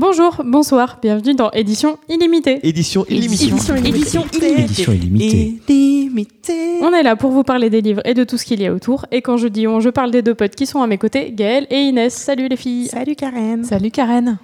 Bonjour, 0.00 0.42
bonsoir, 0.44 1.00
bienvenue 1.02 1.34
dans 1.34 1.50
Édition 1.50 1.98
Illimitée. 2.08 2.60
Édition 2.62 3.04
illimitée. 3.08 3.46
Édition 3.46 3.74
Édition 3.74 4.24
Édition 4.30 4.92
illimitée. 4.92 5.58
illimitée. 5.68 6.78
On 6.82 6.92
est 6.92 7.02
là 7.02 7.16
pour 7.16 7.32
vous 7.32 7.42
parler 7.42 7.68
des 7.68 7.80
livres 7.80 8.02
et 8.04 8.14
de 8.14 8.22
tout 8.22 8.38
ce 8.38 8.44
qu'il 8.44 8.62
y 8.62 8.66
a 8.68 8.72
autour. 8.72 9.06
Et 9.10 9.22
quand 9.22 9.38
je 9.38 9.48
dis 9.48 9.66
on, 9.66 9.80
je 9.80 9.88
parle 9.88 10.12
des 10.12 10.22
deux 10.22 10.36
potes 10.36 10.54
qui 10.54 10.66
sont 10.66 10.82
à 10.82 10.86
mes 10.86 10.98
côtés, 10.98 11.32
Gaëlle 11.32 11.66
et 11.70 11.80
Inès. 11.80 12.14
Salut 12.14 12.46
les 12.46 12.54
filles. 12.54 12.86
Salut 12.86 13.16
Karen. 13.16 13.64
Salut 13.64 13.90
Karen. 13.90 14.38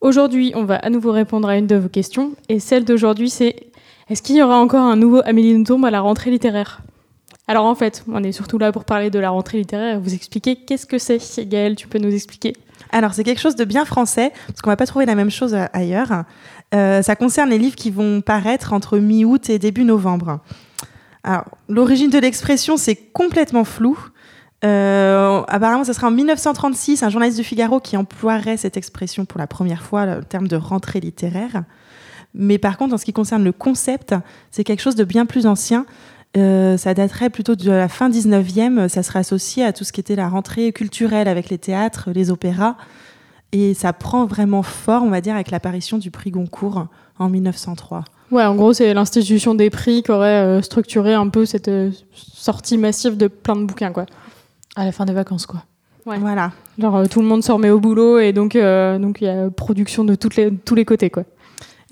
Aujourd'hui, 0.00 0.52
on 0.54 0.64
va 0.64 0.76
à 0.76 0.88
nouveau 0.88 1.12
répondre 1.12 1.50
à 1.50 1.58
une 1.58 1.66
de 1.66 1.76
vos 1.76 1.90
questions. 1.90 2.32
Et 2.48 2.58
celle 2.58 2.86
d'aujourd'hui, 2.86 3.28
c'est 3.28 3.56
est-ce 4.08 4.22
qu'il 4.22 4.36
y 4.36 4.42
aura 4.42 4.58
encore 4.58 4.84
un 4.84 4.96
nouveau 4.96 5.20
Amélie 5.26 5.52
Nothomb 5.52 5.84
à 5.84 5.90
la 5.90 6.00
rentrée 6.00 6.30
littéraire? 6.30 6.80
Alors 7.46 7.66
en 7.66 7.74
fait, 7.74 8.06
on 8.10 8.24
est 8.24 8.32
surtout 8.32 8.56
là 8.56 8.72
pour 8.72 8.86
parler 8.86 9.10
de 9.10 9.18
la 9.18 9.28
rentrée 9.28 9.58
littéraire 9.58 9.96
et 9.96 9.98
vous 9.98 10.14
expliquer 10.14 10.56
qu'est-ce 10.56 10.86
que 10.86 10.96
c'est. 10.96 11.46
Gaëlle, 11.46 11.76
tu 11.76 11.88
peux 11.88 11.98
nous 11.98 12.14
expliquer? 12.14 12.54
Alors 12.94 13.12
c'est 13.12 13.24
quelque 13.24 13.40
chose 13.40 13.56
de 13.56 13.64
bien 13.64 13.84
français 13.84 14.32
parce 14.46 14.62
qu'on 14.62 14.70
va 14.70 14.76
pas 14.76 14.86
trouver 14.86 15.04
la 15.04 15.16
même 15.16 15.30
chose 15.30 15.52
euh, 15.52 15.64
ailleurs. 15.72 16.22
Euh, 16.74 17.02
ça 17.02 17.16
concerne 17.16 17.50
les 17.50 17.58
livres 17.58 17.74
qui 17.74 17.90
vont 17.90 18.20
paraître 18.20 18.72
entre 18.72 18.98
mi-août 18.98 19.50
et 19.50 19.58
début 19.58 19.82
novembre. 19.82 20.38
Alors 21.24 21.44
l'origine 21.68 22.08
de 22.08 22.18
l'expression 22.18 22.76
c'est 22.76 22.94
complètement 22.94 23.64
flou. 23.64 23.98
Euh, 24.64 25.42
apparemment, 25.48 25.82
ce 25.82 25.92
sera 25.92 26.06
en 26.06 26.12
1936 26.12 27.02
un 27.02 27.10
journaliste 27.10 27.36
du 27.36 27.44
Figaro 27.44 27.80
qui 27.80 27.96
emploierait 27.96 28.56
cette 28.56 28.76
expression 28.76 29.24
pour 29.24 29.38
la 29.38 29.48
première 29.48 29.82
fois, 29.82 30.06
le 30.06 30.24
terme 30.24 30.46
de 30.46 30.56
rentrée 30.56 31.00
littéraire. 31.00 31.64
Mais 32.32 32.58
par 32.58 32.78
contre, 32.78 32.94
en 32.94 32.98
ce 32.98 33.04
qui 33.04 33.12
concerne 33.12 33.42
le 33.42 33.52
concept, 33.52 34.14
c'est 34.52 34.62
quelque 34.62 34.80
chose 34.80 34.94
de 34.94 35.04
bien 35.04 35.26
plus 35.26 35.46
ancien. 35.46 35.84
Euh, 36.36 36.76
ça 36.76 36.94
daterait 36.94 37.30
plutôt 37.30 37.54
de 37.54 37.70
la 37.70 37.88
fin 37.88 38.10
19e. 38.10 38.88
Ça 38.88 39.02
serait 39.02 39.20
associé 39.20 39.64
à 39.64 39.72
tout 39.72 39.84
ce 39.84 39.92
qui 39.92 40.00
était 40.00 40.16
la 40.16 40.28
rentrée 40.28 40.72
culturelle 40.72 41.28
avec 41.28 41.48
les 41.48 41.58
théâtres, 41.58 42.10
les 42.12 42.30
opéras. 42.30 42.76
Et 43.52 43.74
ça 43.74 43.92
prend 43.92 44.26
vraiment 44.26 44.62
fort, 44.62 45.02
on 45.04 45.10
va 45.10 45.20
dire, 45.20 45.34
avec 45.34 45.50
l'apparition 45.50 45.98
du 45.98 46.10
prix 46.10 46.30
Goncourt 46.30 46.86
en 47.18 47.28
1903. 47.28 48.04
Ouais, 48.32 48.44
en 48.44 48.56
gros, 48.56 48.72
c'est 48.72 48.92
l'institution 48.94 49.54
des 49.54 49.70
prix 49.70 50.02
qui 50.02 50.10
aurait 50.10 50.42
euh, 50.42 50.62
structuré 50.62 51.14
un 51.14 51.28
peu 51.28 51.46
cette 51.46 51.68
euh, 51.68 51.90
sortie 52.12 52.78
massive 52.78 53.16
de 53.16 53.28
plein 53.28 53.54
de 53.54 53.64
bouquins, 53.64 53.92
quoi. 53.92 54.06
À 54.74 54.84
la 54.84 54.90
fin 54.90 55.04
des 55.04 55.12
vacances, 55.12 55.46
quoi. 55.46 55.62
Ouais. 56.06 56.18
Voilà. 56.18 56.52
Genre, 56.78 56.96
euh, 56.96 57.04
tout 57.06 57.20
le 57.20 57.26
monde 57.26 57.42
se 57.42 57.50
remet 57.50 57.70
au 57.70 57.80
boulot 57.80 58.18
et 58.18 58.32
donc 58.32 58.56
euh, 58.56 58.98
donc 58.98 59.20
il 59.20 59.24
y 59.24 59.28
a 59.28 59.48
production 59.50 60.04
de 60.04 60.14
toutes 60.14 60.36
les, 60.36 60.52
tous 60.52 60.74
les 60.74 60.84
côtés, 60.84 61.10
quoi. 61.10 61.24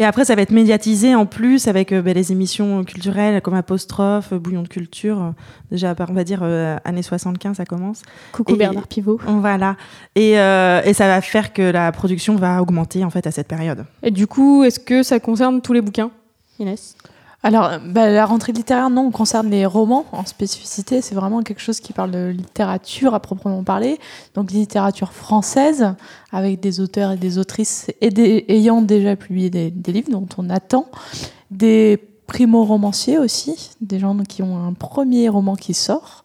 Et 0.02 0.04
après, 0.04 0.24
ça 0.24 0.34
va 0.34 0.42
être 0.42 0.50
médiatisé 0.50 1.14
en 1.14 1.26
plus 1.26 1.68
avec 1.68 1.92
euh, 1.92 2.02
ben, 2.02 2.12
les 2.12 2.32
émissions 2.32 2.82
culturelles 2.82 3.40
comme 3.40 3.54
Apostrophe, 3.54 4.32
euh, 4.32 4.38
Bouillon 4.40 4.62
de 4.62 4.66
culture. 4.68 5.22
euh, 5.22 5.30
déjà, 5.70 5.94
on 6.08 6.12
va 6.12 6.24
dire, 6.24 6.40
euh, 6.42 6.76
années 6.84 7.02
75, 7.02 7.58
ça 7.58 7.64
commence. 7.64 8.02
Coucou 8.32 8.54
Et- 8.54 8.56
Bernard 8.56 8.88
Pivot. 8.88 9.20
Voilà. 9.24 9.76
Et, 10.16 10.40
euh, 10.40 10.82
et 10.84 10.92
ça 10.92 11.06
va 11.06 11.20
faire 11.20 11.52
que 11.52 11.62
la 11.62 11.92
production 11.92 12.34
va 12.34 12.60
augmenter 12.60 13.04
en 13.04 13.10
fait 13.10 13.28
à 13.28 13.30
cette 13.30 13.46
période. 13.46 13.84
Et 14.02 14.10
du 14.10 14.26
coup, 14.26 14.64
est-ce 14.64 14.80
que 14.80 15.04
ça 15.04 15.20
concerne 15.20 15.60
tous 15.60 15.72
les 15.72 15.80
bouquins 15.80 16.10
Inès? 16.58 16.96
Alors, 17.44 17.70
bah, 17.84 18.08
la 18.08 18.24
rentrée 18.24 18.52
littéraire, 18.52 18.88
non, 18.88 19.10
concerne 19.10 19.50
les 19.50 19.66
romans 19.66 20.04
en 20.12 20.24
spécificité. 20.24 21.00
C'est 21.02 21.16
vraiment 21.16 21.42
quelque 21.42 21.60
chose 21.60 21.80
qui 21.80 21.92
parle 21.92 22.12
de 22.12 22.28
littérature 22.28 23.14
à 23.14 23.20
proprement 23.20 23.64
parler. 23.64 23.98
Donc, 24.34 24.52
littérature 24.52 25.12
française, 25.12 25.94
avec 26.30 26.60
des 26.60 26.80
auteurs 26.80 27.10
et 27.12 27.16
des 27.16 27.38
autrices 27.38 27.90
et 28.00 28.10
des- 28.10 28.44
ayant 28.48 28.80
déjà 28.80 29.16
publié 29.16 29.50
des, 29.50 29.70
des 29.72 29.92
livres 29.92 30.10
dont 30.10 30.28
on 30.38 30.50
attend. 30.50 30.86
Des 31.50 31.98
primo-romanciers 32.28 33.18
aussi, 33.18 33.70
des 33.80 33.98
gens 33.98 34.16
qui 34.18 34.42
ont 34.42 34.64
un 34.64 34.72
premier 34.72 35.28
roman 35.28 35.56
qui 35.56 35.74
sort. 35.74 36.22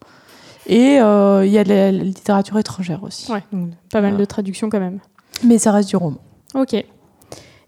Et 0.66 1.00
euh, 1.00 1.44
il 1.44 1.50
y 1.50 1.58
a 1.58 1.64
de 1.64 1.68
la 1.70 1.90
littérature 1.90 2.58
étrangère 2.58 3.02
aussi. 3.02 3.30
Ouais, 3.32 3.42
donc 3.52 3.70
pas 3.90 4.00
mal 4.00 4.10
Voilà. 4.12 4.18
de 4.20 4.24
traductions 4.24 4.70
quand 4.70 4.80
même. 4.80 5.00
Mais 5.42 5.58
ça 5.58 5.72
reste 5.72 5.88
du 5.88 5.96
roman. 5.96 6.18
Ok. 6.54 6.76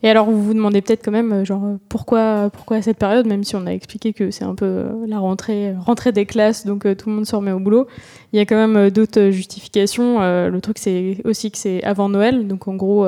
Et 0.03 0.09
alors, 0.09 0.31
vous 0.31 0.43
vous 0.43 0.55
demandez 0.55 0.81
peut-être 0.81 1.05
quand 1.05 1.11
même, 1.11 1.33
euh, 1.33 1.45
genre, 1.45 1.65
euh, 1.65 1.77
pourquoi, 1.91 2.49
pourquoi 2.51 2.81
cette 2.81 2.97
période, 2.97 3.27
même 3.27 3.45
si 3.45 3.55
on 3.55 3.67
a 3.67 3.71
expliqué 3.71 4.15
que 4.15 4.31
c'est 4.31 4.45
un 4.45 4.55
peu 4.55 4.65
euh, 4.65 5.07
la 5.07 5.19
rentrée, 5.19 5.75
rentrée 5.79 6.13
des 6.13 6.25
classes, 6.25 6.65
donc 6.65 6.85
tout 6.97 7.11
le 7.11 7.17
monde 7.17 7.27
se 7.27 7.37
remet 7.37 7.53
au 7.53 7.61
boulot. 7.61 7.87
Il 8.33 8.39
y 8.39 8.41
a 8.41 8.47
quand 8.47 8.57
même 8.57 8.91
d'autres 8.91 9.29
justifications. 9.31 10.21
Le 10.21 10.59
truc, 10.61 10.79
c'est 10.79 11.19
aussi 11.25 11.51
que 11.51 11.59
c'est 11.59 11.83
avant 11.83 12.09
Noël, 12.09 12.47
donc 12.47 12.69
en 12.69 12.77
gros, 12.77 13.07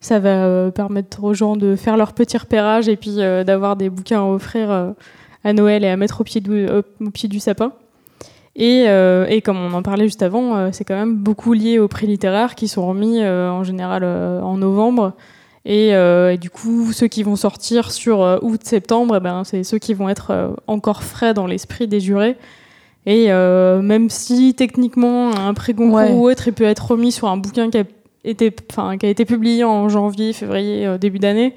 ça 0.00 0.18
va 0.18 0.70
permettre 0.70 1.22
aux 1.22 1.34
gens 1.34 1.56
de 1.56 1.76
faire 1.76 1.98
leur 1.98 2.14
petit 2.14 2.38
repérage 2.38 2.88
et 2.88 2.96
puis 2.96 3.16
d'avoir 3.16 3.76
des 3.76 3.90
bouquins 3.90 4.20
à 4.20 4.24
offrir 4.24 4.94
à 5.44 5.52
Noël 5.52 5.84
et 5.84 5.88
à 5.88 5.96
mettre 5.98 6.22
au 6.22 6.24
pied 6.24 6.40
du, 6.40 6.66
au, 6.68 7.10
pied 7.10 7.28
du 7.28 7.38
sapin. 7.38 7.72
Et, 8.54 8.86
comme 9.44 9.58
on 9.58 9.74
en 9.74 9.82
parlait 9.82 10.04
juste 10.04 10.22
avant, 10.22 10.72
c'est 10.72 10.84
quand 10.84 10.96
même 10.96 11.16
beaucoup 11.16 11.52
lié 11.52 11.78
aux 11.78 11.88
prix 11.88 12.06
littéraires 12.06 12.54
qui 12.54 12.66
sont 12.66 12.86
remis 12.86 13.22
en 13.22 13.62
général 13.62 14.04
en 14.04 14.56
novembre. 14.56 15.12
Et, 15.68 15.96
euh, 15.96 16.32
et 16.32 16.38
du 16.38 16.48
coup, 16.48 16.92
ceux 16.92 17.08
qui 17.08 17.24
vont 17.24 17.34
sortir 17.34 17.90
sur 17.90 18.22
euh, 18.22 18.38
août-septembre, 18.40 19.16
eh 19.16 19.20
ben, 19.20 19.42
c'est 19.42 19.64
ceux 19.64 19.78
qui 19.78 19.94
vont 19.94 20.08
être 20.08 20.30
euh, 20.30 20.50
encore 20.68 21.02
frais 21.02 21.34
dans 21.34 21.48
l'esprit 21.48 21.88
des 21.88 21.98
jurés. 21.98 22.36
Et 23.08 23.28
même 23.28 24.10
si 24.10 24.54
techniquement 24.54 25.30
un 25.36 25.54
prix 25.54 25.74
Goncourt 25.74 25.94
Ouais. 25.94 26.10
ou 26.10 26.28
autre 26.28 26.48
il 26.48 26.52
peut 26.52 26.64
être 26.64 26.90
remis 26.90 27.12
sur 27.12 27.28
un 27.28 27.36
bouquin 27.36 27.70
qui 27.70 27.78
a 27.78 27.84
été, 28.24 28.52
enfin, 28.72 28.98
qui 28.98 29.06
a 29.06 29.08
été 29.08 29.24
publié 29.24 29.62
en 29.62 29.88
janvier, 29.88 30.32
février, 30.32 30.98
début 30.98 31.20
d'année, 31.20 31.54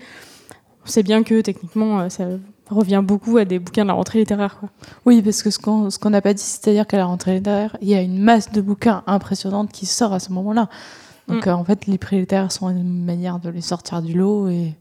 on 0.85 0.87
sait 0.87 1.01
bien 1.01 1.23
que 1.23 1.41
techniquement 1.41 2.07
ça 2.11 2.25
revient 2.69 3.01
beaucoup 3.03 3.37
à 3.37 3.45
des 3.45 3.57
bouquins 3.57 3.81
de 3.81 3.87
la 3.87 3.95
rentrée 3.95 4.19
littéraire. 4.19 4.57
Quoi. 4.59 4.69
Oui, 5.07 5.23
parce 5.23 5.41
que 5.41 5.49
ce 5.49 5.57
qu'on 5.57 5.89
qu'on 5.99 6.11
n'a 6.11 6.21
pas 6.21 6.35
dit, 6.35 6.43
c'est-à-dire 6.43 6.85
qu'à 6.85 6.97
la 6.97 7.05
rentrée 7.05 7.33
littéraire, 7.33 7.75
il 7.81 7.89
y 7.89 7.95
a 7.95 8.01
une 8.03 8.19
masse 8.19 8.51
de 8.51 8.61
bouquins 8.61 9.01
impressionnante 9.07 9.71
qui 9.71 9.87
sort 9.87 10.13
à 10.13 10.19
ce 10.19 10.31
moment-là. 10.33 10.69
Donc 11.29 11.45
Mm. 11.45 11.49
euh, 11.49 11.53
en 11.55 11.63
fait, 11.63 11.85
les 11.87 11.97
prix 11.97 12.19
littéraires 12.19 12.51
sont 12.51 12.69
une 12.69 13.05
manière 13.05 13.39
de 13.39 13.49
les 13.49 13.61
sortir 13.61 14.01
du 14.01 14.13
lot 14.13 14.47
et, 14.49 14.73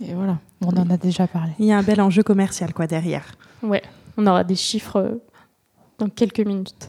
et 0.00 0.14
voilà, 0.14 0.38
on 0.62 0.68
en 0.76 0.88
a 0.90 0.96
déjà 0.96 1.26
parlé. 1.26 1.52
Il 1.58 1.66
y 1.66 1.72
a 1.72 1.78
un 1.78 1.82
bel 1.82 2.00
enjeu 2.00 2.22
commercial 2.22 2.72
quoi 2.72 2.86
derrière. 2.86 3.34
Ouais, 3.62 3.82
on 4.16 4.26
aura 4.26 4.42
des 4.44 4.54
chiffres 4.56 4.96
euh, 4.96 5.22
dans 5.98 6.08
quelques 6.08 6.40
minutes. 6.40 6.88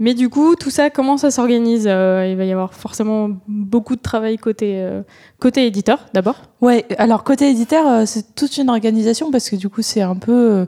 Mais 0.00 0.14
du 0.14 0.28
coup, 0.28 0.54
tout 0.54 0.70
ça, 0.70 0.90
comment 0.90 1.16
ça 1.16 1.30
s'organise 1.32 1.86
Euh, 1.88 2.28
Il 2.30 2.36
va 2.36 2.44
y 2.44 2.52
avoir 2.52 2.72
forcément 2.72 3.30
beaucoup 3.48 3.96
de 3.96 4.00
travail 4.00 4.36
côté, 4.36 4.74
euh, 4.76 5.02
côté 5.40 5.66
éditeur, 5.66 6.06
d'abord. 6.14 6.36
Ouais, 6.60 6.86
alors 6.98 7.24
côté 7.24 7.50
éditeur, 7.50 7.84
euh, 7.86 8.02
c'est 8.06 8.34
toute 8.36 8.56
une 8.58 8.70
organisation 8.70 9.32
parce 9.32 9.50
que 9.50 9.56
du 9.56 9.68
coup, 9.68 9.82
c'est 9.82 10.00
un 10.02 10.14
peu. 10.14 10.66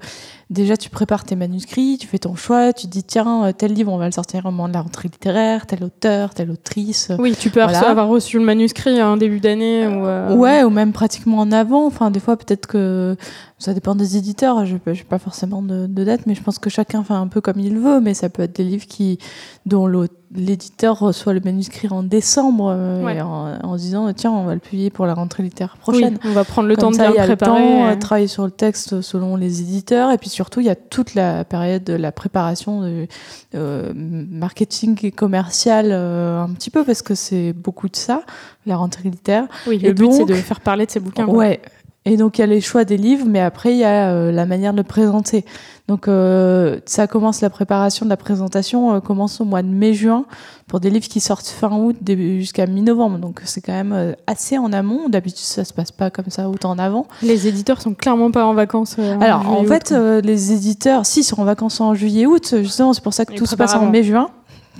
déjà, 0.51 0.77
tu 0.77 0.91
prépares 0.91 1.23
tes 1.25 1.37
manuscrits, 1.37 1.97
tu 2.01 2.09
fais 2.09 2.19
ton 2.19 2.35
choix, 2.35 2.73
tu 2.73 2.87
te 2.89 2.91
dis 2.91 3.05
tiens, 3.05 3.53
tel 3.57 3.73
livre, 3.73 3.93
on 3.93 3.99
va 3.99 4.07
le 4.07 4.13
sortir 4.13 4.45
au 4.47 4.51
moment 4.51 4.67
de 4.69 4.75
la 4.75 4.81
rentrée 4.81 5.09
littéraire, 5.09 5.65
tel 5.67 5.85
auteur, 5.85 6.35
telle 6.35 6.51
autrice. 6.51 7.13
Oui, 7.21 7.37
tu 7.39 7.51
peux 7.51 7.63
Voilà. 7.63 7.79
avoir 7.89 8.09
reçu 8.09 8.37
le 8.37 8.45
manuscrit 8.45 9.01
en 9.01 9.17
début 9.17 9.39
d'année. 9.39 9.87
ou, 9.87 10.35
Ouais, 10.41 10.65
ou 10.65 10.71
même 10.71 10.93
pratiquement 10.93 11.39
en 11.39 11.53
avant. 11.53 11.87
Enfin, 11.87 12.11
des 12.11 12.19
fois, 12.21 12.37
peut-être 12.37 12.67
que 12.67 13.15
ça 13.61 13.73
dépend 13.75 13.95
des 13.95 14.17
éditeurs. 14.17 14.67
Je 14.67 14.75
n'ai 14.75 15.05
pas 15.09 15.19
forcément 15.19 15.63
de, 15.63 15.87
de 15.87 16.05
date, 16.05 16.23
mais 16.27 16.35
je 16.35 16.43
pense 16.43 16.59
que 16.59 16.69
chacun 16.71 17.05
fait 17.05 17.15
un 17.15 17.29
peu 17.29 17.41
comme 17.41 17.61
il 17.61 17.79
veut. 17.79 18.01
Mais 18.01 18.15
ça 18.15 18.29
peut 18.29 18.43
être 18.43 18.57
des 18.57 18.65
livres 18.65 18.87
qui, 18.87 19.19
dont 19.67 19.87
l'éditeur 20.35 20.99
reçoit 20.99 21.33
le 21.35 21.41
manuscrit 21.41 21.89
en 21.91 22.03
décembre 22.03 22.73
euh, 22.75 23.05
Ouais. 23.05 23.17
et 23.17 23.21
en, 23.21 23.59
en 23.63 23.77
se 23.77 23.83
disant 23.83 24.13
tiens, 24.13 24.31
on 24.31 24.45
va 24.45 24.55
le 24.55 24.61
publier 24.61 24.89
pour 24.91 25.05
la 25.07 25.15
rentrée 25.15 25.43
littéraire 25.43 25.77
Oui, 25.77 25.81
prochaine. 25.83 26.19
on 26.25 26.33
va 26.33 26.45
prendre 26.45 26.69
le 26.69 26.77
Comme 26.77 26.95
temps 26.95 27.05
de 27.09 27.13
bien 27.13 27.27
le 27.27 27.37
préparer. 27.37 27.61
temps, 27.61 27.85
euh. 27.87 27.93
euh, 27.93 27.97
travailler 27.97 28.29
sur 28.29 28.45
le 28.45 28.51
texte 28.51 29.01
selon 29.03 29.37
les 29.37 29.61
éditeurs. 29.61 30.11
Et 30.13 30.19
puis 30.19 30.31
surtout, 30.31 30.61
il 30.61 30.67
y 30.67 30.71
a 30.71 30.77
toute 30.77 31.15
la 31.15 31.45
période 31.45 31.85
de 31.85 31.93
la 31.95 32.13
préparation 32.13 32.81
de 32.83 33.07
euh, 33.57 33.93
marketing 33.95 34.99
et 35.03 35.11
commercial 35.11 35.93
un 35.93 36.49
petit 36.55 36.71
peu 36.71 36.85
parce 36.85 37.03
que 37.03 37.15
c'est 37.15 37.53
beaucoup 37.53 37.89
de 37.89 37.97
ça, 37.97 38.23
la 38.67 38.77
rentrée 38.77 39.11
littéraire. 39.11 39.49
Oui, 39.67 39.81
et 39.83 39.89
le 39.89 39.93
but, 39.95 40.13
c'est 40.13 40.25
de 40.25 40.35
faire 40.35 40.61
parler 40.61 40.87
de 40.87 40.91
ces 40.91 41.01
bouquins. 41.01 41.27
quoi. 41.27 41.35
Et 42.07 42.17
donc 42.17 42.39
il 42.39 42.41
y 42.41 42.45
a 42.45 42.47
les 42.47 42.63
choix 42.63 42.85
des 42.85 42.97
livres, 42.97 43.27
mais 43.29 43.41
après 43.41 43.73
il 43.73 43.79
y 43.79 43.85
a 43.85 44.11
euh, 44.11 44.33
la 44.33 44.47
manière 44.47 44.73
de 44.73 44.79
le 44.79 44.85
présenter. 44.85 45.45
Donc 45.87 46.09
euh, 46.09 46.79
ça 46.87 47.07
commence 47.07 47.43
la 47.43 47.51
préparation 47.51 48.07
de 48.07 48.11
la 48.11 48.17
présentation 48.17 48.95
euh, 48.95 49.01
commence 49.01 49.41
au 49.41 49.45
mois 49.45 49.61
de 49.61 49.69
mai-juin 49.69 50.25
pour 50.67 50.81
des 50.81 50.89
livres 50.89 51.09
qui 51.09 51.21
sortent 51.21 51.49
fin 51.49 51.71
août 51.77 51.97
jusqu'à 52.07 52.67
mi-novembre. 52.67 53.19
Donc 53.19 53.43
c'est 53.45 53.61
quand 53.61 53.73
même 53.73 53.93
euh, 53.93 54.13
assez 54.27 54.57
en 54.57 54.73
amont. 54.73 55.11
D'habitude 55.11 55.45
ça 55.45 55.65
se 55.65 55.75
passe 55.75 55.93
pas 55.93 56.09
comme 56.11 56.31
ça 56.31 56.49
autant 56.49 56.71
en 56.71 56.79
avant. 56.79 57.07
Les 57.23 57.47
éditeurs 57.49 57.83
sont 57.83 57.93
clairement 57.93 58.31
pas 58.31 58.47
en 58.47 58.55
vacances. 58.55 58.97
euh, 58.99 59.19
Alors 59.21 59.47
en 59.47 59.59
juillet, 59.59 59.69
fait 59.69 59.91
août, 59.91 59.93
euh, 59.93 60.21
les 60.23 60.53
éditeurs, 60.53 61.05
si 61.05 61.23
sont 61.23 61.41
en 61.41 61.45
vacances 61.45 61.83
en 61.83 61.95
juillet-août, 61.95 62.55
justement 62.63 62.95
c'est 62.95 63.03
pour 63.05 63.13
ça 63.13 63.27
que 63.27 63.35
tout 63.35 63.45
se 63.47 63.57
passe 63.57 63.75
en 63.75 63.85
mai-juin. 63.91 64.31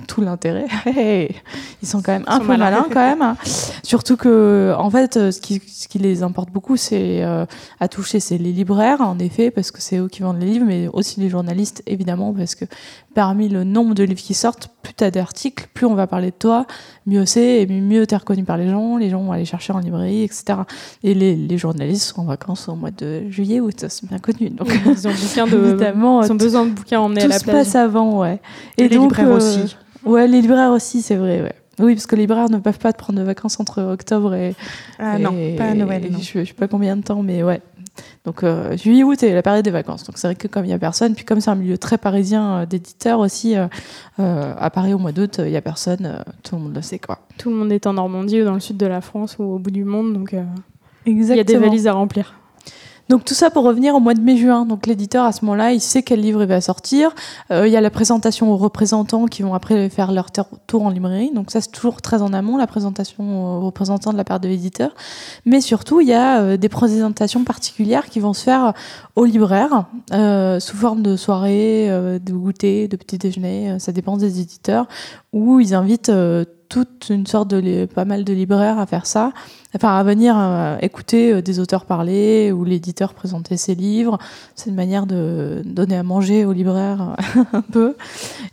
Tout 0.07 0.21
l'intérêt. 0.21 0.65
Hey, 0.85 1.35
Ils 1.81 1.87
sont 1.87 2.01
quand 2.01 2.11
même 2.11 2.23
un 2.27 2.39
peu 2.39 2.47
malins. 2.47 2.65
malins 2.71 2.85
quand 2.91 2.99
même. 2.99 3.21
hein. 3.21 3.37
Surtout 3.83 4.17
que, 4.17 4.73
en 4.77 4.89
fait, 4.89 5.17
euh, 5.17 5.31
ce 5.31 5.39
qui, 5.41 5.61
ce 5.67 5.87
qui 5.87 5.99
les 5.99 6.23
importe 6.23 6.49
beaucoup, 6.51 6.77
c'est 6.77 7.23
euh, 7.23 7.45
à 7.79 7.87
toucher, 7.87 8.19
c'est 8.19 8.37
les 8.37 8.51
libraires, 8.51 9.01
en 9.01 9.17
effet, 9.19 9.51
parce 9.51 9.71
que 9.71 9.81
c'est 9.81 9.97
eux 9.97 10.07
qui 10.07 10.21
vendent 10.21 10.39
les 10.39 10.45
livres, 10.47 10.65
mais 10.67 10.87
aussi 10.91 11.19
les 11.19 11.29
journalistes, 11.29 11.83
évidemment, 11.87 12.33
parce 12.33 12.55
que 12.55 12.65
parmi 13.13 13.49
le 13.49 13.63
nombre 13.63 13.93
de 13.93 14.03
livres 14.03 14.21
qui 14.21 14.33
sortent, 14.33 14.69
plus 14.81 14.93
tu 14.93 15.03
as 15.03 15.11
d'articles, 15.11 15.67
plus 15.73 15.85
on 15.85 15.93
va 15.95 16.07
parler 16.07 16.27
de 16.31 16.35
toi, 16.37 16.65
mieux 17.05 17.25
c'est, 17.25 17.61
et 17.61 17.67
mieux 17.67 18.07
tu 18.07 18.13
es 18.13 18.17
reconnu 18.17 18.43
par 18.43 18.57
les 18.57 18.69
gens, 18.69 18.97
les 18.97 19.09
gens 19.09 19.21
vont 19.21 19.31
aller 19.31 19.45
chercher 19.45 19.73
en 19.73 19.79
librairie, 19.79 20.23
etc. 20.23 20.59
Et 21.03 21.13
les, 21.13 21.35
les 21.35 21.57
journalistes 21.57 22.03
sont 22.13 22.21
en 22.21 22.25
vacances 22.25 22.67
au 22.69 22.75
mois 22.75 22.91
de 22.91 23.29
juillet, 23.29 23.59
août, 23.59 23.85
c'est 23.89 24.07
bien 24.07 24.19
connu. 24.19 24.49
Donc, 24.49 24.69
Ils 24.85 25.07
ont, 25.07 25.11
besoin 25.11 25.47
de, 25.47 25.57
évidemment, 25.69 26.23
ils 26.23 26.31
ont 26.31 26.35
besoin 26.35 26.65
de 26.65 26.71
bouquins 26.71 26.99
emmenés 26.99 27.21
à 27.21 27.25
tout 27.25 27.29
la 27.31 27.39
se 27.39 27.43
plage. 27.43 27.55
passe 27.65 27.75
avant, 27.75 28.19
ouais. 28.19 28.39
Et 28.77 28.87
les 28.87 28.95
donc, 28.95 29.09
libraires 29.17 29.27
euh, 29.29 29.37
aussi. 29.37 29.75
Ouais, 30.05 30.27
les 30.27 30.41
libraires 30.41 30.71
aussi, 30.71 31.01
c'est 31.01 31.15
vrai, 31.15 31.41
ouais. 31.41 31.53
Oui, 31.79 31.95
parce 31.95 32.05
que 32.05 32.15
les 32.15 32.23
libraires 32.23 32.49
ne 32.49 32.57
peuvent 32.57 32.79
pas 32.79 32.93
te 32.93 32.97
prendre 32.97 33.17
de 33.19 33.23
vacances 33.23 33.59
entre 33.59 33.81
octobre 33.81 34.33
et. 34.35 34.55
Ah 34.99 35.17
non, 35.17 35.33
pas 35.57 35.65
à 35.69 35.73
Noël. 35.73 36.05
et 36.05 36.09
non. 36.09 36.19
Je, 36.19 36.39
je 36.39 36.45
sais 36.45 36.53
pas 36.53 36.67
combien 36.67 36.95
de 36.97 37.01
temps, 37.01 37.23
mais 37.23 37.43
ouais. 37.43 37.61
Donc 38.25 38.43
euh, 38.43 38.77
juillet, 38.77 39.03
août 39.03 39.21
et 39.23 39.33
la 39.33 39.41
période 39.41 39.65
des 39.65 39.71
vacances. 39.71 40.03
Donc 40.05 40.17
c'est 40.17 40.27
vrai 40.27 40.35
que 40.35 40.47
comme 40.47 40.63
il 40.65 40.69
y 40.71 40.73
a 40.73 40.79
personne, 40.79 41.13
puis 41.13 41.25
comme 41.25 41.41
c'est 41.41 41.49
un 41.49 41.55
milieu 41.55 41.77
très 41.77 41.97
parisien 41.97 42.59
euh, 42.59 42.65
d'éditeurs 42.65 43.19
aussi, 43.19 43.55
euh, 43.57 43.67
euh, 44.19 44.53
à 44.57 44.69
Paris 44.69 44.93
au 44.93 44.97
mois 44.97 45.11
d'août, 45.11 45.39
euh, 45.39 45.47
il 45.47 45.51
y 45.51 45.57
a 45.57 45.61
personne, 45.61 46.05
euh, 46.05 46.21
tout 46.43 46.55
le 46.55 46.61
monde 46.61 46.75
le 46.75 46.81
sait 46.81 46.99
quoi. 46.99 47.19
Tout 47.37 47.49
le 47.49 47.55
monde 47.57 47.71
est 47.71 47.85
en 47.87 47.93
Normandie 47.93 48.41
ou 48.41 48.45
dans 48.45 48.53
le 48.53 48.59
sud 48.59 48.77
de 48.77 48.85
la 48.85 49.01
France 49.01 49.37
ou 49.39 49.43
au 49.43 49.59
bout 49.59 49.71
du 49.71 49.83
monde, 49.83 50.13
donc 50.13 50.33
euh, 50.33 50.43
il 51.05 51.21
y 51.23 51.39
a 51.39 51.43
des 51.43 51.57
valises 51.57 51.87
à 51.87 51.93
remplir. 51.93 52.35
Donc 53.11 53.25
tout 53.25 53.33
ça 53.33 53.49
pour 53.49 53.65
revenir 53.65 53.93
au 53.93 53.99
mois 53.99 54.13
de 54.13 54.21
mai-juin. 54.21 54.65
Donc 54.65 54.87
l'éditeur 54.87 55.25
à 55.25 55.33
ce 55.33 55.43
moment-là, 55.43 55.73
il 55.73 55.81
sait 55.81 56.01
quel 56.01 56.21
livre 56.21 56.43
il 56.43 56.47
va 56.47 56.61
sortir. 56.61 57.13
Euh, 57.51 57.67
il 57.67 57.73
y 57.73 57.75
a 57.75 57.81
la 57.81 57.89
présentation 57.89 58.49
aux 58.53 58.55
représentants 58.55 59.25
qui 59.25 59.43
vont 59.43 59.53
après 59.53 59.89
faire 59.89 60.13
leur 60.13 60.27
tour 60.31 60.83
en 60.83 60.89
librairie. 60.89 61.29
Donc 61.35 61.51
ça 61.51 61.59
c'est 61.59 61.71
toujours 61.71 62.01
très 62.01 62.21
en 62.21 62.31
amont 62.31 62.55
la 62.55 62.67
présentation 62.67 63.57
aux 63.57 63.65
représentants 63.65 64.13
de 64.13 64.17
la 64.17 64.23
part 64.23 64.39
de 64.39 64.47
l'éditeur. 64.47 64.95
Mais 65.45 65.59
surtout 65.59 65.99
il 65.99 66.07
y 66.07 66.13
a 66.13 66.39
euh, 66.39 66.55
des 66.55 66.69
présentations 66.69 67.43
particulières 67.43 68.05
qui 68.05 68.21
vont 68.21 68.31
se 68.31 68.43
faire 68.43 68.73
aux 69.17 69.25
libraires 69.25 69.87
euh, 70.13 70.61
sous 70.61 70.77
forme 70.77 71.01
de 71.01 71.17
soirées, 71.17 71.91
euh, 71.91 72.17
de 72.17 72.31
goûter, 72.31 72.87
de 72.87 72.95
petits 72.95 73.17
déjeuners. 73.17 73.71
euh, 73.71 73.79
Ça 73.79 73.91
dépend 73.91 74.15
des 74.15 74.39
éditeurs 74.39 74.87
où 75.33 75.59
ils 75.59 75.73
invitent 75.73 76.07
euh, 76.07 76.45
toute 76.71 77.09
une 77.09 77.27
sorte 77.27 77.49
de 77.49 77.85
pas 77.85 78.05
mal 78.05 78.23
de 78.23 78.31
libraires 78.31 78.79
à 78.79 78.85
faire 78.85 79.05
ça 79.05 79.33
enfin 79.75 79.97
à 79.97 80.03
venir 80.03 80.35
euh, 80.37 80.77
écouter 80.81 81.33
euh, 81.33 81.41
des 81.41 81.59
auteurs 81.59 81.85
parler 81.85 82.51
ou 82.51 82.63
l'éditeur 82.63 83.13
présenter 83.13 83.57
ses 83.57 83.75
livres. 83.75 84.17
C'est 84.55 84.69
une 84.69 84.75
manière 84.75 85.05
de 85.05 85.61
donner 85.65 85.95
à 85.97 86.03
manger 86.03 86.45
aux 86.45 86.51
libraires 86.51 87.15
un 87.53 87.61
peu. 87.61 87.95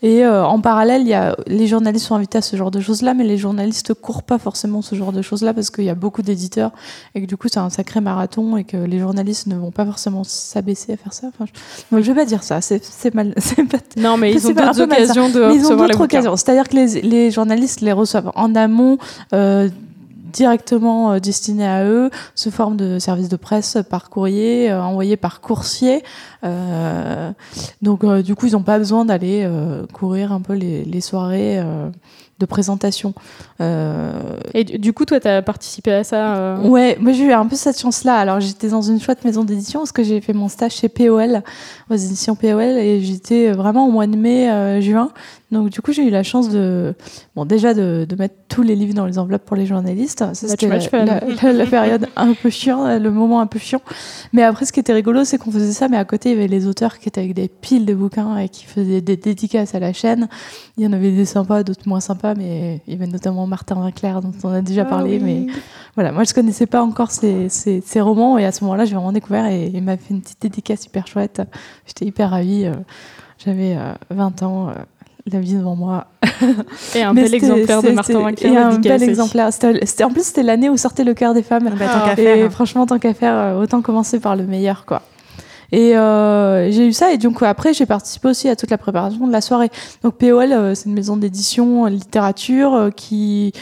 Et 0.02 0.24
euh, 0.24 0.44
en 0.44 0.60
parallèle, 0.60 1.02
il 1.02 1.08
y 1.08 1.14
a 1.14 1.36
les 1.46 1.66
journalistes 1.66 2.06
sont 2.06 2.14
invités 2.14 2.38
à 2.38 2.42
ce 2.42 2.56
genre 2.56 2.70
de 2.70 2.80
choses-là, 2.80 3.14
mais 3.14 3.24
les 3.24 3.38
journalistes 3.38 3.94
courent 3.94 4.22
pas 4.22 4.38
forcément 4.38 4.82
ce 4.82 4.94
genre 4.94 5.12
de 5.12 5.22
choses-là 5.22 5.54
parce 5.54 5.70
qu'il 5.70 5.84
y 5.84 5.90
a 5.90 5.94
beaucoup 5.94 6.22
d'éditeurs 6.22 6.70
et 7.14 7.22
que 7.22 7.26
du 7.26 7.36
coup 7.36 7.48
c'est 7.48 7.60
un 7.60 7.70
sacré 7.70 8.00
marathon 8.00 8.56
et 8.56 8.64
que 8.64 8.76
les 8.76 8.98
journalistes 8.98 9.46
ne 9.46 9.56
vont 9.56 9.70
pas 9.70 9.84
forcément 9.84 10.24
s'abaisser 10.24 10.92
à 10.92 10.96
faire 10.96 11.12
ça. 11.12 11.28
Enfin, 11.28 11.46
je... 11.90 12.00
je 12.00 12.12
vais 12.12 12.14
pas 12.14 12.26
dire 12.26 12.42
ça, 12.42 12.60
c'est 12.60 13.14
mal, 13.14 13.34
pas 13.70 13.78
Non, 13.96 14.16
mais 14.16 14.32
ils 14.32 14.46
ont 14.46 14.52
d'autres 14.52 14.80
occasions 14.80 15.28
de 15.30 15.40
mais 15.40 15.56
ils 15.56 15.72
ont 15.72 15.76
d'autres 15.76 16.00
occasions. 16.00 16.36
C'est-à-dire 16.36 16.68
que 16.68 16.76
les, 16.76 17.00
les 17.02 17.30
journalistes 17.30 17.80
les 17.80 17.92
reçoivent 17.92 18.07
en 18.34 18.54
amont, 18.54 18.98
euh, 19.32 19.68
directement 20.32 21.12
euh, 21.12 21.18
destinés 21.18 21.66
à 21.66 21.84
eux, 21.84 22.10
sous 22.34 22.50
forme 22.50 22.76
de 22.76 22.98
service 22.98 23.28
de 23.28 23.36
presse 23.36 23.78
par 23.88 24.10
courrier, 24.10 24.70
euh, 24.70 24.82
envoyé 24.82 25.16
par 25.16 25.40
coursier. 25.40 26.02
Euh, 26.44 27.30
donc, 27.82 28.04
euh, 28.04 28.22
du 28.22 28.34
coup, 28.34 28.46
ils 28.46 28.52
n'ont 28.52 28.62
pas 28.62 28.78
besoin 28.78 29.04
d'aller 29.04 29.48
courir 29.92 30.32
un 30.32 30.40
peu 30.40 30.52
les, 30.54 30.84
les 30.84 31.00
soirées 31.00 31.62
de 32.38 32.46
présentation. 32.46 33.14
Et 33.60 34.64
du, 34.64 34.92
coup, 34.92 35.04
toi, 35.04 35.20
tu 35.20 35.28
as 35.28 35.42
participé 35.42 35.92
à 35.92 36.04
ça 36.04 36.58
Ouais, 36.62 36.96
moi 37.00 37.12
j'ai 37.12 37.24
eu 37.24 37.32
un 37.32 37.46
peu 37.46 37.56
cette 37.56 37.80
chance-là. 37.80 38.14
Alors 38.16 38.40
j'étais 38.40 38.68
dans 38.68 38.82
une 38.82 39.00
chouette 39.00 39.24
maison 39.24 39.44
d'édition 39.44 39.80
parce 39.80 39.92
que 39.92 40.02
j'ai 40.02 40.20
fait 40.20 40.32
mon 40.32 40.48
stage 40.48 40.72
chez 40.72 40.88
POL, 40.88 41.42
aux 41.90 41.94
éditions 41.94 42.36
POL, 42.36 42.60
et 42.60 43.00
j'étais 43.00 43.50
vraiment 43.52 43.86
au 43.86 43.90
mois 43.90 44.06
de 44.06 44.16
mai, 44.16 44.80
juin. 44.80 45.10
Donc 45.50 45.70
du 45.70 45.80
coup 45.80 45.92
j'ai 45.92 46.06
eu 46.06 46.10
la 46.10 46.22
chance 46.22 46.50
de, 46.50 46.94
bon 47.34 47.46
déjà 47.46 47.72
de, 47.72 48.04
de 48.06 48.16
mettre 48.16 48.34
tous 48.48 48.60
les 48.62 48.74
livres 48.76 48.92
dans 48.92 49.06
les 49.06 49.18
enveloppes 49.18 49.46
pour 49.46 49.56
les 49.56 49.64
journalistes. 49.64 50.18
Ça 50.34 50.46
Match, 50.68 50.84
c'était 50.84 51.04
la, 51.06 51.20
la- 51.20 51.20
la- 51.42 51.52
la 51.54 51.66
période 51.66 52.06
un 52.16 52.34
peu 52.34 52.50
chiant, 52.50 52.98
le 52.98 53.10
moment 53.10 53.40
un 53.40 53.46
peu 53.46 53.58
chiant. 53.58 53.80
Mais 54.34 54.42
après 54.42 54.66
ce 54.66 54.72
qui 54.72 54.80
était 54.80 54.92
rigolo, 54.92 55.24
c'est 55.24 55.38
qu'on 55.38 55.50
faisait 55.50 55.72
ça, 55.72 55.88
mais 55.88 55.96
à 55.96 56.04
côté 56.04 56.30
il 56.30 56.34
y 56.36 56.38
avait 56.38 56.48
les 56.48 56.66
auteurs 56.66 56.98
qui 56.98 57.08
étaient 57.08 57.22
avec 57.22 57.32
des 57.32 57.48
piles 57.48 57.86
de 57.86 57.94
bouquins 57.94 58.36
et 58.36 58.50
qui 58.50 58.66
faisaient 58.66 59.00
des 59.00 59.16
dédicaces 59.16 59.74
à 59.74 59.78
la 59.80 59.94
chaîne. 59.94 60.28
Il 60.76 60.84
y 60.84 60.86
en 60.86 60.92
avait 60.92 61.12
des 61.12 61.24
sympas, 61.24 61.62
d'autres 61.62 61.88
moins 61.88 62.00
sympas, 62.00 62.34
mais 62.34 62.82
il 62.86 62.92
y 62.92 62.96
avait 62.96 63.06
notamment 63.10 63.46
Martin 63.46 63.80
Winkler 63.80 64.16
dont 64.22 64.32
on 64.44 64.48
a 64.52 64.60
déjà 64.60 64.82
Ah 64.82 64.90
parlé, 64.90 65.18
oui. 65.22 65.46
mais 65.46 65.52
voilà, 65.94 66.12
moi 66.12 66.24
je 66.24 66.34
connaissais 66.34 66.66
pas 66.66 66.82
encore 66.82 67.10
ces, 67.10 67.48
ces, 67.48 67.80
ces 67.84 68.00
romans 68.02 68.36
et 68.36 68.44
à 68.44 68.52
ce 68.52 68.62
moment-là 68.64 68.84
j'ai 68.84 68.94
vraiment 68.94 69.12
découvert 69.12 69.46
et 69.46 69.70
il 69.72 69.82
m'a 69.82 69.96
fait 69.96 70.12
une 70.12 70.20
petite 70.20 70.42
dédicace 70.42 70.84
hyper 70.84 71.06
chouette. 71.06 71.40
J'étais 71.86 72.04
hyper 72.04 72.30
ravie. 72.30 72.66
euh, 72.66 72.74
J'avais 73.44 73.76
euh, 73.76 73.94
20 74.10 74.42
ans, 74.42 74.68
euh, 74.68 74.72
la 75.32 75.40
vie 75.40 75.54
devant 75.54 75.76
moi. 75.76 76.06
Et 76.94 77.02
un 77.02 77.12
Mais 77.12 77.22
bel 77.22 77.34
exemplaire 77.34 77.82
de 77.82 77.90
Martin 77.90 78.20
Winkler 78.20 78.50
Et 78.50 78.56
un 78.56 78.78
bel 78.78 79.02
exemplaire. 79.02 79.52
C'était- 79.52 80.04
en 80.04 80.10
plus 80.10 80.24
c'était 80.26 80.42
l'année 80.42 80.68
où 80.68 80.76
sortait 80.76 81.04
Le 81.04 81.14
cœur 81.14 81.34
des 81.34 81.42
femmes. 81.42 81.68
Ah 81.72 81.76
bah, 81.76 81.86
tant 81.86 82.14
Ah. 82.16 82.20
et 82.20 82.48
franchement 82.50 82.86
tant 82.86 82.98
qu'à 82.98 83.14
faire, 83.14 83.34
euh, 83.34 83.62
autant 83.62 83.82
commencer 83.82 84.20
par 84.20 84.36
le 84.36 84.44
meilleur 84.44 84.84
quoi. 84.86 85.02
Et 85.72 85.96
euh, 85.96 86.70
j'ai 86.70 86.86
eu 86.86 86.92
ça 86.92 87.12
et 87.12 87.18
donc 87.18 87.42
après 87.42 87.74
j'ai 87.74 87.84
participé 87.86 88.28
aussi 88.28 88.48
à 88.48 88.56
toute 88.56 88.70
la 88.70 88.78
préparation 88.78 89.26
de 89.26 89.32
la 89.32 89.40
soirée. 89.40 89.68
Donc 90.02 90.14
POL 90.16 90.52
euh, 90.52 90.74
c'est 90.74 90.86
une 90.88 90.94
maison 90.94 91.16
d'édition 91.16 91.84
littérature 91.86 92.74
euh, 92.74 92.90
qui 92.90 93.52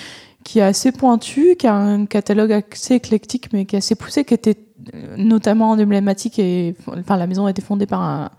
qui 0.44 0.60
est 0.60 0.62
assez 0.62 0.92
pointue, 0.92 1.56
qui 1.58 1.66
a 1.66 1.74
un 1.74 2.06
catalogue 2.06 2.52
assez 2.72 2.94
éclectique 2.94 3.48
mais 3.52 3.64
qui 3.64 3.74
est 3.74 3.78
assez 3.78 3.96
poussé, 3.96 4.24
qui 4.24 4.34
était 4.34 4.56
notamment 5.16 5.70
emblématique 5.72 6.38
et 6.38 6.76
enfin 6.86 7.16
la 7.16 7.26
maison 7.26 7.46
a 7.46 7.50
été 7.50 7.60
fondée 7.60 7.86
par 7.86 8.02
un 8.02 8.30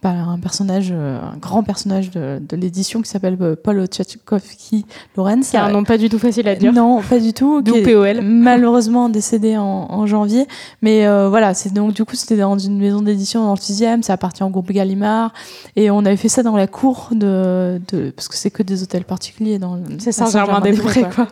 par 0.00 0.28
un 0.28 0.38
personnage, 0.38 0.90
euh, 0.92 1.20
un 1.20 1.36
grand 1.38 1.64
personnage 1.64 2.10
de, 2.12 2.40
de 2.40 2.56
l'édition 2.56 3.02
qui 3.02 3.08
s'appelle 3.08 3.36
euh, 3.40 3.56
Paul 3.60 3.84
Tchaikovsky 3.88 4.86
Lorenz. 5.16 5.44
C'est 5.44 5.56
un 5.56 5.70
nom 5.70 5.82
pas 5.82 5.98
du 5.98 6.08
tout 6.08 6.20
facile 6.20 6.46
à 6.46 6.54
dire. 6.54 6.72
Non, 6.72 7.02
pas 7.02 7.18
du 7.18 7.32
tout. 7.32 7.62
D'où 7.62 7.82
POL. 7.82 8.20
Malheureusement 8.22 9.08
décédé 9.08 9.56
en, 9.56 9.64
en 9.64 10.06
janvier. 10.06 10.46
Mais 10.82 11.04
euh, 11.04 11.28
voilà, 11.28 11.52
c'est 11.52 11.72
donc 11.72 11.94
du 11.94 12.04
coup 12.04 12.14
c'était 12.14 12.36
dans 12.36 12.56
une 12.56 12.78
maison 12.78 13.02
d'édition 13.02 13.44
dans 13.44 13.54
le 13.54 13.58
6e, 13.58 14.02
ça 14.02 14.12
appartient 14.12 14.44
au 14.44 14.50
groupe 14.50 14.70
Gallimard 14.70 15.32
et 15.74 15.90
on 15.90 15.98
avait 15.98 16.16
fait 16.16 16.28
ça 16.28 16.44
dans 16.44 16.56
la 16.56 16.68
cour 16.68 17.08
de, 17.10 17.80
de 17.92 18.10
parce 18.10 18.28
que 18.28 18.36
c'est 18.36 18.50
que 18.50 18.62
des 18.62 18.84
hôtels 18.84 19.04
particuliers 19.04 19.58
dans 19.58 19.80
C'est 19.98 20.12
Saint-Germain-des-Prés, 20.12 21.06
quoi. 21.12 21.26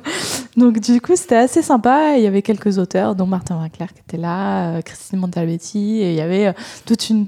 Donc 0.56 0.80
du 0.80 1.00
coup 1.00 1.14
c'était 1.14 1.36
assez 1.36 1.62
sympa. 1.62 2.16
Il 2.16 2.22
y 2.24 2.26
avait 2.26 2.42
quelques 2.42 2.78
auteurs, 2.78 3.14
dont 3.14 3.26
Martin 3.26 3.60
Winkler 3.60 3.86
qui 3.94 4.00
était 4.00 4.16
là, 4.16 4.82
Christine 4.82 5.20
Montalbetti, 5.20 6.00
et 6.00 6.10
il 6.10 6.16
y 6.16 6.20
avait 6.20 6.52
toute 6.84 7.10
une 7.10 7.26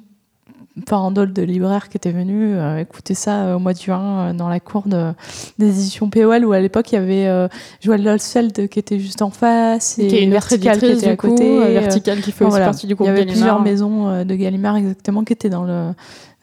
farandole 0.88 1.32
de 1.32 1.42
libraires 1.42 1.88
qui 1.88 1.96
étaient 1.96 2.12
venus 2.12 2.54
euh, 2.58 2.78
écouter 2.78 3.14
ça 3.14 3.44
euh, 3.44 3.56
au 3.56 3.58
mois 3.58 3.72
de 3.72 3.78
juin 3.78 4.28
euh, 4.28 4.32
dans 4.32 4.48
la 4.48 4.60
cour 4.60 4.82
de, 4.86 5.12
des 5.58 5.68
éditions 5.68 6.10
POL 6.10 6.44
où 6.44 6.52
à 6.52 6.60
l'époque 6.60 6.92
il 6.92 6.96
y 6.96 6.98
avait 6.98 7.26
euh, 7.26 7.48
Joël 7.80 8.02
Lolsfeld 8.04 8.68
qui 8.68 8.78
était 8.78 8.98
juste 8.98 9.22
en 9.22 9.30
face 9.30 9.98
et 9.98 10.06
qui 10.08 10.16
est 10.16 10.22
une 10.24 10.34
autre 10.34 10.48
Vertical 10.48 10.78
qui 10.78 10.86
était 10.86 11.08
à 11.08 11.16
coup, 11.16 11.28
côté. 11.28 11.58
euh, 11.58 11.62
euh, 11.64 11.80
Vertical 11.80 12.20
qui 12.20 12.32
fait 12.32 12.44
enfin, 12.44 12.46
aussi 12.46 12.50
voilà. 12.50 12.64
partie 12.66 12.86
du 12.86 12.92
il 12.92 12.94
y 12.94 12.96
groupe 12.96 13.08
avait 13.08 13.18
Gallimard. 13.20 13.34
plusieurs 13.34 13.60
maisons 13.62 14.08
euh, 14.08 14.24
de 14.24 14.34
Gallimard 14.34 14.76
exactement 14.76 15.24
qui 15.24 15.32
étaient 15.32 15.50
dans 15.50 15.64
le 15.64 15.90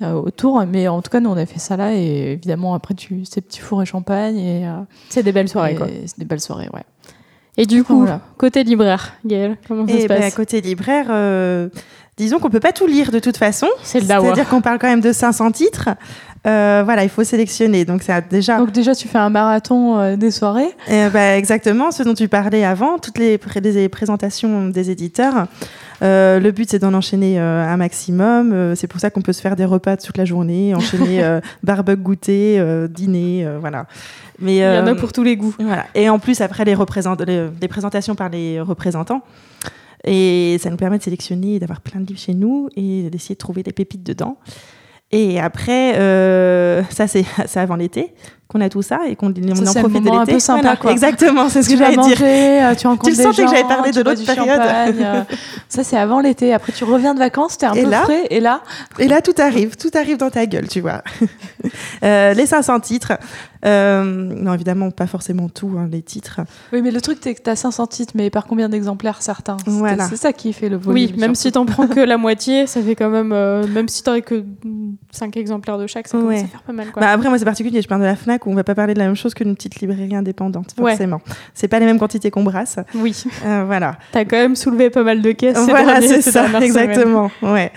autour 0.02 0.62
mais 0.66 0.90
en 0.90 1.02
tout 1.02 1.10
cas 1.10 1.22
nous 1.22 1.30
on 1.30 1.38
a 1.38 1.46
fait 1.46 1.58
ça 1.60 1.78
là 1.78 1.94
et 1.96 2.34
évidemment 2.34 2.74
après 2.74 2.96
tu 2.96 3.24
ces 3.24 3.40
petits 3.40 3.60
fours 3.62 3.82
et 3.82 3.86
champagne 3.86 4.38
et, 4.38 4.68
euh, 4.68 4.72
C'est 5.08 5.24
des 5.24 5.32
belles 5.32 5.48
soirées, 5.48 5.72
et 5.72 5.76
quoi. 5.76 5.88
c'est 6.06 6.20
des 6.20 6.26
belles 6.26 6.42
soirées 6.42 6.68
ouais 6.74 6.84
Et 7.58 7.66
du 7.66 7.86
coup, 7.86 8.00
Voilà. 8.02 8.20
côté 8.38 8.66
libraire, 8.66 9.14
Gaëlle, 9.26 9.56
comment 9.66 9.88
ça 9.88 9.94
Et 9.94 10.02
se 10.02 10.08
ben, 10.08 10.18
à 10.18 10.26
passe? 10.26 10.36
côté 10.36 10.60
libraire, 10.60 11.06
euh, 11.10 11.70
disons 12.18 12.40
qu'on 12.40 12.50
peut 12.50 12.60
pas 12.60 12.72
tout 12.72 12.88
lire 12.88 13.12
de 13.12 13.20
toute 13.20 13.38
façon. 13.38 13.68
C'est 13.84 14.00
le. 14.00 14.06
C'est-à-dire 14.26 14.50
qu'on 14.50 14.62
parle 14.62 14.80
quand 14.80 14.88
même 14.88 15.02
de 15.02 15.12
500 15.12 15.52
titres. 15.52 15.90
Euh, 16.48 16.84
voilà, 16.86 17.04
il 17.04 17.10
faut 17.10 17.24
sélectionner. 17.24 17.86
Donc 17.86 18.04
ça 18.04 18.22
déjà. 18.22 18.60
donc 18.60 18.72
déjà 18.72 18.94
tu 18.94 19.08
fais 19.08 19.18
un 19.18 19.32
marathon 19.32 19.98
euh, 19.98 20.16
des 20.16 20.30
soirées 20.30 20.70
Eh 20.88 21.10
ben, 21.10 21.36
exactement, 21.38 21.90
ce 21.92 22.04
dont 22.04 22.14
tu 22.14 22.28
parlais 22.28 22.64
avant, 22.64 23.00
toutes 23.00 23.18
les, 23.18 23.40
pré- 23.40 23.62
les 23.62 23.90
présentations 23.90 24.68
des 24.70 24.92
éditeurs. 24.92 25.48
Euh, 26.04 26.40
le 26.40 26.52
but, 26.52 26.70
c'est 26.70 26.78
d'en 26.78 26.94
enchaîner 26.94 27.40
un 27.40 27.78
maximum. 27.78 28.76
C'est 28.76 28.86
pour 28.88 29.00
ça 29.00 29.10
qu'on 29.10 29.22
peut 29.22 29.34
se 29.34 29.42
faire 29.42 29.56
des 29.56 29.66
repas 29.66 29.98
toute 29.98 30.18
la 30.18 30.26
journée, 30.26 30.76
enchaîner 30.76 31.40
barbecue, 31.64 32.02
goûter, 32.02 32.64
dîner, 32.90 33.48
voilà. 33.60 33.86
Mais 34.40 34.58
Il 34.58 34.60
y 34.60 34.66
en 34.80 34.86
a 34.86 34.94
pour 34.94 35.14
tous 35.14 35.24
les 35.24 35.38
goûts. 35.38 35.56
voilà. 35.60 35.86
Et 35.96 36.10
en 36.10 36.20
plus, 36.20 36.42
après, 36.42 36.64
les, 36.66 36.76
représent- 36.76 37.16
les, 37.26 37.48
les 37.60 37.68
présentations 37.68 38.14
par 38.14 38.30
les 38.30 38.60
représentants. 38.62 39.22
Et 40.06 40.58
ça 40.60 40.70
nous 40.70 40.78
permet 40.78 40.98
de 40.98 41.04
sélectionner, 41.04 41.60
d'avoir 41.60 41.82
plein 41.82 42.00
de 42.00 42.06
livres 42.06 42.20
chez 42.20 42.34
nous 42.34 42.70
et 42.76 43.10
d'essayer 43.10 43.36
de 43.36 43.40
trouver 43.40 43.64
des 43.64 43.72
pépites 43.72 44.04
dedans. 44.04 44.38
Et 45.12 45.40
après, 45.40 45.98
euh, 45.98 46.84
ça, 46.90 47.08
c'est 47.08 47.26
avant 47.56 47.76
l'été 47.76 48.14
qu'on 48.48 48.62
a 48.62 48.70
tout 48.70 48.82
ça 48.84 49.00
et 49.08 49.16
qu'on 49.16 49.28
en 49.30 49.34
profite 49.34 50.04
de 50.04 50.20
l'été. 50.20 50.34
peu 50.34 50.40
sympa, 50.40 50.62
Voilà, 50.62 50.76
quoi. 50.78 50.92
Exactement, 50.92 51.50
c'est 51.50 51.64
ce 51.64 51.68
que 51.70 51.74
tu 51.74 51.80
j'allais 51.80 51.98
dire. 51.98 52.18
euh, 52.22 52.76
tu 52.76 52.86
rencontres 52.88 53.10
le 53.10 53.16
des 53.16 53.24
sentais 53.24 53.44
que 53.44 53.50
j'avais 53.50 53.64
parlé 53.64 53.92
de 53.92 53.98
tu 54.02 54.04
l'autre 54.08 54.24
période. 54.26 54.62
euh, 55.02 55.24
ça 55.70 55.84
c'est 55.84 55.98
avant 55.98 56.20
l'été. 56.20 56.54
Après 56.54 56.72
tu 56.72 56.84
reviens 56.84 57.14
de 57.16 57.20
vacances, 57.20 57.58
t'es 57.58 57.66
un 57.66 57.74
Et 57.74 57.84
peu 57.84 57.90
là 57.90 58.02
frais 58.04 58.28
et 58.30 58.40
là 58.40 58.62
Et 59.00 59.08
là, 59.08 59.22
tout 59.22 59.34
arrive, 59.40 59.76
tout 59.78 59.90
arrive 59.96 60.18
dans 60.18 60.30
ta 60.30 60.46
gueule, 60.46 60.68
tu 60.68 60.82
vois. 60.82 61.02
Euh, 62.04 62.34
les 62.34 62.46
500 62.46 62.82
titres. 62.82 63.14
Euh, 63.66 64.04
non, 64.04 64.54
évidemment, 64.54 64.92
pas 64.92 65.08
forcément 65.08 65.50
tout, 65.50 65.72
hein, 65.80 65.88
les 65.92 66.04
titres. 66.04 66.42
Oui, 66.72 66.82
mais 66.84 66.92
le 66.92 67.02
truc, 67.02 67.18
c'est 67.22 67.34
que 67.34 67.42
t'as 67.42 67.56
500 67.56 67.88
titres, 67.88 68.14
mais 68.16 68.30
par 68.30 68.46
combien 68.46 68.70
d'exemplaires 68.70 69.22
certains 69.24 69.58
C'est- 69.66 69.72
Voilà. 69.72 70.08
C'est 70.08 70.18
ça 70.18 70.34
qui 70.34 70.54
fait 70.54 70.70
le 70.70 70.78
volume. 70.78 70.94
Oui, 71.06 71.14
même 71.18 71.34
surtout. 71.34 71.42
si 71.42 71.52
t'en 71.54 71.66
prends 71.66 71.88
que 71.88 72.00
la 72.02 72.18
moitié, 72.18 72.68
ça 72.68 72.82
fait 72.82 72.94
quand 72.96 73.10
même. 73.10 73.32
euh, 73.32 73.66
même 73.68 73.88
si 73.88 74.04
t'aurais 74.04 74.22
que 74.22 74.44
5 75.12 75.36
exemplaires 75.38 75.80
de 75.80 75.88
chaque, 75.88 76.08
ça 76.08 76.18
commence 76.18 76.34
Ouais. 76.34 76.44
à 76.44 76.48
faire 76.48 76.62
pas 76.62 76.74
mal. 76.74 76.92
Quoi. 76.92 77.02
Bah 77.02 77.10
après, 77.12 77.28
moi, 77.30 77.40
c'est 77.40 77.46
particulier. 77.46 77.82
Je 77.82 77.88
parle 77.88 78.02
de 78.02 78.06
la 78.06 78.16
Fnac 78.16 78.35
où 78.46 78.52
on 78.52 78.56
va 78.56 78.64
pas 78.64 78.76
parler 78.76 78.94
de 78.94 79.00
la 79.00 79.06
même 79.06 79.16
chose 79.16 79.34
qu'une 79.34 79.56
petite 79.56 79.80
librairie 79.82 80.16
indépendante, 80.16 80.74
Ouais. 80.80 80.92
forcément. 80.92 81.22
C'est 81.54 81.68
pas 81.68 81.80
les 81.80 81.86
mêmes 81.86 82.00
quantités 82.00 82.32
qu'on 82.32 82.44
brasse. 82.44 82.78
oui, 82.96 83.24
Euh, 83.46 83.64
voilà. 83.66 83.98
t'as 84.12 84.26
quand 84.26 84.38
même 84.38 84.56
soulevé 84.56 84.90
pas 84.90 85.04
mal 85.04 85.22
de 85.22 85.32
caisses. 85.32 85.58
Voilà, 85.68 86.02
c'est 86.02 86.22
ces 86.22 86.32
ça, 86.32 86.46
exactement. 86.62 87.32
Ouais. 87.42 87.72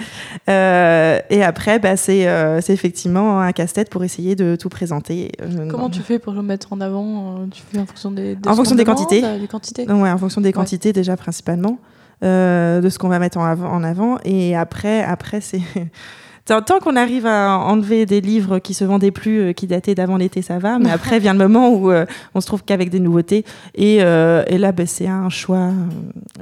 Euh, 0.49 1.19
et 1.31 1.43
après, 1.45 1.79
bah, 1.79 1.97
c'est 1.97 2.27
euh, 2.29 2.61
c'est 2.61 2.73
effectivement 2.73 3.41
un 3.41 3.53
casse-tête 3.53 3.91
pour 3.91 4.03
essayer 4.05 4.35
de 4.37 4.57
tout 4.57 4.69
présenter. 4.69 5.33
Euh, 5.43 5.69
Comment 5.71 5.85
non. 5.85 5.91
tu 5.91 6.01
fais 6.01 6.19
pour 6.19 6.33
le 6.33 6.43
mettre 6.43 6.73
en 6.73 6.81
avant 6.81 7.47
Tu 7.51 7.63
fais 7.71 7.79
en 7.79 7.87
fonction 7.87 8.11
des, 8.11 8.35
de 8.37 8.49
En 8.49 8.55
fonction 8.55 8.75
des 8.75 8.85
quantités. 8.85 9.21
des 9.39 9.47
quantités. 9.49 9.87
Ouais, 9.91 10.11
en 10.11 10.19
fonction 10.19 10.41
des 10.41 10.53
quantités 10.53 10.93
déjà 10.93 11.17
principalement, 11.17 11.79
euh, 12.25 12.81
de 12.81 12.89
ce 12.89 12.99
qu'on 12.99 13.09
va 13.09 13.19
mettre 13.19 13.39
en 13.39 13.45
avant, 13.45 13.71
en 13.71 13.85
avant. 13.85 14.19
Et 14.25 14.57
après, 14.57 15.03
après 15.03 15.41
c'est 15.41 15.61
tant, 16.49 16.79
qu'on 16.81 16.97
arrive 16.97 17.27
à 17.27 17.59
enlever 17.59 18.07
des 18.07 18.21
livres 18.21 18.59
qui 18.59 18.75
se 18.75 18.85
vendaient 18.85 19.11
plus, 19.11 19.41
euh, 19.41 19.53
qui 19.53 19.67
dataient 19.67 19.95
d'avant 19.95 20.17
l'été, 20.17 20.43
ça 20.43 20.59
va. 20.59 20.79
Mais 20.79 20.91
après 20.99 21.19
vient 21.19 21.33
le 21.35 21.39
moment 21.39 21.71
où 21.71 21.91
euh, 21.91 22.07
on 22.35 22.41
se 22.41 22.47
trouve 22.47 22.63
qu'avec 22.65 22.91
des 22.91 23.01
nouveautés. 23.01 23.45
Et, 23.75 23.99
euh, 24.03 24.43
et 24.47 24.59
là, 24.59 24.73
ben, 24.73 24.87
c'est 24.87 25.07
un 25.09 25.29
choix, 25.29 25.57
euh, 25.59 25.73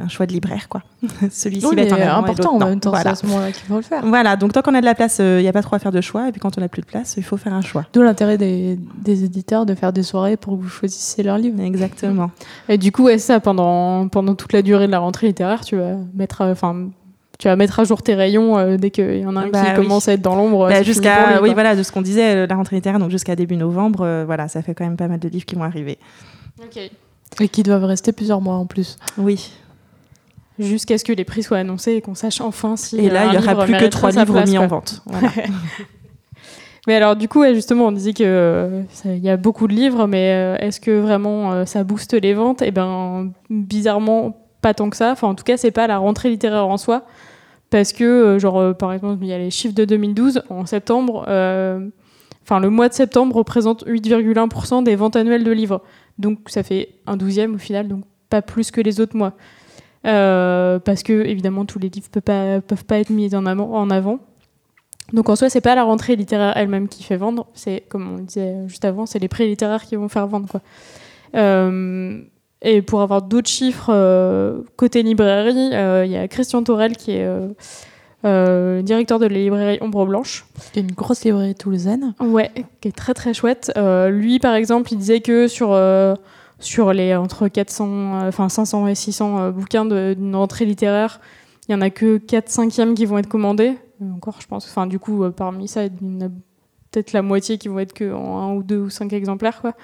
un 0.02 0.08
choix 0.08 0.26
de 0.26 0.32
libraire, 0.32 0.68
quoi. 0.68 0.82
Celui-ci 1.30 1.66
Oui, 1.66 1.76
va 1.76 1.82
être 1.82 1.92
important 1.94 2.54
en 2.56 2.58
même 2.66 2.80
temps, 2.80 2.90
c'est 2.92 3.02
Voilà. 3.02 3.10
à 3.10 3.14
ce 3.14 3.26
moment-là 3.26 3.52
qu'il 3.52 3.66
faut 3.66 3.76
le 3.76 3.82
faire. 3.82 4.04
Voilà, 4.04 4.36
donc 4.36 4.52
tant 4.52 4.62
qu'on 4.62 4.74
a 4.74 4.80
de 4.80 4.86
la 4.86 4.94
place, 4.94 5.18
il 5.18 5.38
n'y 5.38 5.48
a 5.48 5.52
pas 5.52 5.62
trop 5.62 5.76
à 5.76 5.78
faire 5.78 5.92
de 5.92 6.00
choix. 6.00 6.28
Et 6.28 6.32
puis 6.32 6.40
quand 6.40 6.56
on 6.56 6.60
n'a 6.60 6.68
plus 6.68 6.82
de 6.82 6.86
place, 6.86 7.14
il 7.16 7.22
faut 7.22 7.36
faire 7.36 7.54
un 7.54 7.62
choix. 7.62 7.84
D'où 7.92 8.02
l'intérêt 8.02 8.38
des, 8.38 8.78
des 9.02 9.24
éditeurs 9.24 9.66
de 9.66 9.74
faire 9.74 9.92
des 9.92 10.02
soirées 10.02 10.36
pour 10.36 10.56
que 10.56 10.62
vous 10.62 10.68
choisissiez 10.68 11.24
leurs 11.24 11.38
livres. 11.38 11.60
Exactement. 11.60 12.30
Et 12.68 12.78
du 12.78 12.92
coup, 12.92 13.04
ouais, 13.04 13.18
ça, 13.18 13.40
pendant, 13.40 14.08
pendant 14.08 14.34
toute 14.34 14.52
la 14.52 14.62
durée 14.62 14.86
de 14.86 14.92
la 14.92 14.98
rentrée 14.98 15.26
littéraire, 15.28 15.64
tu 15.64 15.76
vas 15.76 15.96
mettre, 16.14 16.42
enfin, 16.42 16.88
tu 17.38 17.48
vas 17.48 17.56
mettre 17.56 17.78
à 17.80 17.84
jour 17.84 18.02
tes 18.02 18.14
rayons 18.14 18.56
euh, 18.58 18.76
dès 18.76 18.90
qu'il 18.90 19.18
y 19.18 19.26
en 19.26 19.36
a 19.36 19.40
un 19.40 19.48
Bah 19.48 19.62
qui 19.62 19.70
oui. 19.70 19.76
commence 19.76 20.08
à 20.08 20.12
être 20.14 20.22
dans 20.22 20.34
l'ombre. 20.36 20.68
Bah, 20.68 20.82
jusqu'à 20.82 21.40
oui 21.42 21.48
quoi. 21.48 21.54
voilà 21.54 21.76
de 21.76 21.82
ce 21.82 21.92
qu'on 21.92 22.02
disait 22.02 22.34
euh, 22.36 22.46
la 22.46 22.54
rentrée 22.56 22.76
littéraire 22.76 22.98
donc 22.98 23.10
jusqu'à 23.10 23.36
début 23.36 23.56
novembre 23.56 24.02
euh, 24.04 24.24
voilà 24.24 24.48
ça 24.48 24.62
fait 24.62 24.74
quand 24.74 24.84
même 24.84 24.96
pas 24.96 25.08
mal 25.08 25.18
de 25.18 25.28
livres 25.28 25.44
qui 25.44 25.54
vont 25.54 25.64
arriver 25.64 25.98
Et 27.40 27.48
qui 27.48 27.62
doivent 27.62 27.84
rester 27.84 28.12
plusieurs 28.12 28.40
mois 28.40 28.54
en 28.56 28.66
plus. 28.66 28.96
oui 29.18 29.50
Jusqu'à 30.58 30.96
ce 30.96 31.04
que 31.04 31.12
les 31.12 31.24
prix 31.24 31.42
soient 31.42 31.58
annoncés 31.58 31.92
et 31.92 32.00
qu'on 32.00 32.14
sache 32.14 32.40
enfin 32.40 32.76
si. 32.78 32.96
et 32.98 33.10
euh, 33.10 33.12
là 33.12 33.26
un 33.26 33.32
il 33.32 33.34
y 33.34 33.36
aura 33.38 33.52
livre 33.52 33.64
plus 33.64 33.72
que 33.76 33.84
trois 33.90 34.10
livres 34.10 34.32
place, 34.32 34.50
mis 34.50 34.56
en 34.56 34.66
vente 34.66 35.02
Voilà. 35.06 35.28
Mais 36.86 36.94
alors, 36.94 37.16
du 37.16 37.26
coup, 37.28 37.44
justement, 37.52 37.86
on 37.88 37.92
disait 37.92 38.12
que 38.12 38.22
euh, 38.24 38.82
y 39.16 39.28
a 39.28 39.36
beaucoup 39.36 39.66
de 39.66 39.74
livres, 39.74 40.06
mais 40.06 40.30
euh, 40.32 40.56
est-ce 40.64 40.78
que 40.80 40.92
vraiment 41.00 41.52
euh, 41.52 41.64
ça 41.64 41.82
booste 41.82 42.14
les 42.14 42.32
ventes? 42.32 42.62
Eh 42.62 42.70
ben, 42.70 43.32
bizarrement, 43.50 44.36
pas 44.66 44.74
tant 44.74 44.90
que 44.90 44.96
ça. 44.96 45.12
Enfin, 45.12 45.28
en 45.28 45.36
tout 45.36 45.44
cas, 45.44 45.56
c'est 45.56 45.70
pas 45.70 45.86
la 45.86 45.98
rentrée 45.98 46.28
littéraire 46.28 46.66
en 46.66 46.76
soi, 46.76 47.04
parce 47.70 47.92
que, 47.92 48.02
euh, 48.02 48.38
genre, 48.40 48.58
euh, 48.58 48.72
par 48.72 48.92
exemple, 48.92 49.18
il 49.22 49.28
y 49.28 49.32
a 49.32 49.38
les 49.38 49.52
chiffres 49.52 49.76
de 49.76 49.84
2012 49.84 50.42
en 50.50 50.66
septembre. 50.66 51.24
euh, 51.28 51.88
Enfin, 52.42 52.58
le 52.60 52.70
mois 52.70 52.88
de 52.88 52.94
septembre 52.94 53.36
représente 53.36 53.84
8,1% 53.86 54.82
des 54.82 54.96
ventes 54.96 55.14
annuelles 55.16 55.44
de 55.44 55.50
livres. 55.52 55.82
Donc, 56.18 56.38
ça 56.46 56.62
fait 56.64 56.90
un 57.06 57.16
douzième 57.16 57.54
au 57.54 57.58
final, 57.58 57.86
donc 57.88 58.04
pas 58.28 58.42
plus 58.42 58.70
que 58.72 58.80
les 58.80 59.00
autres 59.00 59.16
mois. 59.16 59.34
Parce 60.02 61.02
que, 61.02 61.12
évidemment, 61.12 61.64
tous 61.64 61.78
les 61.78 61.88
livres 61.88 62.08
peuvent 62.10 62.22
pas, 62.22 62.60
peuvent 62.60 62.84
pas 62.84 62.98
être 62.98 63.10
mis 63.10 63.34
en 63.34 63.46
avant. 63.46 63.72
En 63.72 63.90
avant. 63.90 64.18
Donc 65.12 65.28
en 65.28 65.36
soi, 65.36 65.48
c'est 65.48 65.60
pas 65.60 65.76
la 65.76 65.84
rentrée 65.84 66.16
littéraire 66.16 66.56
elle-même 66.56 66.88
qui 66.88 67.04
fait 67.04 67.16
vendre, 67.16 67.46
c'est 67.54 67.84
comme 67.88 68.14
on 68.14 68.18
disait 68.18 68.66
juste 68.66 68.84
avant, 68.84 69.06
c'est 69.06 69.20
les 69.20 69.28
prix 69.28 69.46
littéraires 69.46 69.84
qui 69.84 69.94
vont 69.94 70.08
faire 70.08 70.26
vendre 70.26 70.48
quoi. 70.48 70.60
Et 72.62 72.82
pour 72.82 73.02
avoir 73.02 73.22
d'autres 73.22 73.48
chiffres 73.48 73.90
euh, 73.90 74.62
côté 74.76 75.02
librairie, 75.02 75.70
euh, 75.72 76.04
il 76.06 76.12
y 76.12 76.16
a 76.16 76.26
Christian 76.28 76.62
Torel 76.62 76.96
qui 76.96 77.12
est 77.12 77.24
euh, 77.24 77.48
euh, 78.24 78.82
directeur 78.82 79.18
de 79.18 79.26
la 79.26 79.36
librairie 79.36 79.78
Ombre 79.80 80.06
Blanche. 80.06 80.46
Y 80.74 80.78
a 80.78 80.82
une 80.82 80.92
grosse 80.92 81.24
librairie 81.24 81.54
toulousaine. 81.54 82.14
Ouais, 82.20 82.50
qui 82.80 82.88
est 82.88 82.96
très 82.96 83.14
très 83.14 83.34
chouette. 83.34 83.72
Lui, 84.10 84.38
par 84.38 84.54
exemple, 84.54 84.92
il 84.92 84.98
disait 84.98 85.20
que 85.20 85.48
sur, 85.48 85.74
sur 86.58 86.92
les 86.92 87.14
entre 87.14 87.48
400, 87.48 87.84
euh, 87.86 88.28
enfin 88.28 88.48
500 88.48 88.86
et 88.88 88.94
600 88.94 89.38
euh, 89.38 89.50
bouquins 89.50 89.84
d'une 89.84 90.34
rentrée 90.34 90.64
littéraire, 90.64 91.20
il 91.68 91.72
y 91.72 91.74
en 91.74 91.80
a 91.80 91.90
que 91.90 92.18
4 92.18 92.48
cinquièmes 92.48 92.94
qui 92.94 93.04
vont 93.04 93.18
être 93.18 93.28
commandés. 93.28 93.74
Encore, 94.14 94.40
je 94.40 94.46
pense. 94.46 94.66
Enfin, 94.66 94.86
du 94.86 94.98
coup, 94.98 95.24
parmi 95.30 95.68
ça, 95.68 95.84
il 95.84 95.92
y 96.02 96.16
en 96.16 96.26
a 96.26 96.28
peut-être 96.90 97.12
la 97.12 97.22
moitié 97.22 97.58
qui 97.58 97.68
vont 97.68 97.78
être 97.78 97.92
que 97.92 98.12
en 98.12 98.38
un 98.38 98.54
ou 98.54 98.62
deux 98.62 98.78
ou 98.78 98.90
cinq 98.90 99.12
exemplaires, 99.12 99.60
quoi. 99.60 99.74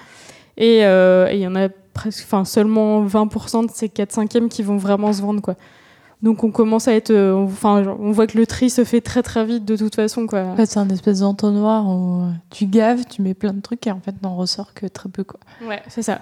Et 0.55 0.79
il 0.79 1.39
y 1.39 1.47
en 1.47 1.55
a 1.55 1.67
presque, 1.93 2.23
enfin 2.25 2.45
seulement 2.45 3.05
20% 3.05 3.67
de 3.67 3.71
ces 3.71 3.89
4 3.89 4.11
cinquièmes 4.11 4.49
qui 4.49 4.63
vont 4.63 4.77
vraiment 4.77 5.13
se 5.13 5.21
vendre, 5.21 5.41
quoi. 5.41 5.55
Donc 6.23 6.45
on 6.45 6.51
commence 6.51 6.87
à 6.87 6.93
être, 6.93 7.11
euh, 7.11 7.35
enfin, 7.35 7.83
on 7.99 8.11
voit 8.11 8.27
que 8.27 8.37
le 8.37 8.47
tri 8.47 8.69
se 8.69 8.85
fait 8.85 9.01
très 9.01 9.21
très 9.21 9.45
vite 9.45 9.65
de 9.65 9.75
toute 9.75 9.95
façon, 9.95 10.25
quoi. 10.25 10.43
En 10.43 10.55
fait, 10.55 10.65
c'est 10.65 10.79
un 10.79 10.87
espèce 10.89 11.19
d'entonnoir 11.19 11.85
où 11.85 12.21
euh, 12.21 12.31
tu 12.49 12.65
gaves, 12.65 13.03
tu 13.09 13.21
mets 13.21 13.33
plein 13.33 13.51
de 13.51 13.59
trucs 13.59 13.85
et 13.87 13.91
en 13.91 13.99
fait, 13.99 14.15
n'en 14.23 14.37
ressort 14.37 14.73
que 14.73 14.85
très 14.85 15.09
peu. 15.09 15.25
Quoi. 15.25 15.39
Ouais, 15.67 15.81
c'est 15.89 16.01
ça. 16.01 16.21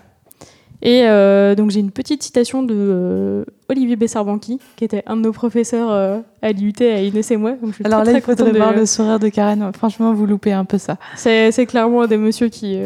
Et 0.81 1.03
euh, 1.05 1.53
donc 1.55 1.69
j'ai 1.69 1.79
une 1.79 1.91
petite 1.91 2.23
citation 2.23 2.63
de 2.63 2.73
euh, 2.75 3.45
Olivier 3.69 3.95
Bessarbanqui, 3.95 4.59
qui 4.75 4.83
était 4.83 5.03
un 5.05 5.15
de 5.15 5.21
nos 5.21 5.31
professeurs 5.31 5.91
euh, 5.91 6.19
à 6.41 6.51
l'IUT, 6.51 6.73
à 6.81 7.01
Inès 7.01 7.29
et 7.29 7.37
moi. 7.37 7.51
Donc 7.51 7.69
je 7.69 7.75
suis 7.75 7.85
Alors 7.85 8.01
très, 8.01 8.13
là, 8.13 8.17
il 8.17 8.21
très 8.21 8.31
faudrait 8.31 8.51
contente 8.51 8.53
de- 8.55 8.65
voir 8.65 8.75
le 8.75 8.85
sourire 8.87 9.19
de 9.19 9.29
Karen. 9.29 9.71
Franchement, 9.75 10.13
vous 10.13 10.25
loupez 10.25 10.53
un 10.53 10.65
peu 10.65 10.77
ça. 10.79 10.97
C'est, 11.15 11.51
clairement 11.67 12.01
un 12.01 12.07
des 12.07 12.17
messieurs 12.17 12.49
qui, 12.49 12.79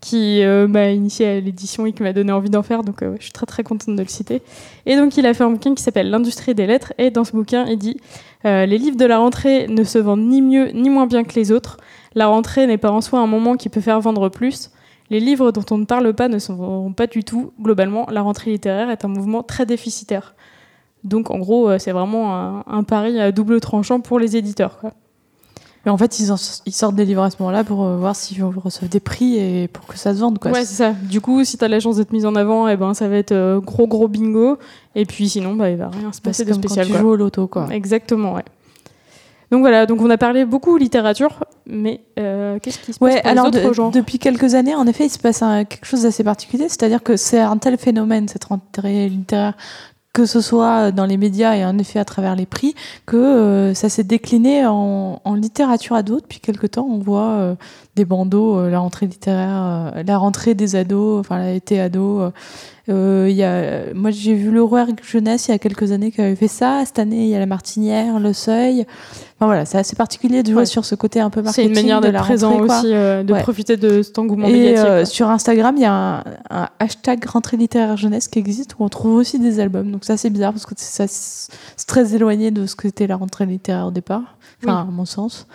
qui 0.00 0.42
m'a 0.68 0.90
initié 0.90 1.26
à 1.26 1.40
l'édition 1.40 1.84
et 1.84 1.92
qui 1.92 2.02
m'a 2.02 2.14
donné 2.14 2.32
envie 2.32 2.48
d'en 2.50 2.62
faire. 2.62 2.82
Donc 2.82 3.02
je 3.02 3.22
suis 3.22 3.32
très 3.32 3.46
très 3.46 3.62
contente 3.62 3.94
de 3.94 4.02
le 4.02 4.08
citer. 4.08 4.40
Et 4.86 4.96
donc 4.96 5.16
il 5.18 5.26
a 5.26 5.34
fait 5.34 5.44
un 5.44 5.50
bouquin 5.50 5.74
qui 5.74 5.82
s'appelle 5.82 6.08
L'industrie 6.08 6.54
des 6.54 6.66
lettres. 6.66 6.94
Et 6.96 7.10
dans 7.10 7.24
ce 7.24 7.32
bouquin, 7.32 7.66
il 7.66 7.76
dit 7.76 8.00
Les 8.44 8.78
livres 8.78 8.96
de 8.96 9.04
la 9.04 9.18
rentrée 9.18 9.66
ne 9.68 9.84
se 9.84 9.98
vendent 9.98 10.26
ni 10.26 10.40
mieux 10.40 10.70
ni 10.72 10.88
moins 10.88 11.06
bien 11.06 11.22
que 11.22 11.34
les 11.34 11.52
autres. 11.52 11.76
La 12.14 12.28
rentrée 12.28 12.66
n'est 12.66 12.78
pas 12.78 12.90
en 12.90 13.02
soi 13.02 13.18
un 13.18 13.26
moment 13.26 13.56
qui 13.56 13.68
peut 13.68 13.82
faire 13.82 14.00
vendre 14.00 14.30
plus. 14.30 14.70
Les 15.10 15.20
livres 15.20 15.52
dont 15.52 15.64
on 15.70 15.78
ne 15.78 15.84
parle 15.84 16.12
pas 16.14 16.28
ne 16.28 16.38
vendront 16.38 16.92
pas 16.92 17.06
du 17.06 17.22
tout. 17.24 17.52
Globalement, 17.60 18.06
la 18.10 18.22
rentrée 18.22 18.50
littéraire 18.50 18.90
est 18.90 19.04
un 19.04 19.08
mouvement 19.08 19.42
très 19.42 19.64
déficitaire. 19.66 20.34
Donc 21.04 21.30
en 21.30 21.38
gros, 21.38 21.68
euh, 21.70 21.78
c'est 21.78 21.92
vraiment 21.92 22.34
un, 22.36 22.64
un 22.66 22.82
pari 22.82 23.20
à 23.20 23.30
double 23.30 23.60
tranchant 23.60 24.00
pour 24.00 24.18
les 24.18 24.36
éditeurs. 24.36 24.78
Quoi. 24.80 24.92
Mais 25.84 25.92
en 25.92 25.96
fait, 25.96 26.18
ils, 26.18 26.32
en- 26.32 26.60
ils 26.66 26.72
sortent 26.72 26.96
des 26.96 27.04
livres 27.04 27.22
à 27.22 27.30
ce 27.30 27.36
moment-là 27.38 27.62
pour 27.62 27.84
euh, 27.84 27.96
voir 27.96 28.16
s'ils 28.16 28.42
reçoivent 28.42 28.90
des 28.90 28.98
prix 28.98 29.36
et 29.36 29.68
pour 29.68 29.86
que 29.86 29.96
ça 29.96 30.12
se 30.12 30.18
vende. 30.18 30.40
Quoi. 30.40 30.50
Ouais, 30.50 30.64
c'est 30.64 30.74
ça. 30.74 30.90
Du 30.92 31.20
coup, 31.20 31.44
si 31.44 31.56
t'as 31.58 31.68
la 31.68 31.78
chance 31.78 31.98
d'être 31.98 32.10
mise 32.12 32.26
en 32.26 32.34
avant, 32.34 32.66
et 32.66 32.76
ben, 32.76 32.92
ça 32.92 33.06
va 33.08 33.14
être 33.16 33.30
euh, 33.30 33.60
gros 33.60 33.86
gros 33.86 34.08
bingo. 34.08 34.58
Et 34.96 35.06
puis 35.06 35.28
sinon, 35.28 35.54
bah, 35.54 35.70
il 35.70 35.76
va 35.76 35.88
rien 35.90 36.10
se 36.12 36.18
Bah, 36.18 36.24
passer 36.30 36.38
c'est 36.38 36.44
de 36.46 36.50
comme 36.54 36.58
spécial. 36.62 36.86
quand 36.86 36.92
tu 36.94 36.98
quoi. 36.98 37.00
joues 37.02 37.10
au 37.10 37.16
loto. 37.16 37.46
Quoi. 37.46 37.68
Exactement, 37.70 38.34
ouais. 38.34 38.44
Donc 39.50 39.60
voilà, 39.60 39.86
donc 39.86 40.00
on 40.00 40.10
a 40.10 40.18
parlé 40.18 40.44
beaucoup 40.44 40.76
littérature, 40.76 41.44
mais 41.66 42.00
euh, 42.18 42.58
qu'est-ce 42.60 42.78
qui 42.78 42.92
se 42.92 42.98
passe 42.98 43.08
Ouais, 43.14 43.20
pour 43.20 43.30
alors 43.30 43.44
les 43.50 43.58
autres 43.58 43.68
de- 43.68 43.72
genres 43.74 43.90
depuis 43.92 44.18
quelques 44.18 44.54
années, 44.54 44.74
en 44.74 44.86
effet, 44.86 45.06
il 45.06 45.10
se 45.10 45.18
passe 45.18 45.42
un- 45.42 45.64
quelque 45.64 45.84
chose 45.86 46.02
d'assez 46.02 46.24
particulier, 46.24 46.68
c'est-à-dire 46.68 47.02
que 47.02 47.16
c'est 47.16 47.38
un 47.40 47.56
tel 47.56 47.78
phénomène, 47.78 48.26
cette 48.28 48.44
rentrée 48.44 49.08
littéraire, 49.08 49.54
que 50.12 50.24
ce 50.26 50.40
soit 50.40 50.90
dans 50.92 51.04
les 51.04 51.16
médias 51.18 51.54
et 51.54 51.64
en 51.64 51.76
effet 51.78 51.98
à 51.98 52.04
travers 52.04 52.34
les 52.36 52.46
prix, 52.46 52.74
que 53.04 53.16
euh, 53.16 53.74
ça 53.74 53.88
s'est 53.88 54.02
décliné 54.02 54.64
en, 54.66 55.20
en 55.22 55.34
littérature 55.34 55.94
ado. 55.94 56.20
Depuis 56.20 56.40
quelques 56.40 56.70
temps, 56.72 56.88
on 56.90 56.98
voit 56.98 57.28
euh, 57.28 57.54
des 57.96 58.04
bandeaux, 58.04 58.58
euh, 58.58 58.70
la 58.70 58.78
rentrée 58.78 59.06
littéraire, 59.06 59.92
euh, 59.96 60.02
la 60.06 60.18
rentrée 60.18 60.54
des 60.54 60.76
ados, 60.76 61.18
enfin 61.20 61.44
l'été 61.52 61.80
ado. 61.80 62.20
euh, 62.20 62.30
euh, 62.88 63.28
y 63.28 63.42
a, 63.42 63.92
moi, 63.94 64.12
j'ai 64.12 64.34
vu 64.34 64.52
le 64.52 64.62
Rouergue 64.62 65.00
Jeunesse 65.02 65.48
il 65.48 65.50
y 65.50 65.54
a 65.54 65.58
quelques 65.58 65.90
années 65.90 66.12
qui 66.12 66.20
avait 66.20 66.36
fait 66.36 66.46
ça. 66.46 66.82
Cette 66.86 67.00
année, 67.00 67.24
il 67.24 67.28
y 67.30 67.34
a 67.34 67.40
la 67.40 67.46
Martinière, 67.46 68.20
le 68.20 68.32
Seuil. 68.32 68.86
Enfin 69.36 69.46
voilà, 69.46 69.64
c'est 69.64 69.76
assez 69.78 69.96
particulier 69.96 70.42
de 70.44 70.50
jouer 70.52 70.60
Ouais. 70.60 70.66
sur 70.66 70.84
ce 70.84 70.94
côté 70.94 71.18
un 71.20 71.28
peu 71.30 71.40
C'est 71.40 71.44
marketing 71.64 71.68
une 71.70 71.74
manière 71.74 72.00
de 72.00 72.04
d'être 72.06 72.12
la 72.14 72.20
présent 72.20 72.50
rentrée, 72.58 72.78
aussi, 72.78 72.86
euh, 72.94 73.24
de 73.24 73.32
Ouais. 73.32 73.42
profiter 73.42 73.76
de 73.76 74.02
cet 74.02 74.18
engouement 74.20 74.46
Et 74.46 74.52
médiatique. 74.52 74.78
euh, 74.86 75.04
sur 75.04 75.28
Instagram, 75.30 75.74
il 75.76 75.82
y 75.82 75.84
a 75.84 75.92
un, 75.92 76.24
un 76.50 76.68
hashtag 76.78 77.24
rentrée 77.24 77.56
littéraire 77.56 77.96
jeunesse 77.96 78.28
qui 78.28 78.38
existe 78.38 78.74
où 78.78 78.84
on 78.84 78.88
trouve 78.88 79.14
aussi 79.16 79.40
des 79.40 79.58
albums. 79.58 79.90
Donc 79.90 80.04
ça, 80.04 80.16
c'est 80.16 80.30
bizarre 80.30 80.52
parce 80.52 80.64
que 80.66 80.74
c'est 80.76 81.08
c'est 81.08 81.86
très 81.88 82.14
éloigné 82.14 82.50
de 82.52 82.66
ce 82.66 82.76
que 82.76 82.86
était 82.86 83.06
la 83.08 83.16
rentrée 83.16 83.46
littéraire 83.46 83.86
au 83.86 83.90
départ. 83.90 84.36
Enfin, 84.62 84.82
à 84.82 84.84
mon 84.84 85.04
sens. 85.06 85.46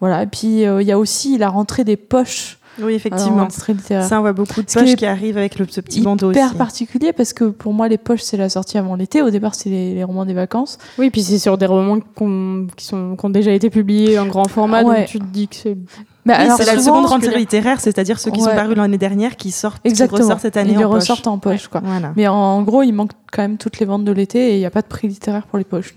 Voilà. 0.00 0.22
Et 0.22 0.26
puis, 0.26 0.64
euh, 0.66 0.82
il 0.82 0.88
y 0.88 0.92
a 0.92 0.98
aussi 0.98 1.38
la 1.38 1.48
rentrée 1.48 1.84
des 1.84 1.96
poches. 1.96 2.58
Oui, 2.78 2.92
effectivement. 2.92 3.48
Ça, 3.48 4.18
on 4.18 4.20
voit 4.20 4.34
beaucoup 4.34 4.62
de 4.62 4.68
Ce 4.68 4.78
qui 4.78 4.84
poches 4.84 4.96
qui 4.96 5.06
arrivent 5.06 5.38
avec 5.38 5.58
le, 5.58 5.66
ce 5.66 5.80
petit 5.80 6.02
bandeau 6.02 6.30
hyper 6.30 6.48
aussi. 6.48 6.56
particulier 6.56 7.14
parce 7.14 7.32
que 7.32 7.44
pour 7.44 7.72
moi, 7.72 7.88
les 7.88 7.96
poches, 7.96 8.20
c'est 8.20 8.36
la 8.36 8.50
sortie 8.50 8.76
avant 8.76 8.96
l'été. 8.96 9.22
Au 9.22 9.30
départ, 9.30 9.54
c'est 9.54 9.70
les, 9.70 9.94
les 9.94 10.04
romans 10.04 10.26
des 10.26 10.34
vacances. 10.34 10.76
Oui, 10.98 11.08
puis 11.08 11.22
c'est 11.22 11.38
sur 11.38 11.56
des 11.56 11.64
romans 11.64 12.00
qui, 12.00 12.84
sont, 12.84 13.16
qui 13.18 13.24
ont 13.24 13.30
déjà 13.30 13.52
été 13.52 13.70
publiés 13.70 14.18
en 14.18 14.26
grand 14.26 14.46
format, 14.46 14.82
Ouais. 14.82 14.98
donc 14.98 15.06
tu 15.06 15.18
te 15.18 15.24
dis 15.24 15.48
que 15.48 15.56
c'est 15.56 15.78
Mais 16.26 16.34
Oui, 16.34 16.40
alors 16.44 16.56
c'est 16.58 16.66
la 16.66 16.78
seconde 16.82 17.04
que 17.04 17.08
rentrée 17.10 17.38
littéraire, 17.38 17.80
c'est-à-dire 17.80 18.18
ceux 18.18 18.30
qui 18.30 18.40
sont 18.40 18.50
parus 18.50 18.76
l'année 18.76 18.98
dernière 18.98 19.36
qui 19.36 19.50
sortent, 19.52 19.80
Exactement. 19.84 20.18
qui 20.18 20.22
ressortent 20.24 20.42
cette 20.42 20.56
année 20.56 20.72
Ils 20.72 20.84
en 20.84 20.90
poche. 20.90 21.00
ressortent 21.00 21.26
en 21.28 21.38
poche, 21.38 21.68
quoi. 21.68 21.80
Voilà. 21.84 22.12
Mais 22.16 22.26
en 22.28 22.62
gros, 22.62 22.82
il 22.82 22.92
manque 22.92 23.12
quand 23.32 23.42
même 23.42 23.56
toutes 23.58 23.78
les 23.80 23.86
ventes 23.86 24.04
de 24.04 24.12
l'été 24.12 24.50
et 24.50 24.54
il 24.54 24.58
n'y 24.58 24.66
a 24.66 24.70
pas 24.70 24.82
de 24.82 24.86
prix 24.86 25.08
littéraire 25.08 25.46
pour 25.46 25.58
les 25.58 25.64
poches. 25.64 25.94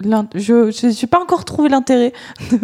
Donc, 0.00 0.26
je 0.34 0.86
n'ai 0.86 1.06
pas 1.08 1.20
encore 1.20 1.44
trouvé 1.44 1.68
l'intérêt. 1.68 2.12
de- 2.52 2.58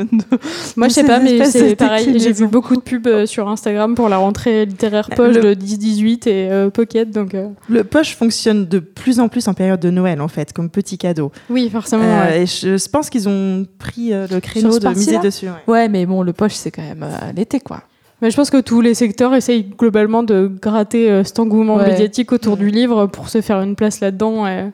Moi, 0.76 0.88
je 0.88 0.94
sais 0.94 1.00
ces 1.02 1.06
pas, 1.06 1.18
mais 1.20 1.44
c'est 1.44 1.76
pareil. 1.76 2.18
J'ai 2.18 2.32
vu 2.32 2.46
beaucoup 2.46 2.74
de 2.76 2.80
pubs 2.80 3.06
euh, 3.06 3.26
sur 3.26 3.48
Instagram 3.48 3.94
pour 3.94 4.08
la 4.08 4.16
rentrée 4.18 4.66
littéraire 4.66 5.06
Le- 5.10 5.16
poche 5.16 5.36
de 5.36 5.54
10-18 5.54 6.28
et 6.28 6.50
euh, 6.50 6.70
Pocket. 6.70 7.10
Donc, 7.10 7.34
euh, 7.34 7.48
Le 7.68 7.84
poche 7.84 8.16
fonctionne 8.16 8.66
de 8.66 8.78
plus 8.80 9.18
en 9.20 9.28
plus 9.28 9.46
en 9.48 9.54
période 9.54 9.80
de 9.80 9.90
Noël, 9.90 10.20
en 10.20 10.28
fait, 10.28 10.52
comme 10.52 10.68
petit 10.68 10.98
cadeau. 10.98 11.30
oui, 11.50 11.68
forcément. 11.70 12.02
Euh, 12.04 12.28
ouais. 12.28 12.42
Et 12.42 12.46
je, 12.46 12.88
pense 12.88 13.08
qu'ils 13.10 13.28
ont 13.28 13.66
pris 13.78 14.10
le 14.10 14.40
créneau 14.40 14.78
de 14.78 14.88
miser 14.88 15.18
dessus. 15.18 15.46
ouais. 15.46 15.72
Ouais, 15.72 15.88
mais 15.88 16.06
bon, 16.06 16.22
le 16.22 16.32
poche, 16.32 16.54
c'est 16.54 16.70
quand 16.70 16.82
même 16.82 17.02
euh, 17.08 17.32
l'été, 17.34 17.60
quoi. 17.60 17.82
Mais 18.20 18.30
je 18.30 18.36
pense 18.36 18.50
que 18.50 18.60
tous 18.60 18.80
les 18.80 18.94
secteurs 18.94 19.34
essayent 19.34 19.64
globalement 19.64 20.22
de 20.24 20.50
gratter 20.60 21.10
euh, 21.10 21.22
cet 21.24 21.38
engouement 21.38 21.76
Ouais. 21.76 21.90
médiatique 21.90 22.32
autour 22.32 22.56
du 22.56 22.68
livre 22.68 23.06
pour 23.06 23.28
se 23.28 23.40
faire 23.40 23.60
une 23.62 23.76
place 23.76 24.00
là-dedans. 24.00 24.46
Et, 24.46 24.70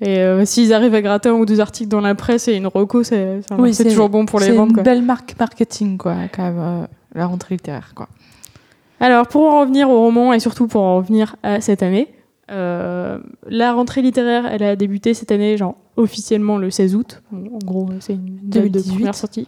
et, 0.00 0.18
euh, 0.18 0.44
s'ils 0.44 0.72
arrivent 0.72 0.94
à 0.94 1.02
gratter 1.02 1.28
un 1.28 1.34
ou 1.34 1.46
deux 1.46 1.60
articles 1.60 1.88
dans 1.88 2.00
la 2.00 2.14
presse 2.16 2.48
et 2.48 2.54
une 2.54 2.66
reco, 2.66 3.02
c'est 3.04 3.42
c'est- 3.46 3.54
Oui, 3.54 3.72
c'est 3.74 3.84
c'est- 3.84 3.90
toujours 3.90 4.08
bon 4.08 4.26
pour 4.26 4.40
les 4.40 4.46
C'est 4.46 4.52
ventes. 4.52 4.70
une 4.70 4.74
quoi. 4.74 4.82
belle 4.82 5.02
marque 5.02 5.34
marketing, 5.38 5.98
quoi, 5.98 6.14
quand 6.34 6.42
même, 6.42 6.58
euh, 6.58 6.86
la 7.14 7.26
rentrée 7.26 7.54
littéraire, 7.54 7.92
quoi. 7.94 8.08
Alors, 8.98 9.26
pour 9.28 9.42
en 9.44 9.60
revenir 9.60 9.88
au 9.88 9.98
roman 10.00 10.32
et 10.32 10.40
surtout 10.40 10.66
pour 10.66 10.82
en 10.82 10.96
revenir 10.96 11.36
à 11.42 11.60
cette 11.60 11.82
année, 11.82 12.08
la 12.48 13.72
rentrée 13.72 14.02
littéraire, 14.02 14.46
elle 14.50 14.62
a 14.62 14.74
débuté 14.76 15.14
cette 15.14 15.30
année, 15.32 15.56
genre 15.56 15.76
officiellement 15.96 16.56
le 16.58 16.70
16 16.70 16.94
août. 16.96 17.22
En 17.32 17.58
gros, 17.64 17.88
c'est 18.00 18.14
une 18.14 18.38
date 18.42 18.64
de 18.64 18.68
2018. 18.68 18.94
première 18.96 19.14
sortie. 19.14 19.46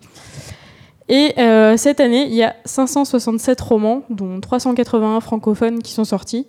Et 1.12 1.38
euh, 1.38 1.76
cette 1.76 2.00
année, 2.00 2.24
il 2.24 2.32
y 2.32 2.42
a 2.42 2.56
567 2.64 3.60
romans, 3.60 4.02
dont 4.08 4.40
381 4.40 5.20
francophones 5.20 5.82
qui 5.82 5.92
sont 5.92 6.06
sortis. 6.06 6.46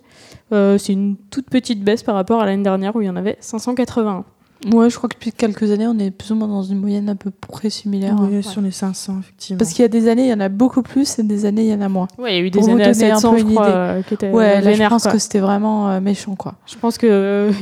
Euh, 0.52 0.78
c'est 0.78 0.94
une 0.94 1.16
toute 1.30 1.50
petite 1.50 1.84
baisse 1.84 2.02
par 2.02 2.14
rapport 2.14 2.40
à 2.40 2.46
l'année 2.46 2.62
dernière 2.62 2.96
où 2.96 3.02
il 3.02 3.04
y 3.04 3.10
en 3.10 3.16
avait 3.16 3.36
581. 3.40 4.24
Ouais, 4.72 4.88
je 4.88 4.96
crois 4.96 5.10
que 5.10 5.14
depuis 5.14 5.30
quelques 5.30 5.70
années, 5.72 5.86
on 5.86 5.98
est 5.98 6.10
plus 6.10 6.30
ou 6.30 6.36
moins 6.36 6.48
dans 6.48 6.62
une 6.62 6.78
moyenne 6.78 7.10
à 7.10 7.14
peu 7.14 7.30
près 7.30 7.68
similaire. 7.68 8.16
Oui, 8.18 8.36
hein. 8.38 8.42
sur 8.42 8.62
les 8.62 8.70
500, 8.70 9.18
effectivement. 9.20 9.58
Parce 9.58 9.72
qu'il 9.72 9.82
y 9.82 9.84
a 9.84 9.88
des 9.88 10.08
années, 10.08 10.22
il 10.24 10.30
y 10.30 10.32
en 10.32 10.40
a 10.40 10.48
beaucoup 10.48 10.80
plus 10.80 11.18
et 11.18 11.22
des 11.22 11.44
années, 11.44 11.64
il 11.64 11.70
y 11.70 11.74
en 11.74 11.82
a 11.82 11.88
moins. 11.90 12.08
Ouais, 12.16 12.32
il 12.32 12.40
y 12.40 12.42
a 12.42 12.46
eu 12.46 12.50
Pour 12.50 12.62
des 12.62 12.68
vous 12.68 12.74
années 12.76 12.84
à 12.84 12.92
donner 12.94 13.10
un 13.10 13.14
700, 13.16 13.32
peu 13.32 13.38
je 13.40 13.44
crois, 13.44 13.64
idée. 13.68 13.72
euh, 13.76 14.02
qui 14.02 14.14
étaient 14.14 14.30
Ouais, 14.30 14.62
là, 14.62 14.72
je 14.72 14.82
pense 14.88 15.02
quoi. 15.02 15.12
que 15.12 15.18
c'était 15.18 15.40
vraiment 15.40 15.90
euh, 15.90 16.00
méchant, 16.00 16.34
quoi. 16.34 16.54
Je 16.66 16.76
pense 16.76 16.96
qu'il 16.96 17.08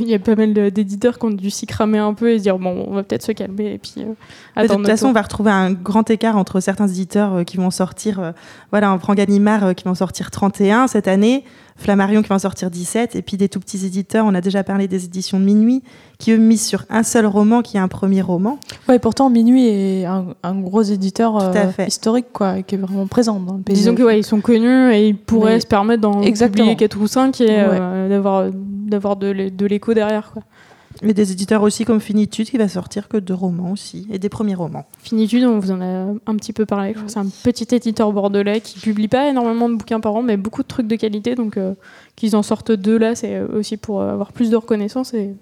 y 0.07 0.15
a 0.15 0.19
pas 0.21 0.37
mal 0.37 0.53
d'éditeurs 0.71 1.19
qui 1.19 1.27
ont 1.27 1.31
dû 1.31 1.51
s'y 1.51 1.67
cramer 1.67 1.99
un 1.99 2.15
peu 2.15 2.31
et 2.31 2.39
se 2.39 2.43
dire 2.45 2.57
bon, 2.59 2.85
on 2.87 2.95
va 2.95 3.03
peut-être 3.03 3.25
se 3.25 3.33
calmer 3.33 3.73
et 3.75 3.79
puis 3.79 3.95
euh, 3.99 4.63
de 4.63 4.69
toute 4.73 4.87
façon, 4.87 5.09
on 5.09 5.13
va 5.13 5.23
retrouver 5.23 5.51
un 5.51 5.73
grand 5.73 6.09
écart 6.09 6.37
entre 6.37 6.61
certains 6.61 6.87
éditeurs 6.87 7.35
euh, 7.35 7.43
qui 7.45 7.57
vont 7.57 7.71
sortir. 7.73 8.21
euh, 8.21 8.31
voilà, 8.71 8.93
on 8.93 8.99
prend 8.99 9.15
Gallimard 9.15 9.65
euh, 9.65 9.73
qui 9.73 9.85
vont 9.85 9.95
sortir 9.97 10.31
31 10.31 10.87
cette 10.87 11.09
année, 11.09 11.43
Flammarion 11.77 12.23
qui 12.23 12.29
va 12.29 12.35
en 12.37 12.39
sortir 12.39 12.71
17, 12.71 13.17
et 13.17 13.23
puis 13.23 13.37
des 13.37 13.49
tout 13.49 13.59
petits 13.61 13.85
éditeurs. 13.87 14.25
On 14.27 14.35
a 14.35 14.41
déjà 14.41 14.63
parlé 14.63 14.89
des 14.89 15.05
éditions 15.05 15.41
de 15.41 15.45
Minuit 15.45 15.83
qui 16.19 16.31
eux 16.33 16.37
misent 16.37 16.65
sur 16.67 16.85
un 16.91 17.03
seul 17.03 17.27
roman 17.27 17.63
qui 17.63 17.77
est 17.77 17.81
un 17.81 17.89
premier 17.89 18.23
roman. 18.23 18.59
Ouais, 18.89 18.99
pourtant, 18.99 19.31
Minuit 19.31 19.67
est 19.67 20.05
un, 20.05 20.27
un 20.43 20.61
gros 20.61 20.83
éditeur 20.83 21.33
Tout 21.39 21.59
à 21.59 21.63
euh, 21.67 21.71
fait. 21.71 21.89
historique, 21.89 22.27
quoi, 22.33 22.59
et 22.59 22.63
qui 22.63 22.77
est 22.77 22.79
vraiment 22.79 23.07
présent 23.07 23.41
dans 23.41 23.55
le 23.57 23.63
pays. 23.63 23.75
Disons 23.75 23.95
que 23.95 24.03
ouais, 24.03 24.21
ils 24.21 24.25
sont 24.25 24.41
connus 24.41 24.93
et 24.93 25.09
ils 25.09 25.17
pourraient 25.17 25.55
Mais- 25.55 25.61
se 25.61 25.67
permettre 25.67 26.03
d'en 26.03 26.23
Exactement. 26.23 26.65
publier 26.67 26.77
4 26.77 27.01
ou 27.01 27.07
5 27.07 27.41
et 27.41 27.47
euh, 27.51 28.09
d'avoir 28.09 28.51
d'avoir 28.53 29.17
de 29.17 29.49
de 29.49 29.67
l'écho 29.67 29.95
derrière 29.95 30.33
quoi. 30.33 30.43
Et 31.03 31.15
des 31.15 31.33
éditeurs 31.33 31.63
aussi 31.63 31.85
comme 31.85 32.01
Finitude 32.01 32.49
qui 32.49 32.59
va 32.59 32.69
sortir 32.69 33.09
que 33.09 33.17
deux 33.17 33.35
romans 33.35 33.73
aussi, 33.73 34.07
et 34.13 34.19
des 34.19 34.29
premiers 34.29 34.55
romans. 34.55 34.85
Finitude, 35.03 35.45
on 35.45 35.59
vous 35.59 35.71
en 35.71 35.81
a 35.81 35.85
un 36.27 36.37
petit 36.37 36.53
peu 36.53 36.67
parlé. 36.67 36.89
je 36.91 36.93
crois 36.95 37.07
que 37.07 37.13
C'est 37.13 37.19
un 37.19 37.27
petit 37.43 37.75
éditeur 37.75 38.13
bordelais 38.13 38.61
qui 38.61 38.79
publie 38.79 39.09
pas 39.09 39.29
énormément 39.29 39.69
de 39.69 39.75
bouquins 39.77 40.01
par 40.01 40.15
an, 40.15 40.23
mais 40.23 40.37
beaucoup 40.37 40.63
de 40.63 40.69
trucs 40.69 40.87
de 40.87 40.97
qualité. 40.97 41.35
Donc 41.35 41.57
euh, 41.57 41.75
qu'ils 42.17 42.37
en 42.37 42.43
sortent 42.43 42.73
deux 42.73 42.99
là, 42.99 43.15
c'est 43.15 43.41
aussi 43.41 43.77
pour 43.77 44.01
euh, 44.01 44.13
avoir 44.13 44.33
plus 44.33 44.51
de 44.51 44.57
reconnaissance 44.57 45.15
et 45.15 45.35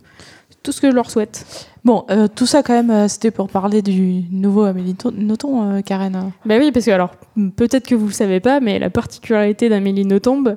tout 0.63 0.73
ce 0.73 0.81
que 0.81 0.91
je 0.91 0.95
leur 0.95 1.11
souhaite. 1.11 1.67
Bon, 1.85 2.05
euh, 2.11 2.29
tout 2.35 2.47
ça, 2.47 2.63
quand 2.63 2.75
même, 2.75 2.91
euh, 2.91 3.09
c'était 3.09 3.31
pour 3.31 3.49
parler 3.49 3.83
du 3.83 4.23
nouveau 4.31 4.63
Amélie 4.63 4.95
To- 4.95 5.11
Nothomb, 5.11 5.63
euh, 5.63 5.81
Karen. 5.83 6.33
Bah 6.45 6.57
oui, 6.59 6.71
parce 6.73 6.85
que 6.87 6.91
alors 6.91 7.13
peut-être 7.57 7.87
que 7.87 7.95
vous 7.95 8.07
le 8.07 8.13
savez 8.13 8.41
pas, 8.41 8.61
mais 8.61 8.79
la 8.79 8.91
particularité 8.91 9.69
d'Amélie 9.69 10.05
Nothomb, 10.05 10.57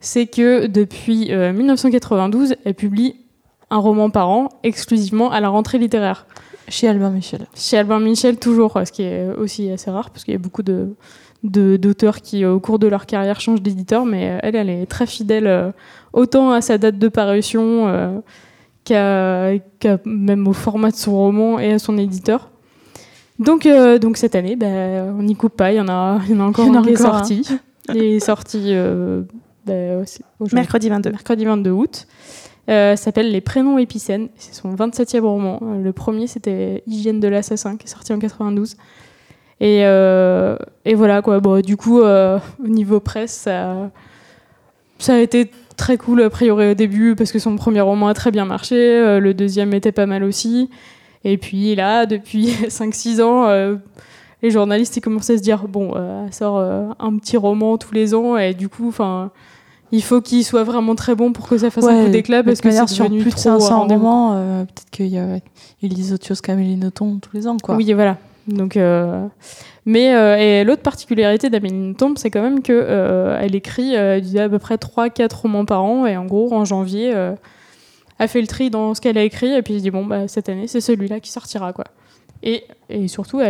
c'est 0.00 0.26
que 0.26 0.66
depuis 0.66 1.32
euh, 1.32 1.52
1992, 1.52 2.56
elle 2.64 2.74
publie 2.74 3.16
un 3.74 3.78
roman 3.78 4.08
par 4.10 4.28
an 4.30 4.48
exclusivement 4.62 5.30
à 5.30 5.40
la 5.40 5.48
rentrée 5.48 5.78
littéraire. 5.78 6.26
Chez 6.68 6.88
Albin 6.88 7.10
Michel. 7.10 7.46
Chez 7.54 7.76
Albin 7.76 8.00
Michel, 8.00 8.38
toujours, 8.38 8.80
ce 8.86 8.90
qui 8.92 9.02
est 9.02 9.28
aussi 9.36 9.70
assez 9.70 9.90
rare, 9.90 10.08
parce 10.10 10.24
qu'il 10.24 10.32
y 10.32 10.36
a 10.36 10.40
beaucoup 10.40 10.62
de 10.62 10.94
de- 11.42 11.76
d'auteurs 11.76 12.22
qui, 12.22 12.46
au 12.46 12.58
cours 12.58 12.78
de 12.78 12.86
leur 12.86 13.04
carrière, 13.04 13.38
changent 13.38 13.60
d'éditeur, 13.60 14.06
mais 14.06 14.30
euh, 14.30 14.38
elle, 14.42 14.56
elle 14.56 14.70
est 14.70 14.86
très 14.86 15.06
fidèle 15.06 15.46
euh, 15.46 15.72
autant 16.14 16.52
à 16.52 16.62
sa 16.62 16.78
date 16.78 16.98
de 16.98 17.08
parution 17.08 17.86
euh, 17.86 18.18
qu'à 18.84 19.98
même 20.06 20.48
au 20.48 20.52
format 20.54 20.90
de 20.90 20.96
son 20.96 21.12
roman 21.14 21.58
et 21.58 21.72
à 21.74 21.78
son 21.78 21.98
éditeur. 21.98 22.50
Donc, 23.38 23.66
euh, 23.66 23.98
donc 23.98 24.16
cette 24.16 24.34
année, 24.36 24.56
bah, 24.56 24.66
on 25.18 25.22
n'y 25.22 25.34
coupe 25.36 25.56
pas, 25.56 25.72
il 25.72 25.76
y 25.76 25.80
en 25.80 25.88
a, 25.88 26.18
il 26.28 26.34
y 26.34 26.38
en 26.38 26.40
a 26.40 26.44
encore 26.48 26.64
Il 26.64 26.68
y 26.68 26.70
en 26.70 26.74
a 26.76 26.78
un 26.78 26.82
qui 26.84 26.90
est 26.90 26.96
sorti. 26.96 27.48
Il 27.92 28.02
est 28.02 28.20
sorti 28.20 28.60
euh, 28.68 29.22
bah, 29.66 29.72
aujourd'hui 30.40 30.54
Mercredi 30.54 30.88
22. 30.88 31.10
mercredi 31.10 31.44
22 31.44 31.70
août. 31.70 32.06
Euh, 32.70 32.96
s'appelle 32.96 33.30
Les 33.30 33.40
prénoms 33.40 33.78
épicènes. 33.78 34.28
C'est 34.36 34.54
son 34.54 34.74
27e 34.74 35.20
roman. 35.20 35.60
Euh, 35.62 35.82
Le 35.82 35.92
premier, 35.92 36.26
c'était 36.26 36.82
Hygiène 36.86 37.20
de 37.20 37.28
l'assassin, 37.28 37.76
qui 37.76 37.86
est 37.86 37.90
sorti 37.90 38.12
en 38.12 38.18
92. 38.18 38.76
Et, 39.60 39.84
euh, 39.84 40.56
et 40.84 40.94
voilà, 40.94 41.22
quoi. 41.22 41.40
Bon, 41.40 41.60
du 41.60 41.76
coup, 41.76 42.00
euh, 42.00 42.38
au 42.62 42.68
niveau 42.68 43.00
presse, 43.00 43.32
ça, 44.98 45.14
a 45.14 45.18
été 45.18 45.50
très 45.76 45.96
cool, 45.96 46.22
a 46.22 46.30
priori, 46.30 46.70
au 46.70 46.74
début, 46.74 47.14
parce 47.14 47.32
que 47.32 47.38
son 47.38 47.56
premier 47.56 47.80
roman 47.80 48.08
a 48.08 48.14
très 48.14 48.30
bien 48.30 48.46
marché. 48.46 48.76
Le 49.20 49.34
deuxième 49.34 49.74
était 49.74 49.92
pas 49.92 50.06
mal 50.06 50.24
aussi. 50.24 50.70
Et 51.24 51.36
puis 51.38 51.74
là, 51.74 52.06
depuis 52.06 52.46
5-6 52.68 53.22
ans, 53.22 53.78
les 54.42 54.50
journalistes 54.50 54.96
ils 54.96 55.00
commencent 55.00 55.30
à 55.30 55.38
se 55.38 55.42
dire 55.42 55.68
bon, 55.68 55.94
elle 55.96 56.32
sort 56.32 56.58
un 56.58 57.16
petit 57.18 57.36
roman 57.36 57.78
tous 57.78 57.94
les 57.94 58.14
ans, 58.14 58.36
et 58.36 58.54
du 58.54 58.68
coup, 58.68 58.88
enfin 58.88 59.30
il 59.94 60.02
faut 60.02 60.20
qu'il 60.20 60.44
soit 60.44 60.64
vraiment 60.64 60.94
très 60.94 61.14
bon 61.14 61.32
pour 61.32 61.48
que 61.48 61.56
ça 61.56 61.70
fasse 61.70 61.84
un 61.84 62.04
coup 62.04 62.10
d'éclat 62.10 62.42
parce 62.42 62.60
que 62.60 62.70
c'est 62.70 62.88
sur 62.88 63.06
plus 63.06 63.24
de 63.24 63.30
trop 63.30 63.50
un 63.50 63.60
500 63.60 63.78
rendez-vous. 63.80 64.00
romans, 64.00 64.32
euh, 64.34 64.64
peut-être 64.64 64.90
qu'il 64.90 65.06
y 65.06 65.18
a, 65.18 65.38
ils 65.82 65.92
lisent 65.94 66.12
autre 66.12 66.26
chose 66.26 66.40
qu'Amélie 66.40 66.76
Nothomb 66.76 67.18
tous 67.20 67.36
les 67.36 67.46
ans, 67.46 67.56
quoi. 67.62 67.76
Oui, 67.76 67.92
voilà. 67.92 68.18
Donc, 68.48 68.76
euh, 68.76 69.26
mais 69.86 70.14
euh, 70.14 70.36
et 70.36 70.64
l'autre 70.64 70.82
particularité 70.82 71.48
d'Amélie 71.48 71.74
Nothomb, 71.74 72.14
c'est 72.16 72.30
quand 72.30 72.42
même 72.42 72.62
que 72.62 72.72
euh, 72.72 73.38
elle 73.40 73.54
écrit 73.54 73.96
euh, 73.96 74.20
à 74.38 74.48
peu 74.48 74.58
près 74.58 74.76
3-4 74.76 75.34
romans 75.42 75.64
par 75.64 75.82
an 75.84 76.06
et 76.06 76.16
en 76.16 76.24
gros 76.26 76.52
en 76.52 76.64
janvier, 76.64 77.12
euh, 77.14 77.32
elle 78.18 78.28
fait 78.28 78.40
le 78.40 78.46
tri 78.46 78.70
dans 78.70 78.94
ce 78.94 79.00
qu'elle 79.00 79.16
a 79.16 79.22
écrit 79.22 79.52
et 79.54 79.62
puis 79.62 79.74
elle 79.74 79.80
se 79.80 79.84
dit 79.84 79.90
bon 79.90 80.04
bah 80.04 80.28
cette 80.28 80.48
année 80.48 80.66
c'est 80.66 80.80
celui-là 80.80 81.20
qui 81.20 81.30
sortira 81.30 81.72
quoi. 81.72 81.84
Et, 82.46 82.64
surtout, 83.08 83.40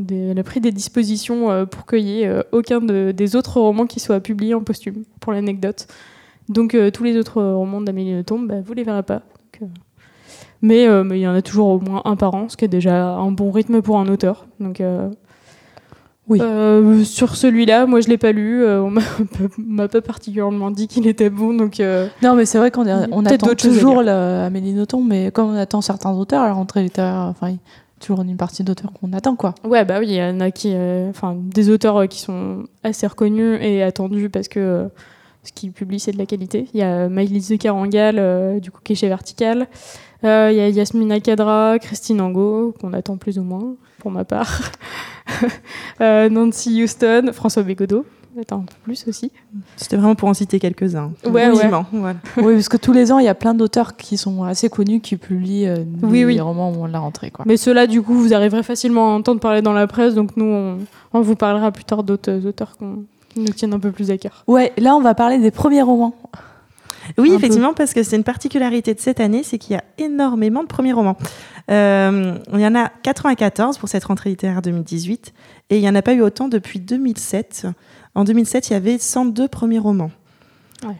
des- 0.00 0.28
elle 0.30 0.38
a 0.38 0.42
pris 0.42 0.60
des 0.60 0.72
dispositions 0.72 1.50
euh, 1.52 1.66
pour 1.66 1.86
qu'il 1.86 2.04
n'y 2.04 2.22
ait 2.22 2.26
euh, 2.26 2.42
aucun 2.50 2.80
de- 2.80 3.12
des 3.12 3.36
autres 3.36 3.60
romans 3.60 3.86
qui 3.86 4.00
soient 4.00 4.18
publiés 4.20 4.54
en 4.54 4.62
posthume, 4.62 5.04
pour 5.20 5.32
l'anecdote. 5.32 5.86
Donc 6.48 6.74
euh, 6.74 6.90
tous 6.90 7.04
les 7.04 7.16
autres 7.16 7.40
romans 7.40 7.80
d'Amélie 7.80 8.12
Nothomb, 8.12 8.40
bah, 8.40 8.56
vous 8.64 8.74
les 8.74 8.82
verrez 8.82 9.04
pas. 9.04 9.22
Euh, 9.62 9.66
mais 10.62 10.86
euh, 10.88 11.04
il 11.12 11.18
y 11.18 11.28
en 11.28 11.34
a 11.34 11.42
toujours 11.42 11.68
au 11.68 11.78
moins 11.80 12.02
un 12.04 12.16
par 12.16 12.34
an, 12.34 12.48
ce 12.48 12.56
qui 12.56 12.64
est 12.64 12.68
déjà 12.68 13.14
un 13.14 13.30
bon 13.30 13.50
rythme 13.52 13.82
pour 13.82 13.98
un 13.98 14.08
auteur. 14.08 14.46
Euh, 14.80 15.10
Oui. 16.26 16.40
euh, 16.40 17.04
sur 17.04 17.36
celui-là, 17.36 17.84
moi 17.86 18.00
je 18.00 18.08
l'ai 18.08 18.16
pas 18.16 18.32
lu. 18.32 18.62
euh, 18.62 18.82
on 18.82 18.90
m'a 18.90 19.02
m'a 19.58 19.88
pas 19.88 20.00
particulièrement 20.00 20.70
dit 20.70 20.88
qu'il 20.88 21.06
était 21.06 21.28
bon, 21.28 21.52
donc 21.54 21.80
euh, 21.80 22.06
Non, 22.22 22.34
mais 22.34 22.46
c'est 22.46 22.56
vrai 22.58 22.70
qu'on 22.70 22.86
on 23.12 23.26
attend 23.26 23.54
toujours 23.54 24.02
la 24.02 24.46
Amélie 24.46 24.72
Nothomb, 24.72 25.04
mais 25.04 25.30
comme 25.30 25.50
on 25.50 25.56
attend 25.56 25.82
certains 25.82 26.12
auteurs 26.12 26.42
à 26.42 26.46
la 26.46 26.54
rentrée 26.54 26.82
littéraire, 26.82 27.26
enfin, 27.28 27.48
il 27.50 27.54
y 27.54 27.56
a 27.56 27.60
toujours 28.00 28.22
une 28.22 28.36
partie 28.38 28.64
d'auteurs 28.64 28.92
qu'on 28.92 29.12
attend, 29.12 29.36
quoi. 29.36 29.54
Ouais, 29.64 29.84
bah 29.84 29.96
oui, 30.00 30.06
il 30.08 30.14
y 30.14 30.22
en 30.22 30.40
a 30.40 30.50
qui, 30.50 30.70
euh, 30.74 31.10
enfin, 31.10 31.36
des 31.38 31.68
auteurs 31.68 32.08
qui 32.08 32.20
sont 32.20 32.64
assez 32.82 33.06
reconnus 33.06 33.58
et 33.60 33.82
attendus 33.82 34.30
parce 34.30 34.48
que 34.48 34.88
ce 35.42 35.52
qu'ils 35.52 35.72
publient 35.72 36.00
c'est 36.00 36.12
de 36.12 36.18
la 36.18 36.24
qualité. 36.26 36.68
Il 36.72 36.80
y 36.80 36.82
a 36.82 37.10
Maïlise 37.10 37.50
de 37.50 37.56
Carangal, 37.56 38.60
du 38.62 38.70
coup, 38.70 38.80
qui 38.82 38.92
est 38.92 38.96
chez 38.96 39.08
Vertical. 39.08 39.66
Il 40.22 40.26
y 40.28 40.30
a 40.60 40.68
Yasmina 40.70 41.20
Kadra, 41.20 41.78
Christine 41.78 42.22
Angot, 42.22 42.74
qu'on 42.80 42.94
attend 42.94 43.18
plus 43.18 43.38
ou 43.38 43.42
moins, 43.42 43.74
pour 44.04 44.12
ma 44.12 44.24
part. 44.24 44.60
Euh, 46.00 46.28
Nancy 46.28 46.82
Houston, 46.82 47.30
François 47.32 47.62
Bégodeau, 47.62 48.04
on 48.36 48.42
attend 48.42 48.58
un 48.58 48.64
peu 48.64 48.74
plus 48.84 49.08
aussi. 49.08 49.32
C'était 49.76 49.96
vraiment 49.96 50.14
pour 50.14 50.28
en 50.28 50.34
citer 50.34 50.60
quelques-uns. 50.60 51.12
Ouais, 51.24 51.48
ouais. 51.50 51.68
Voilà. 51.92 52.16
oui, 52.36 52.54
parce 52.54 52.68
que 52.68 52.76
tous 52.76 52.92
les 52.92 53.10
ans, 53.10 53.18
il 53.18 53.24
y 53.24 53.28
a 53.28 53.34
plein 53.34 53.54
d'auteurs 53.54 53.96
qui 53.96 54.18
sont 54.18 54.44
assez 54.44 54.68
connus 54.68 55.00
qui 55.00 55.16
publient 55.16 55.66
euh, 55.66 55.76
Oui, 56.02 56.18
des 56.18 56.24
oui. 56.26 56.40
romans 56.40 56.68
au 56.68 56.72
moment 56.72 56.88
de 56.88 56.92
la 56.92 56.98
rentrée, 56.98 57.30
quoi. 57.30 57.44
Mais 57.48 57.56
ceux-là, 57.56 57.86
du 57.86 58.02
coup, 58.02 58.12
vous 58.14 58.34
arriverez 58.34 58.62
facilement 58.62 59.12
à 59.14 59.16
entendre 59.16 59.40
parler 59.40 59.62
dans 59.62 59.72
la 59.72 59.86
presse, 59.86 60.14
donc 60.14 60.36
nous, 60.36 60.44
on, 60.44 60.78
on 61.14 61.20
vous 61.22 61.36
parlera 61.36 61.72
plus 61.72 61.84
tard 61.84 62.02
d'autres 62.02 62.30
euh, 62.30 62.48
auteurs 62.48 62.76
qui 63.30 63.40
nous 63.40 63.52
tiennent 63.52 63.72
un 63.74 63.80
peu 63.80 63.92
plus 63.92 64.10
à 64.10 64.18
cœur. 64.18 64.44
Ouais, 64.46 64.72
là, 64.76 64.94
on 64.94 65.00
va 65.00 65.14
parler 65.14 65.38
des 65.38 65.50
premiers 65.50 65.82
romans. 65.82 66.14
Oui, 67.18 67.32
effectivement, 67.32 67.74
parce 67.74 67.92
que 67.92 68.02
c'est 68.02 68.16
une 68.16 68.24
particularité 68.24 68.94
de 68.94 69.00
cette 69.00 69.20
année, 69.20 69.42
c'est 69.42 69.58
qu'il 69.58 69.74
y 69.74 69.78
a 69.78 69.84
énormément 69.98 70.62
de 70.62 70.68
premiers 70.68 70.92
romans. 70.92 71.16
Euh, 71.70 72.36
il 72.52 72.60
y 72.60 72.66
en 72.66 72.74
a 72.74 72.88
94 72.88 73.78
pour 73.78 73.88
cette 73.88 74.04
rentrée 74.04 74.30
littéraire 74.30 74.62
2018 74.62 75.32
et 75.70 75.76
il 75.76 75.80
n'y 75.80 75.88
en 75.88 75.94
a 75.94 76.02
pas 76.02 76.12
eu 76.12 76.20
autant 76.20 76.48
depuis 76.48 76.80
2007. 76.80 77.66
En 78.14 78.24
2007, 78.24 78.68
il 78.68 78.72
y 78.74 78.76
avait 78.76 78.98
102 78.98 79.48
premiers 79.48 79.78
romans. 79.78 80.10
Ouais, 80.86 80.96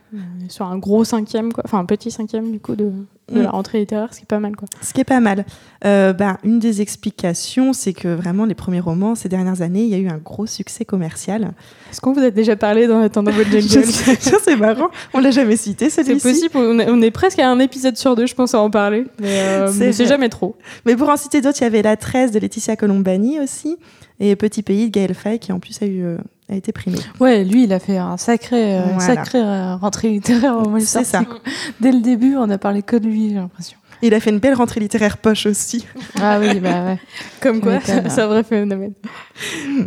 sur 0.48 0.66
un 0.66 0.78
gros 0.78 1.04
cinquième, 1.04 1.52
quoi. 1.52 1.62
enfin 1.66 1.78
un 1.78 1.84
petit 1.84 2.10
cinquième 2.10 2.50
du 2.52 2.60
coup 2.60 2.74
de, 2.74 2.90
de 3.32 3.40
la 3.40 3.48
Mm. 3.48 3.52
rentrée 3.52 3.78
littéraire, 3.78 4.12
ce 4.12 4.18
qui 4.18 4.24
est 4.24 4.26
pas 4.26 4.38
mal. 4.38 4.54
Quoi. 4.54 4.68
Ce 4.82 4.92
qui 4.92 5.00
est 5.00 5.04
pas 5.04 5.20
mal. 5.20 5.44
Euh, 5.86 6.12
bah, 6.12 6.38
une 6.44 6.58
des 6.58 6.82
explications, 6.82 7.72
c'est 7.72 7.92
que 7.94 8.08
vraiment 8.08 8.44
les 8.44 8.54
premiers 8.54 8.80
romans, 8.80 9.14
ces 9.14 9.28
dernières 9.28 9.62
années, 9.62 9.82
il 9.82 9.88
y 9.88 9.94
a 9.94 9.98
eu 9.98 10.08
un 10.08 10.18
gros 10.18 10.46
succès 10.46 10.84
commercial. 10.84 11.52
Est-ce 11.90 12.00
qu'on 12.00 12.12
vous 12.12 12.20
a 12.20 12.30
déjà 12.30 12.54
parlé 12.56 12.86
dans 12.86 13.00
Attendant 13.00 13.30
votre 13.32 13.50
Je 13.52 13.58
jingle 13.60 13.86
sais- 13.86 14.16
c'est 14.44 14.56
marrant, 14.56 14.88
on 15.14 15.20
l'a 15.20 15.30
jamais 15.30 15.56
cité 15.56 15.88
C'est 15.90 16.04
celui-ci. 16.04 16.48
possible, 16.48 16.56
on 16.58 16.78
est, 16.78 16.90
on 16.90 17.00
est 17.00 17.10
presque 17.10 17.38
à 17.38 17.48
un 17.50 17.58
épisode 17.60 17.96
sur 17.96 18.14
deux, 18.14 18.26
je 18.26 18.34
pense, 18.34 18.54
à 18.54 18.60
en 18.60 18.70
parler. 18.70 19.04
Mais 19.20 19.38
euh, 19.40 19.72
C'est 19.72 19.92
c'est 19.92 20.06
jamais 20.06 20.28
trop. 20.28 20.56
Mais 20.84 20.94
pour 20.96 21.08
en 21.08 21.16
citer 21.16 21.40
d'autres, 21.40 21.58
il 21.60 21.64
y 21.64 21.66
avait 21.66 21.82
La 21.82 21.96
13 21.96 22.30
de 22.30 22.38
Laetitia 22.38 22.76
Colombani 22.76 23.40
aussi, 23.40 23.76
et 24.20 24.36
Petit 24.36 24.62
Pays 24.62 24.86
de 24.90 24.92
Gaël 24.92 25.14
Faye, 25.14 25.38
qui 25.38 25.50
en 25.52 25.58
plus 25.60 25.80
a, 25.82 25.86
eu, 25.86 26.02
euh, 26.04 26.18
a 26.48 26.54
été 26.56 26.72
primé. 26.72 26.98
Ouais, 27.20 27.44
lui, 27.44 27.64
il 27.64 27.72
a 27.72 27.78
fait 27.78 27.96
un 27.96 28.16
sacré, 28.16 28.76
euh, 28.76 28.82
Voilà. 28.82 29.00
sacré 29.00 29.38
euh, 29.40 29.76
rentrée 29.76 30.10
littéraire 30.10 30.58
au 30.58 30.78
C'est 30.80 31.04
ça. 31.04 31.24
quoi. 31.24 31.38
Dès 31.80 31.92
le 31.92 32.00
début, 32.00 32.36
on 32.36 32.48
a 32.50 32.58
parlé 32.58 32.82
que 32.82 32.96
de 32.96 33.06
lui, 33.06 33.30
j'ai 33.30 33.36
l'impression. 33.36 33.78
Il 34.02 34.12
a 34.12 34.20
fait 34.20 34.28
une 34.30 34.38
belle 34.40 34.54
rentrée 34.54 34.80
littéraire 34.80 35.16
poche 35.16 35.46
aussi. 35.46 35.86
Ah 36.20 36.38
oui, 36.38 36.60
bah 36.60 36.84
ouais. 36.84 36.98
Comme 37.40 37.60
quoi, 37.62 37.78
c'est 37.80 38.18
un 38.20 38.26
vrai 38.26 38.42
phénomène. 38.42 38.92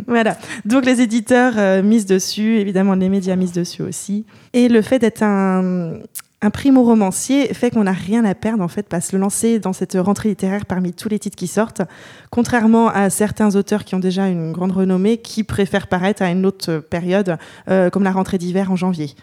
voilà. 0.08 0.36
Donc 0.64 0.84
les 0.86 1.00
éditeurs 1.00 1.52
euh, 1.56 1.82
misent 1.82 2.06
dessus, 2.06 2.58
évidemment 2.58 2.94
les 2.94 3.08
médias 3.08 3.36
misent 3.36 3.52
dessus 3.52 3.82
aussi. 3.82 4.24
Et 4.54 4.68
le 4.68 4.82
fait 4.82 4.98
d'être 4.98 5.22
un, 5.22 5.92
un 6.40 6.50
primo-romancier 6.50 7.52
fait 7.52 7.70
qu'on 7.70 7.84
n'a 7.84 7.92
rien 7.92 8.24
à 8.24 8.34
perdre 8.34 8.62
en 8.62 8.68
fait, 8.68 8.88
pas 8.88 9.00
se 9.00 9.16
lancer 9.16 9.58
dans 9.58 9.72
cette 9.72 9.94
rentrée 9.98 10.28
littéraire 10.28 10.66
parmi 10.66 10.92
tous 10.92 11.08
les 11.08 11.18
titres 11.18 11.36
qui 11.36 11.48
sortent, 11.48 11.82
contrairement 12.30 12.88
à 12.88 13.10
certains 13.10 13.56
auteurs 13.56 13.84
qui 13.84 13.94
ont 13.96 13.98
déjà 13.98 14.28
une 14.28 14.52
grande 14.52 14.70
renommée, 14.72 15.16
qui 15.18 15.42
préfèrent 15.42 15.88
paraître 15.88 16.22
à 16.22 16.30
une 16.30 16.46
autre 16.46 16.78
période, 16.78 17.38
euh, 17.68 17.90
comme 17.90 18.04
la 18.04 18.12
rentrée 18.12 18.38
d'hiver 18.38 18.70
en 18.70 18.76
janvier. 18.76 19.14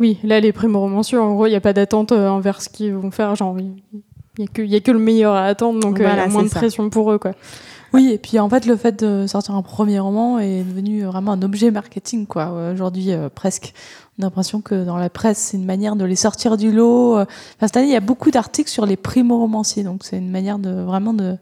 Oui, 0.00 0.16
là, 0.22 0.38
les 0.38 0.52
primo-romanciers, 0.52 1.18
en 1.18 1.34
gros, 1.34 1.46
il 1.46 1.50
n'y 1.50 1.56
a 1.56 1.60
pas 1.60 1.72
d'attente 1.72 2.12
euh, 2.12 2.28
envers 2.28 2.62
ce 2.62 2.68
qu'ils 2.68 2.94
vont 2.94 3.10
faire. 3.10 3.34
Genre, 3.34 3.56
il 3.58 3.74
n'y 4.38 4.44
a, 4.44 4.46
que- 4.46 4.62
il 4.62 4.70
y 4.70 4.76
a 4.76 4.80
que 4.80 4.92
le 4.92 5.00
meilleur 5.00 5.34
à 5.34 5.44
attendre, 5.46 5.80
donc 5.80 5.98
euh, 5.98 6.04
y 6.04 6.06
a 6.06 6.28
moins 6.28 6.44
de 6.44 6.48
ça. 6.48 6.60
pression 6.60 6.88
pour 6.88 7.10
eux. 7.10 7.18
Quoi. 7.18 7.32
Oui, 7.94 8.10
et 8.12 8.18
puis 8.18 8.38
en 8.38 8.48
fait, 8.48 8.66
le 8.66 8.76
fait 8.76 9.02
de 9.02 9.26
sortir 9.26 9.54
un 9.54 9.62
premier 9.62 9.98
roman 9.98 10.38
est 10.38 10.62
devenu 10.62 11.04
vraiment 11.04 11.32
un 11.32 11.42
objet 11.42 11.70
marketing, 11.70 12.26
quoi. 12.26 12.50
Euh, 12.52 12.74
Aujourd'hui, 12.74 13.12
euh, 13.12 13.28
presque. 13.28 13.72
On 14.18 14.22
a 14.22 14.26
l'impression 14.26 14.60
que 14.60 14.84
dans 14.84 14.96
la 14.96 15.08
presse, 15.08 15.38
c'est 15.38 15.56
une 15.56 15.64
manière 15.64 15.96
de 15.96 16.04
les 16.04 16.16
sortir 16.16 16.56
du 16.56 16.70
lot. 16.72 17.16
Euh, 17.16 17.22
Enfin, 17.22 17.66
cette 17.66 17.76
année, 17.76 17.86
il 17.86 17.92
y 17.92 17.96
a 17.96 18.00
beaucoup 18.00 18.30
d'articles 18.30 18.70
sur 18.70 18.84
les 18.84 18.96
primo-romanciers, 18.96 19.84
donc 19.84 20.02
c'est 20.04 20.18
une 20.18 20.30
manière 20.30 20.58
de 20.58 20.70
vraiment 20.70 21.14
de. 21.14 21.36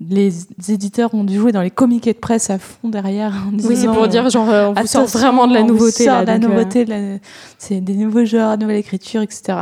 Les 0.00 0.32
éditeurs 0.68 1.14
ont 1.14 1.22
dû 1.22 1.36
jouer 1.38 1.52
dans 1.52 1.62
les 1.62 1.70
communiqués 1.70 2.12
de 2.12 2.18
presse 2.18 2.50
à 2.50 2.58
fond 2.58 2.88
derrière. 2.88 3.32
en 3.46 3.56
Oui, 3.64 3.76
c'est 3.76 3.86
pour 3.86 4.08
dire, 4.08 4.28
genre, 4.30 4.50
euh, 4.50 4.72
on 4.76 4.80
vous 4.80 4.86
sort 4.88 5.06
vraiment 5.06 5.46
de 5.46 5.54
la 5.54 5.62
nouveauté. 5.62 6.06
là, 6.06 6.22
de 6.22 6.26
la 6.26 6.34
euh, 6.34 6.38
nouveauté, 6.38 7.20
c'est 7.56 7.80
des 7.80 7.94
nouveaux 7.94 8.24
genres, 8.24 8.58
nouvelle 8.58 8.78
écriture, 8.78 9.22
etc. 9.22 9.56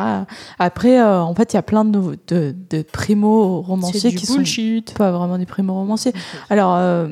Après, 0.58 0.98
euh, 0.98 1.20
en 1.20 1.34
fait, 1.34 1.52
il 1.52 1.56
y 1.56 1.58
a 1.58 1.62
plein 1.62 1.84
de, 1.84 2.18
de, 2.28 2.54
de 2.70 2.82
primo 2.82 3.60
romanciers 3.60 4.14
qui 4.14 4.24
sont 4.24 4.36
bullshit. 4.36 4.94
pas 4.96 5.10
vraiment 5.12 5.36
des 5.36 5.44
primo 5.44 5.74
romanciers. 5.74 6.14
Alors, 6.48 6.74
euh, 6.74 7.08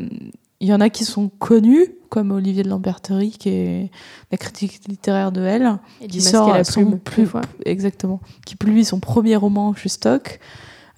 il 0.60 0.68
y 0.68 0.72
en 0.72 0.80
a 0.80 0.88
qui 0.88 1.04
sont 1.04 1.30
connus, 1.38 1.86
comme 2.08 2.30
Olivier 2.32 2.62
de 2.62 2.70
Lamberterie, 2.70 3.32
qui 3.38 3.50
est 3.50 3.90
la 4.32 4.38
critique 4.38 4.80
littéraire 4.88 5.32
de 5.32 5.42
Elle, 5.42 5.78
Et 6.00 6.06
qui 6.06 6.22
sort 6.22 6.54
la 6.54 6.64
son 6.64 6.96
plume, 6.98 6.98
plus- 6.98 7.40
exactement, 7.66 8.20
qui 8.46 8.56
publie 8.56 8.86
son 8.86 9.00
premier 9.00 9.36
roman 9.36 9.74
chez 9.74 9.90
Stock. 9.90 10.40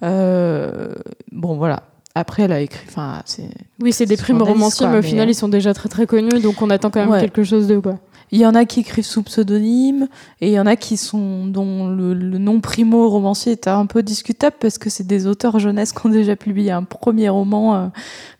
Euh, 0.03 0.93
bon, 1.31 1.57
voilà. 1.57 1.83
Après, 2.13 2.43
elle 2.43 2.51
a 2.51 2.59
écrit, 2.59 2.85
enfin, 2.89 3.21
c'est 3.25 3.49
Oui, 3.81 3.93
c'est 3.93 4.05
des 4.05 4.15
Sur 4.17 4.25
primo-romanciers, 4.25 4.85
Indice, 4.85 4.93
mais 4.93 4.99
au 4.99 5.01
final, 5.09 5.25
mais- 5.27 5.31
ils 5.31 5.35
sont 5.35 5.47
déjà 5.47 5.73
très 5.73 5.87
très 5.89 6.05
connus, 6.05 6.41
donc 6.41 6.61
on 6.61 6.69
attend 6.69 6.89
quand 6.89 6.99
même 6.99 7.09
Ouais. 7.09 7.21
quelque 7.21 7.43
chose 7.43 7.67
d'eux. 7.67 7.79
Quoi. 7.79 7.99
Il 8.33 8.39
y 8.39 8.45
en 8.45 8.55
a 8.55 8.63
qui 8.65 8.79
écrivent 8.81 9.05
sous 9.05 9.23
pseudonyme 9.23 10.07
et 10.39 10.47
il 10.47 10.53
y 10.53 10.59
en 10.59 10.65
a 10.65 10.77
qui 10.77 10.95
sont 10.95 11.45
dont 11.47 11.87
le, 11.89 12.13
le 12.13 12.37
nom 12.37 12.61
primo 12.61 13.09
romancier 13.09 13.51
est 13.53 13.67
un 13.67 13.85
peu 13.85 14.03
discutable 14.03 14.55
parce 14.59 14.77
que 14.77 14.89
c'est 14.89 15.05
des 15.05 15.27
auteurs 15.27 15.59
jeunesse 15.59 15.91
qui 15.91 16.05
ont 16.05 16.09
déjà 16.09 16.37
publié 16.37 16.71
un 16.71 16.83
premier 16.83 17.27
roman. 17.27 17.75
euh, 17.75 17.87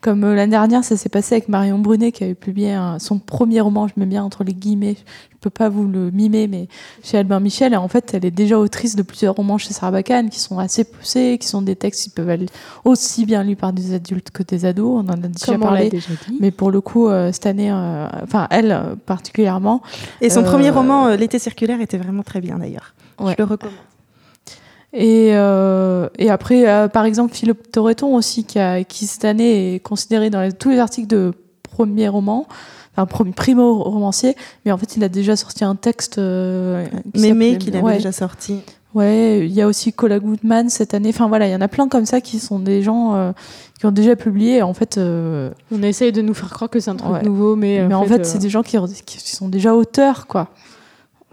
comme 0.00 0.24
euh, 0.24 0.34
l'année 0.34 0.50
dernière, 0.52 0.82
ça 0.82 0.96
s'est 0.96 1.10
passé 1.10 1.34
avec 1.34 1.48
Marion 1.50 1.78
Brunet 1.78 2.10
qui 2.12 2.24
avait 2.24 2.34
publié 2.34 2.72
un- 2.72 2.98
son 2.98 3.18
premier 3.18 3.60
roman. 3.60 3.86
Je 3.86 3.92
mets 3.98 4.06
bien 4.06 4.24
entre 4.24 4.44
les 4.44 4.54
guillemets. 4.54 4.96
Je 5.42 5.48
peux 5.48 5.50
pas 5.50 5.68
vous 5.68 5.88
le 5.88 6.12
mimer, 6.12 6.46
mais 6.46 6.68
chez 7.02 7.18
Albin 7.18 7.40
Michel. 7.40 7.72
Et 7.72 7.76
en 7.76 7.88
fait, 7.88 8.14
elle 8.14 8.24
est 8.24 8.30
déjà 8.30 8.60
autrice 8.60 8.94
de 8.94 9.02
plusieurs 9.02 9.34
romans 9.34 9.58
chez 9.58 9.72
Sarbacane 9.72 10.30
qui 10.30 10.38
sont 10.38 10.60
assez 10.60 10.84
poussés, 10.84 11.36
qui 11.40 11.48
sont 11.48 11.62
des 11.62 11.74
textes 11.74 12.04
qui 12.04 12.10
peuvent 12.10 12.30
aller 12.30 12.46
aussi 12.84 13.26
bien 13.26 13.42
lus 13.42 13.56
par 13.56 13.72
des 13.72 13.92
adultes 13.92 14.30
que 14.30 14.44
des 14.44 14.64
ados. 14.66 15.02
On 15.04 15.08
en 15.08 15.14
a 15.14 15.16
déjà 15.16 15.46
Comme 15.46 15.62
parlé. 15.62 15.90
déjà 15.90 16.10
dit. 16.28 16.38
Mais 16.38 16.52
pour 16.52 16.70
le 16.70 16.80
coup, 16.80 17.08
euh, 17.08 17.32
cette 17.32 17.46
année, 17.46 17.72
euh, 17.72 18.06
enfin 18.22 18.46
elle 18.50 18.70
euh, 18.70 18.94
particulièrement, 19.04 19.82
Et 20.20 20.30
son 20.30 20.42
Euh, 20.42 20.44
premier 20.44 20.70
roman, 20.70 21.08
euh, 21.08 21.16
L'été 21.16 21.40
circulaire, 21.40 21.80
était 21.80 21.98
vraiment 21.98 22.22
très 22.22 22.40
bien 22.40 22.58
d'ailleurs. 22.58 22.94
Ouais. 23.18 23.32
Je 23.36 23.42
le 23.42 23.48
recommande. 23.50 23.74
Et, 24.92 25.30
euh, 25.32 26.08
et 26.18 26.30
après, 26.30 26.68
euh, 26.68 26.86
par 26.86 27.04
exemple, 27.04 27.34
Philippe 27.34 27.72
Torreton 27.72 28.14
aussi, 28.14 28.44
qui, 28.44 28.60
a, 28.60 28.84
qui 28.84 29.06
cette 29.08 29.24
année 29.24 29.74
est 29.74 29.80
considéré 29.80 30.30
dans 30.30 30.40
les- 30.42 30.52
tous 30.52 30.70
les 30.70 30.78
articles 30.78 31.08
de 31.08 31.32
premier 31.64 32.06
roman, 32.06 32.46
enfin 32.94 33.06
premier, 33.06 33.32
primo 33.32 33.82
romancier, 33.82 34.36
mais 34.64 34.72
en 34.72 34.78
fait, 34.78 34.96
il 34.96 35.04
a 35.04 35.08
déjà 35.08 35.36
sorti 35.36 35.64
un 35.64 35.74
texte. 35.76 36.18
Euh, 36.18 36.86
Mémé, 37.14 37.58
qu'il 37.58 37.74
avait 37.76 37.84
ouais, 37.84 37.96
déjà 37.96 38.12
sorti. 38.12 38.60
Ouais, 38.94 39.46
il 39.46 39.52
y 39.52 39.62
a 39.62 39.66
aussi 39.66 39.92
Cola 39.92 40.18
Goodman 40.18 40.68
cette 40.68 40.92
année. 40.92 41.08
Enfin 41.08 41.26
voilà, 41.26 41.48
il 41.48 41.52
y 41.52 41.54
en 41.54 41.62
a 41.62 41.68
plein 41.68 41.88
comme 41.88 42.04
ça 42.04 42.20
qui 42.20 42.38
sont 42.38 42.58
des 42.58 42.82
gens 42.82 43.14
euh, 43.14 43.32
qui 43.80 43.86
ont 43.86 43.90
déjà 43.90 44.16
publié. 44.16 44.60
En 44.62 44.74
fait, 44.74 44.98
euh, 44.98 45.50
On 45.70 45.82
essaye 45.82 46.12
de 46.12 46.20
nous 46.20 46.34
faire 46.34 46.50
croire 46.50 46.68
que 46.68 46.78
c'est 46.78 46.90
un 46.90 46.96
truc 46.96 47.10
Ouais. 47.10 47.22
nouveau, 47.22 47.56
mais, 47.56 47.86
mais 47.88 47.94
en 47.94 48.04
fait, 48.04 48.20
euh, 48.20 48.24
c'est 48.24 48.38
des 48.38 48.50
gens 48.50 48.62
qui, 48.62 48.76
qui 49.06 49.34
sont 49.34 49.48
déjà 49.48 49.74
auteurs, 49.74 50.26
quoi. 50.26 50.48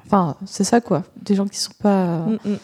Enfin, 0.06 0.36
c'est 0.46 0.64
ça, 0.64 0.80
quoi. 0.82 1.04
Des 1.22 1.36
gens 1.36 1.46
qui 1.48 1.60
sont 1.60 1.74
pas. 1.84 2.20
Mm, 2.20 2.38
mm. 2.46 2.58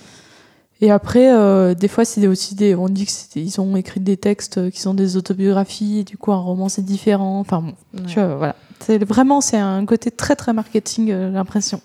Et 0.82 0.92
après, 0.92 1.32
euh, 1.32 1.74
des 1.74 1.88
fois, 1.88 2.06
c'est 2.06 2.26
aussi 2.28 2.56
des. 2.56 2.74
On 2.76 2.90
dit 2.90 3.06
qu'ils 3.06 3.62
ont 3.62 3.76
écrit 3.76 4.00
des 4.00 4.18
textes 4.18 4.58
euh, 4.58 4.70
qui 4.70 4.82
sont 4.82 4.94
des 4.94 5.16
autobiographies, 5.18 6.00
et 6.00 6.04
du 6.04 6.18
coup, 6.18 6.32
un 6.32 6.38
roman, 6.40 6.70
c'est 6.70 6.82
différent. 6.84 7.40
Enfin, 7.40 7.62
bon, 7.62 7.74
Ouais. 8.00 8.06
tu 8.08 8.16
vois, 8.20 8.36
voilà. 8.36 8.56
C'est 8.80 9.04
vraiment, 9.04 9.42
c'est 9.42 9.58
un 9.58 9.86
côté 9.86 10.12
très, 10.12 10.36
très 10.36 10.54
marketing, 10.54 11.12
euh, 11.12 11.32
l'impression. 11.32 11.82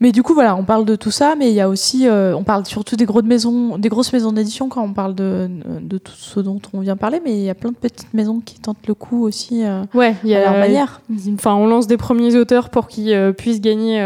Mais 0.00 0.12
du 0.12 0.22
coup, 0.22 0.32
voilà, 0.32 0.54
on 0.54 0.62
parle 0.62 0.84
de 0.84 0.94
tout 0.94 1.10
ça, 1.10 1.34
mais 1.36 1.50
il 1.50 1.54
y 1.54 1.60
a 1.60 1.68
aussi. 1.68 2.06
euh, 2.06 2.32
on 2.36 2.44
parle 2.44 2.64
surtout 2.66 2.94
des, 2.94 3.04
grosses 3.04 3.24
maisons, 3.24 3.78
des 3.78 3.88
grosses 3.88 4.12
maisons 4.12 4.30
d'édition 4.30 4.68
quand 4.68 4.82
on 4.82 4.92
parle 4.92 5.16
de, 5.16 5.50
de 5.80 5.98
tout 5.98 6.12
ce 6.12 6.38
dont 6.38 6.60
on 6.72 6.80
vient 6.80 6.96
parler, 6.96 7.20
mais 7.24 7.32
il 7.32 7.42
y 7.44 7.50
a 7.50 7.54
plein 7.56 7.70
de 7.70 7.76
petites 7.76 8.14
maisons 8.14 8.40
qui 8.40 8.60
tentent 8.60 8.86
le 8.86 8.94
coup 8.94 9.24
aussi 9.24 9.64
euh, 9.64 9.82
Ouais, 9.94 10.14
il 10.22 10.30
y 10.30 10.36
à 10.36 10.38
a 10.38 10.52
leur 10.52 10.60
manière. 10.60 11.00
Enfin, 11.34 11.54
on 11.54 11.66
lance 11.66 11.88
des 11.88 11.96
premiers 11.96 12.36
auteurs 12.36 12.70
pour 12.70 12.86
qu'ils 12.86 13.34
puissent 13.36 13.60
gagner 13.60 14.00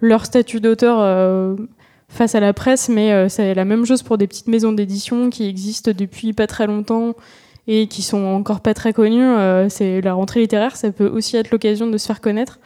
leur 0.00 0.24
statut 0.26 0.60
d'auteur 0.60 1.56
face 2.08 2.36
à 2.36 2.40
la 2.40 2.52
presse, 2.52 2.88
mais 2.88 3.28
c'est 3.28 3.52
la 3.52 3.64
même 3.64 3.84
chose 3.84 4.04
pour 4.04 4.18
des 4.18 4.28
petites 4.28 4.46
maisons 4.46 4.70
d'édition 4.72 5.28
qui 5.28 5.48
existent 5.48 5.90
depuis 5.92 6.34
pas 6.34 6.46
très 6.46 6.68
longtemps 6.68 7.14
et 7.68 7.86
qui 7.88 8.02
sont 8.02 8.24
encore 8.24 8.60
pas 8.60 8.74
très 8.74 8.92
connues. 8.92 9.22
Euh, 9.22 9.68
c'est 9.68 10.00
la 10.00 10.14
rentrée 10.14 10.40
littéraire, 10.40 10.76
ça 10.76 10.90
peut 10.92 11.08
aussi 11.08 11.36
être 11.36 11.50
l'occasion 11.50 11.86
de 11.88 11.98
se 11.98 12.06
faire 12.06 12.20
connaître. 12.20 12.58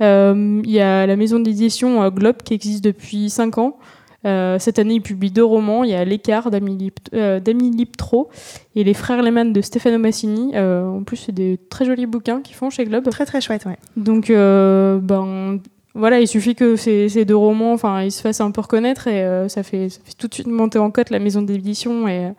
Euh, 0.00 0.60
Il 0.64 0.70
y 0.70 0.80
a 0.80 1.06
la 1.06 1.16
maison 1.16 1.38
d'édition 1.40 2.02
euh, 2.02 2.10
Globe 2.10 2.38
qui 2.44 2.54
existe 2.54 2.82
depuis 2.84 3.30
5 3.30 3.58
ans. 3.58 3.78
Cette 4.24 4.78
année, 4.78 4.94
il 4.94 5.00
publie 5.00 5.30
deux 5.30 5.44
romans. 5.44 5.82
Il 5.82 5.90
y 5.90 5.94
a 5.94 6.04
L'écart 6.04 6.50
d'Amélie 6.50 6.90
Lipt- 6.90 7.10
d'Amélie 7.40 7.70
Liptro 7.70 8.28
et 8.76 8.84
Les 8.84 8.92
Frères 8.92 9.22
Lehmann 9.22 9.52
de 9.54 9.62
Stefano 9.62 9.96
Massini. 9.98 10.58
En 10.58 11.02
plus, 11.04 11.16
c'est 11.16 11.32
des 11.32 11.58
très 11.70 11.86
jolis 11.86 12.04
bouquins 12.04 12.42
qu'ils 12.42 12.54
font 12.54 12.68
chez 12.68 12.84
Globe. 12.84 13.08
Très 13.08 13.24
très 13.24 13.40
chouette, 13.40 13.64
ouais. 13.64 13.78
Donc, 13.96 14.28
ben, 14.30 15.58
voilà, 15.94 16.20
il 16.20 16.28
suffit 16.28 16.54
que 16.54 16.76
ces, 16.76 17.08
ces 17.08 17.24
deux 17.24 17.36
romans, 17.36 17.72
enfin, 17.72 18.02
ils 18.02 18.12
se 18.12 18.20
fassent 18.20 18.40
un 18.40 18.50
peu 18.50 18.60
reconnaître 18.60 19.08
et 19.08 19.22
euh, 19.24 19.48
ça, 19.48 19.62
fait, 19.62 19.88
ça 19.88 20.00
fait 20.04 20.12
tout 20.16 20.28
de 20.28 20.34
suite 20.34 20.46
monter 20.46 20.78
en 20.78 20.90
cote 20.90 21.10
la 21.10 21.18
maison 21.18 21.42
d'édition 21.42 22.06
et, 22.06 22.30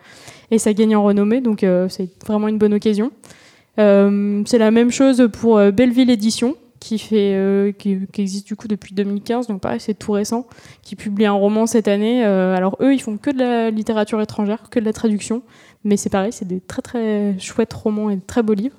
et 0.52 0.60
ça 0.60 0.74
gagne 0.74 0.96
en 0.96 1.04
renommée. 1.04 1.42
Donc, 1.42 1.64
euh, 1.64 1.88
c'est 1.90 2.10
vraiment 2.26 2.50
une 2.50 2.58
bonne 2.58 2.74
occasion. 2.74 3.12
Euh, 3.80 4.44
c'est 4.46 4.58
la 4.58 4.70
même 4.70 4.92
chose 4.92 5.30
pour 5.32 5.58
euh, 5.58 5.72
Belleville 5.72 6.12
Édition, 6.12 6.56
qui, 6.80 6.98
fait, 6.98 7.76
qui, 7.78 8.00
existe 8.18 8.48
du 8.48 8.56
coup 8.56 8.68
depuis 8.68 8.96
2015, 8.96 9.46
donc 9.46 9.62
pareil, 9.62 9.80
c'est 9.80 9.94
tout 9.94 10.14
récent, 10.14 10.48
qui 10.82 10.96
publie 10.96 11.28
un 11.28 11.32
roman 11.32 11.68
cette 11.68 11.88
année. 11.88 12.24
Alors, 12.24 12.76
eux, 12.82 12.96
ils 12.96 13.02
font 13.02 13.18
que 13.18 13.30
de 13.30 13.38
la 13.38 13.70
littérature 13.70 14.20
étrangère, 14.20 14.64
que 14.72 14.80
de 14.80 14.86
la 14.86 14.92
traduction, 14.92 15.44
mais 15.84 15.96
c'est 15.96 16.10
pareil, 16.10 16.32
c'est 16.32 16.48
des 16.48 16.60
très 16.60 16.82
très 16.82 17.38
chouettes 17.38 17.72
romans 17.72 18.10
et 18.10 18.16
de 18.16 18.22
très 18.26 18.42
beaux 18.42 18.56
livres. 18.56 18.78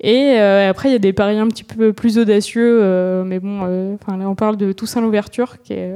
Et 0.00 0.36
après, 0.36 0.88
il 0.88 0.92
y 0.92 0.96
a 0.96 0.98
des 0.98 1.12
paris 1.12 1.38
un 1.38 1.46
petit 1.46 1.62
peu 1.62 1.92
plus 1.92 2.18
audacieux, 2.18 3.22
mais 3.22 3.38
bon, 3.38 3.94
enfin, 3.94 4.16
là, 4.16 4.28
on 4.28 4.34
parle 4.34 4.56
de 4.56 4.72
Toussaint 4.72 5.00
l'ouverture, 5.00 5.62
qui 5.62 5.74
est 5.74 5.94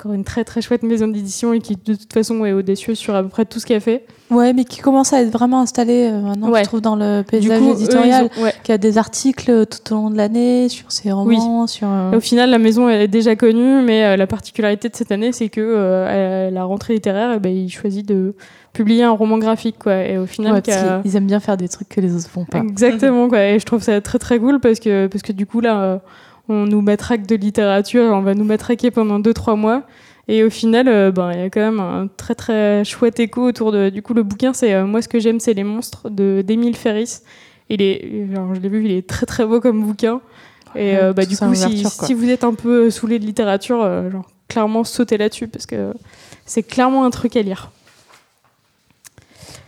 encore 0.00 0.12
une 0.14 0.24
très 0.24 0.44
très 0.44 0.62
chouette 0.62 0.82
maison 0.82 1.06
d'édition 1.08 1.52
et 1.52 1.60
qui 1.60 1.76
de 1.76 1.94
toute 1.94 2.12
façon 2.12 2.44
est 2.46 2.52
audacieuse 2.52 2.96
sur 2.98 3.14
à 3.14 3.22
peu 3.22 3.28
près 3.28 3.44
tout 3.44 3.60
ce 3.60 3.66
qu'elle 3.66 3.80
fait. 3.82 4.06
Ouais, 4.30 4.52
mais 4.52 4.64
qui 4.64 4.80
commence 4.80 5.12
à 5.12 5.20
être 5.22 5.30
vraiment 5.32 5.60
installée 5.60 6.08
euh, 6.10 6.20
maintenant, 6.20 6.50
Ouais. 6.50 6.60
je 6.62 6.68
trouve, 6.68 6.80
dans 6.80 6.96
le 6.96 7.22
paysage 7.22 7.58
coup, 7.58 7.72
éditorial. 7.72 8.30
ont- 8.38 8.42
ouais. 8.44 8.54
Qui 8.62 8.72
a 8.72 8.78
des 8.78 8.96
articles 8.96 9.66
tout 9.66 9.92
au 9.92 9.96
long 9.96 10.10
de 10.10 10.16
l'année 10.16 10.68
sur 10.68 10.90
ses 10.92 11.12
romans, 11.12 11.66
sur. 11.66 11.88
euh, 11.90 12.16
Au 12.16 12.20
final, 12.20 12.48
la 12.50 12.58
maison 12.58 12.88
elle 12.88 13.02
est 13.02 13.08
déjà 13.08 13.36
connue, 13.36 13.82
mais 13.82 14.04
euh, 14.04 14.16
la 14.16 14.26
particularité 14.26 14.88
de 14.88 14.96
cette 14.96 15.12
année, 15.12 15.32
c'est 15.32 15.48
que 15.48 15.60
à 16.06 16.50
la 16.50 16.64
rentrée 16.64 16.94
littéraire, 16.94 17.32
eh 17.36 17.40
ben, 17.40 17.54
il 17.54 17.68
choisit 17.70 18.06
de 18.06 18.34
publier 18.72 19.02
un 19.02 19.10
roman 19.10 19.36
graphique, 19.38 19.76
quoi. 19.80 19.96
Et 20.04 20.16
au 20.16 20.26
final, 20.26 20.52
ouais, 20.54 20.62
parce 20.62 20.78
ils 21.04 21.16
aiment 21.16 21.26
bien 21.26 21.40
faire 21.40 21.56
des 21.56 21.68
trucs 21.68 21.88
que 21.88 22.00
les 22.00 22.14
autres 22.14 22.28
font 22.28 22.44
pas. 22.44 22.58
Exactement, 22.60 23.28
quoi. 23.28 23.42
Et 23.44 23.58
je 23.58 23.66
trouve 23.66 23.82
ça 23.82 24.00
très 24.00 24.18
très 24.18 24.38
cool 24.38 24.60
parce 24.60 24.78
que, 24.78 25.08
parce 25.08 25.22
que 25.22 25.32
du 25.32 25.44
coup, 25.46 25.60
là, 25.60 26.00
on 26.50 26.66
nous 26.66 26.80
matraque 26.80 27.26
de 27.26 27.36
littérature, 27.36 28.02
on 28.02 28.22
va 28.22 28.34
nous 28.34 28.44
matraquer 28.44 28.90
pendant 28.90 29.20
2-3 29.20 29.56
mois. 29.56 29.84
Et 30.28 30.44
au 30.44 30.50
final, 30.50 30.86
euh, 30.88 31.10
ben, 31.10 31.32
il 31.32 31.40
y 31.40 31.42
a 31.42 31.50
quand 31.50 31.60
même 31.60 31.80
un 31.80 32.08
très 32.16 32.34
très 32.34 32.84
chouette 32.84 33.18
écho 33.18 33.42
autour 33.42 33.72
de. 33.72 33.88
Du 33.88 34.02
coup, 34.02 34.14
le 34.14 34.22
bouquin, 34.22 34.52
c'est 34.52 34.74
euh, 34.74 34.86
Moi, 34.86 35.02
ce 35.02 35.08
que 35.08 35.18
j'aime, 35.18 35.40
c'est 35.40 35.54
les 35.54 35.64
monstres 35.64 36.08
de 36.08 36.42
d'Émile 36.46 36.76
Ferris. 36.76 37.20
Il 37.68 37.82
est, 37.82 38.26
genre, 38.34 38.54
je 38.54 38.60
l'ai 38.60 38.68
vu, 38.68 38.84
il 38.84 38.92
est 38.92 39.08
très 39.08 39.26
très 39.26 39.44
beau 39.44 39.60
comme 39.60 39.82
bouquin. 39.84 40.20
Et 40.76 40.96
euh, 40.96 41.12
bah, 41.12 41.24
du 41.24 41.36
coup, 41.36 41.54
si, 41.54 42.14
vous 42.14 42.28
êtes 42.28 42.44
un 42.44 42.54
peu 42.54 42.90
saoulé 42.90 43.18
de 43.18 43.26
littérature, 43.26 43.80
genre, 44.10 44.28
clairement 44.48 44.84
sautez 44.84 45.16
là-dessus 45.18 45.48
parce 45.48 45.66
que 45.66 45.92
c'est 46.46 46.62
clairement 46.62 47.04
un 47.04 47.10
truc 47.10 47.34
à 47.36 47.42
lire. 47.42 47.72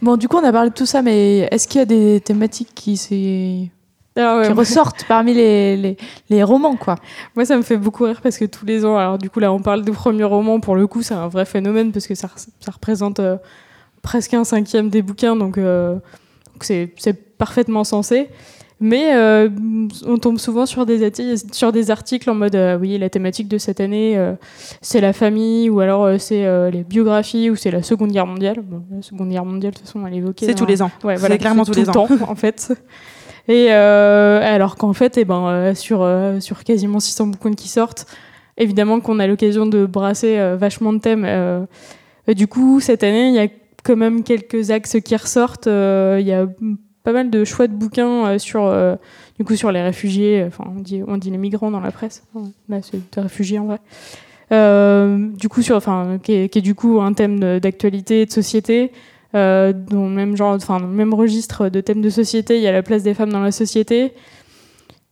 Bon, 0.00 0.16
du 0.16 0.28
coup, 0.28 0.36
on 0.36 0.44
a 0.44 0.52
parlé 0.52 0.70
de 0.70 0.74
tout 0.74 0.86
ça, 0.86 1.02
mais 1.02 1.48
est-ce 1.50 1.66
qu'il 1.66 1.80
y 1.80 1.82
a 1.82 1.86
des 1.86 2.20
thématiques 2.20 2.70
qui, 2.74 3.70
ouais, 4.16 4.46
qui 4.46 4.52
ressortent 4.52 5.04
parmi 5.08 5.34
les, 5.34 5.76
les, 5.76 5.96
les 6.28 6.42
romans, 6.42 6.76
quoi 6.76 6.96
Moi, 7.34 7.44
ça 7.44 7.56
me 7.56 7.62
fait 7.62 7.76
beaucoup 7.76 8.04
rire 8.04 8.20
parce 8.22 8.38
que 8.38 8.44
tous 8.44 8.66
les 8.66 8.84
ans, 8.84 8.96
alors 8.96 9.18
du 9.18 9.30
coup, 9.30 9.40
là, 9.40 9.52
on 9.52 9.60
parle 9.60 9.82
de 9.84 9.90
premier 9.90 10.24
roman. 10.24 10.60
Pour 10.60 10.76
le 10.76 10.86
coup, 10.86 11.02
c'est 11.02 11.14
un 11.14 11.28
vrai 11.28 11.44
phénomène 11.44 11.92
parce 11.92 12.06
que 12.06 12.14
ça, 12.14 12.28
ça 12.36 12.70
représente 12.70 13.20
euh, 13.20 13.36
presque 14.02 14.34
un 14.34 14.44
cinquième 14.44 14.88
des 14.90 15.00
bouquins, 15.00 15.36
donc 15.36 15.56
euh, 15.58 15.96
c'est 16.60 16.88
parfaitement 17.38 17.84
sensé. 17.84 18.28
Mais 18.84 19.14
euh, 19.14 19.48
on 20.06 20.18
tombe 20.18 20.38
souvent 20.38 20.66
sur 20.66 20.84
des, 20.84 21.08
sur 21.52 21.70
des 21.70 21.90
articles 21.92 22.28
en 22.28 22.34
mode 22.34 22.56
euh, 22.56 22.76
oui, 22.76 22.98
la 22.98 23.08
thématique 23.08 23.46
de 23.46 23.56
cette 23.56 23.78
année, 23.78 24.20
c'est 24.80 25.00
la 25.00 25.12
famille, 25.12 25.70
ou 25.70 25.78
alors 25.78 26.20
c'est 26.20 26.70
les 26.72 26.82
biographies, 26.82 27.48
ou 27.48 27.54
c'est 27.54 27.70
la 27.70 27.84
Seconde 27.84 28.10
Guerre 28.10 28.26
mondiale. 28.26 28.60
Bon, 28.60 28.82
la 28.90 29.00
Seconde 29.00 29.30
Guerre 29.30 29.44
mondiale, 29.44 29.72
de 29.72 29.78
toute 29.78 29.86
façon, 29.86 30.04
elle 30.04 30.14
est 30.14 30.16
évoquée. 30.16 30.46
C'est 30.46 30.54
tous 30.56 30.66
les 30.66 30.82
ans. 30.82 30.90
Ouais, 31.04 31.14
C'est 31.14 31.20
voilà, 31.20 31.38
clairement 31.38 31.64
tous 31.64 31.74
les 31.74 31.88
ans. 31.88 31.92
temps, 31.92 32.08
en 32.28 32.34
fait. 32.34 32.72
Et 33.48 33.68
euh, 33.70 34.40
alors 34.42 34.76
qu'en 34.76 34.92
fait, 34.92 35.18
eh 35.18 35.24
ben, 35.24 35.46
euh, 35.48 35.74
sur, 35.74 36.02
euh, 36.02 36.40
sur 36.40 36.64
quasiment 36.64 37.00
600 37.00 37.28
bouquins 37.28 37.52
qui 37.52 37.68
sortent, 37.68 38.06
évidemment 38.56 39.00
qu'on 39.00 39.18
a 39.18 39.26
l'occasion 39.26 39.66
de 39.66 39.86
brasser 39.86 40.56
vachement 40.56 40.92
de 40.92 40.98
thèmes. 40.98 41.66
du 42.28 42.46
coup, 42.46 42.80
cette 42.80 43.02
année, 43.02 43.28
il 43.28 43.34
y 43.34 43.40
a 43.40 43.48
quand 43.82 43.96
même 43.96 44.22
quelques 44.22 44.70
axes 44.70 45.00
qui 45.00 45.16
ressortent. 45.16 45.66
Il 45.66 46.26
y 46.26 46.32
a 46.32 46.46
pas 47.02 47.12
mal 47.12 47.30
de 47.30 47.44
choix 47.44 47.66
de 47.66 47.74
bouquins 47.74 48.38
sur, 48.38 48.64
euh, 48.64 48.96
du 49.38 49.44
coup, 49.44 49.56
sur 49.56 49.72
les 49.72 49.82
réfugiés. 49.82 50.44
Enfin, 50.46 50.64
on 50.76 50.80
dit, 50.80 51.02
on 51.06 51.16
dit 51.16 51.30
les 51.30 51.38
migrants 51.38 51.70
dans 51.70 51.80
la 51.80 51.90
presse. 51.90 52.24
Là, 52.68 52.80
c'est 52.82 52.98
des 53.12 53.20
réfugiés 53.20 53.58
en 53.58 53.66
vrai. 53.66 53.78
Euh, 54.52 55.28
du 55.34 55.48
coup, 55.48 55.62
sur, 55.62 55.76
enfin, 55.76 56.18
qui 56.22 56.32
est, 56.34 56.48
qui 56.48 56.58
est 56.58 56.62
du 56.62 56.74
coup 56.74 57.00
un 57.00 57.12
thème 57.12 57.58
d'actualité 57.58 58.22
et 58.22 58.26
de 58.26 58.30
société. 58.30 58.92
Euh, 59.34 59.72
dans 59.72 60.04
le 60.04 60.10
même 60.10 60.36
genre, 60.36 60.54
enfin, 60.54 60.78
dans 60.78 60.86
le 60.86 60.92
même 60.92 61.14
registre 61.14 61.68
de 61.68 61.80
thèmes 61.80 62.02
de 62.02 62.10
société, 62.10 62.56
il 62.56 62.62
y 62.62 62.66
a 62.66 62.72
la 62.72 62.82
place 62.82 63.02
des 63.02 63.14
femmes 63.14 63.32
dans 63.32 63.40
la 63.40 63.52
société. 63.52 64.12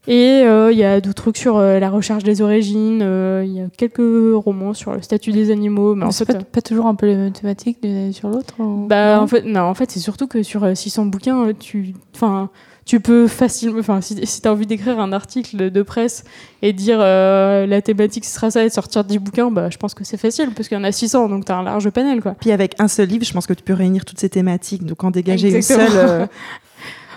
Et 0.08 0.42
euh, 0.44 0.72
il 0.72 0.78
y 0.78 0.84
a 0.84 1.00
d'autres 1.00 1.22
trucs 1.22 1.36
sur 1.36 1.58
euh, 1.58 1.78
la 1.78 1.90
recherche 1.90 2.24
des 2.24 2.40
origines. 2.40 3.00
euh, 3.02 3.44
Il 3.46 3.52
y 3.52 3.60
a 3.60 3.66
quelques 3.76 4.00
romans 4.44 4.72
sur 4.72 4.92
le 4.94 5.02
statut 5.02 5.30
des 5.30 5.50
animaux. 5.50 5.94
Mais 5.94 6.06
en 6.06 6.10
C'est 6.10 6.24
fait, 6.24 6.38
pas, 6.38 6.44
pas 6.44 6.62
toujours 6.62 6.86
un 6.86 6.94
peu 6.94 7.06
les 7.06 7.16
mêmes 7.16 7.32
thématiques 7.32 7.82
d'une 7.82 7.94
année 7.96 8.12
sur 8.12 8.28
l'autre 8.30 8.54
ou- 8.58 8.86
bah, 8.88 9.16
non 9.16 9.22
en 9.22 9.26
fait, 9.26 9.42
non, 9.42 9.60
en 9.60 9.74
fait, 9.74 9.90
c'est 9.90 10.00
surtout 10.00 10.26
que 10.26 10.42
sur 10.42 10.64
euh, 10.64 10.74
600 10.74 11.04
bouquins, 11.06 11.52
tu, 11.58 11.92
enfin, 12.14 12.48
tu 12.86 12.98
peux 12.98 13.28
facilement, 13.28 13.78
enfin, 13.78 14.00
si, 14.00 14.26
si 14.26 14.40
tu 14.40 14.48
as 14.48 14.52
envie 14.52 14.66
d'écrire 14.66 14.98
un 14.98 15.12
article 15.12 15.56
de, 15.56 15.68
de 15.68 15.82
presse 15.82 16.24
et 16.62 16.72
dire 16.72 16.98
euh, 17.00 17.66
la 17.66 17.82
thématique 17.82 18.24
ce 18.24 18.34
sera 18.34 18.50
ça 18.50 18.64
et 18.64 18.70
sortir 18.70 19.04
10 19.04 19.18
bouquins, 19.18 19.50
bah, 19.50 19.68
je 19.70 19.76
pense 19.76 19.92
que 19.94 20.02
c'est 20.02 20.16
facile 20.16 20.48
parce 20.56 20.68
qu'il 20.68 20.78
y 20.78 20.80
en 20.80 20.84
a 20.84 20.90
600, 20.92 21.28
donc 21.28 21.44
tu 21.44 21.52
as 21.52 21.56
un 21.58 21.62
large 21.62 21.88
panel, 21.90 22.22
quoi. 22.22 22.34
Puis 22.40 22.50
avec 22.52 22.74
un 22.80 22.88
seul 22.88 23.06
livre, 23.06 23.24
je 23.26 23.32
pense 23.34 23.46
que 23.46 23.52
tu 23.52 23.62
peux 23.62 23.74
réunir 23.74 24.06
toutes 24.06 24.18
ces 24.18 24.30
thématiques. 24.30 24.84
Donc 24.86 25.04
en 25.04 25.10
dégager 25.10 25.54
Exactement. 25.54 25.86
une 25.86 25.92
seule. 25.92 26.28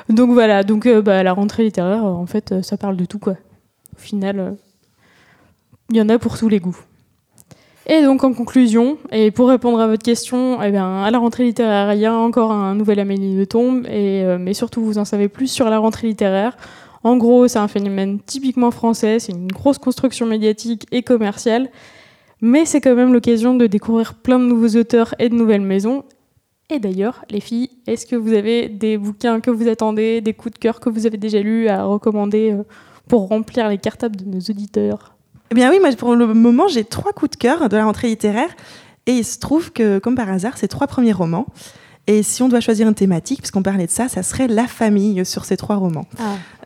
Donc 0.09 0.31
voilà, 0.31 0.63
donc 0.63 0.85
euh, 0.85 1.01
bah, 1.01 1.23
la 1.23 1.33
rentrée 1.33 1.63
littéraire, 1.63 2.05
euh, 2.05 2.11
en 2.11 2.25
fait, 2.25 2.51
euh, 2.51 2.61
ça 2.61 2.77
parle 2.77 2.97
de 2.97 3.05
tout, 3.05 3.19
quoi. 3.19 3.33
Au 3.95 3.99
final, 3.99 4.57
il 5.89 5.97
y 5.97 6.01
en 6.01 6.09
a 6.09 6.19
pour 6.19 6.37
tous 6.37 6.49
les 6.49 6.59
goûts. 6.59 6.77
Et 7.85 8.01
donc 8.01 8.23
en 8.23 8.33
conclusion, 8.33 8.97
et 9.11 9.29
pour 9.29 9.49
répondre 9.49 9.79
à 9.79 9.87
votre 9.87 10.03
question, 10.03 10.61
eh 10.63 10.71
bien, 10.71 11.03
à 11.03 11.11
la 11.11 11.19
rentrée 11.19 11.43
littéraire, 11.43 11.93
il 11.93 11.99
y 11.99 12.05
a 12.05 12.13
encore 12.13 12.53
un 12.53 12.75
nouvel 12.75 12.99
Amélie 12.99 13.35
de 13.35 13.43
tombe, 13.43 13.85
mais 13.89 14.53
surtout 14.53 14.81
vous 14.85 14.97
en 14.97 15.05
savez 15.05 15.27
plus 15.27 15.47
sur 15.47 15.69
la 15.69 15.79
rentrée 15.79 16.07
littéraire. 16.07 16.55
En 17.03 17.17
gros, 17.17 17.49
c'est 17.49 17.59
un 17.59 17.67
phénomène 17.67 18.19
typiquement 18.25 18.71
français, 18.71 19.19
c'est 19.19 19.33
une 19.33 19.51
grosse 19.51 19.79
construction 19.79 20.25
médiatique 20.25 20.87
et 20.93 21.03
commerciale, 21.03 21.69
mais 22.39 22.65
c'est 22.65 22.79
quand 22.79 22.95
même 22.95 23.11
l'occasion 23.11 23.53
de 23.53 23.67
découvrir 23.67 24.13
plein 24.13 24.39
de 24.39 24.45
nouveaux 24.45 24.79
auteurs 24.79 25.13
et 25.19 25.27
de 25.27 25.35
nouvelles 25.35 25.61
maisons. 25.61 26.05
Et 26.69 26.79
d'ailleurs, 26.79 27.25
les 27.29 27.39
filles, 27.39 27.69
est-ce 27.87 28.05
que 28.05 28.15
vous 28.15 28.33
avez 28.33 28.69
des 28.69 28.97
bouquins 28.97 29.39
que 29.41 29.51
vous 29.51 29.67
attendez, 29.67 30.21
des 30.21 30.33
coups 30.33 30.53
de 30.53 30.59
cœur 30.59 30.79
que 30.79 30.89
vous 30.89 31.05
avez 31.05 31.17
déjà 31.17 31.39
lus 31.39 31.67
à 31.67 31.83
recommander 31.83 32.51
euh, 32.51 32.63
pour 33.07 33.27
remplir 33.27 33.67
les 33.69 33.77
cartables 33.77 34.15
de 34.15 34.25
nos 34.25 34.39
auditeurs? 34.39 35.15
Eh 35.51 35.55
bien 35.55 35.69
oui, 35.69 35.79
moi 35.79 35.91
pour 35.91 36.15
le 36.15 36.33
moment, 36.33 36.67
j'ai 36.67 36.83
trois 36.83 37.11
coups 37.11 37.31
de 37.31 37.35
cœur 37.35 37.69
de 37.69 37.77
la 37.77 37.85
rentrée 37.85 38.07
littéraire. 38.07 38.49
Et 39.05 39.11
il 39.11 39.25
se 39.25 39.37
trouve 39.39 39.71
que, 39.73 39.99
comme 39.99 40.15
par 40.15 40.29
hasard, 40.29 40.57
c'est 40.57 40.69
trois 40.69 40.87
premiers 40.87 41.11
romans. 41.11 41.45
Et 42.05 42.21
si 42.21 42.43
on 42.43 42.49
doit 42.49 42.59
choisir 42.59 42.87
une 42.87 42.95
thématique, 42.95 43.39
puisqu'on 43.39 43.63
parlait 43.63 43.85
de 43.85 43.91
ça, 43.91 44.09
ça 44.09 44.23
serait 44.23 44.47
la 44.47 44.67
famille 44.67 45.25
sur 45.25 45.45
ces 45.45 45.55
trois 45.55 45.77
romans. 45.77 46.05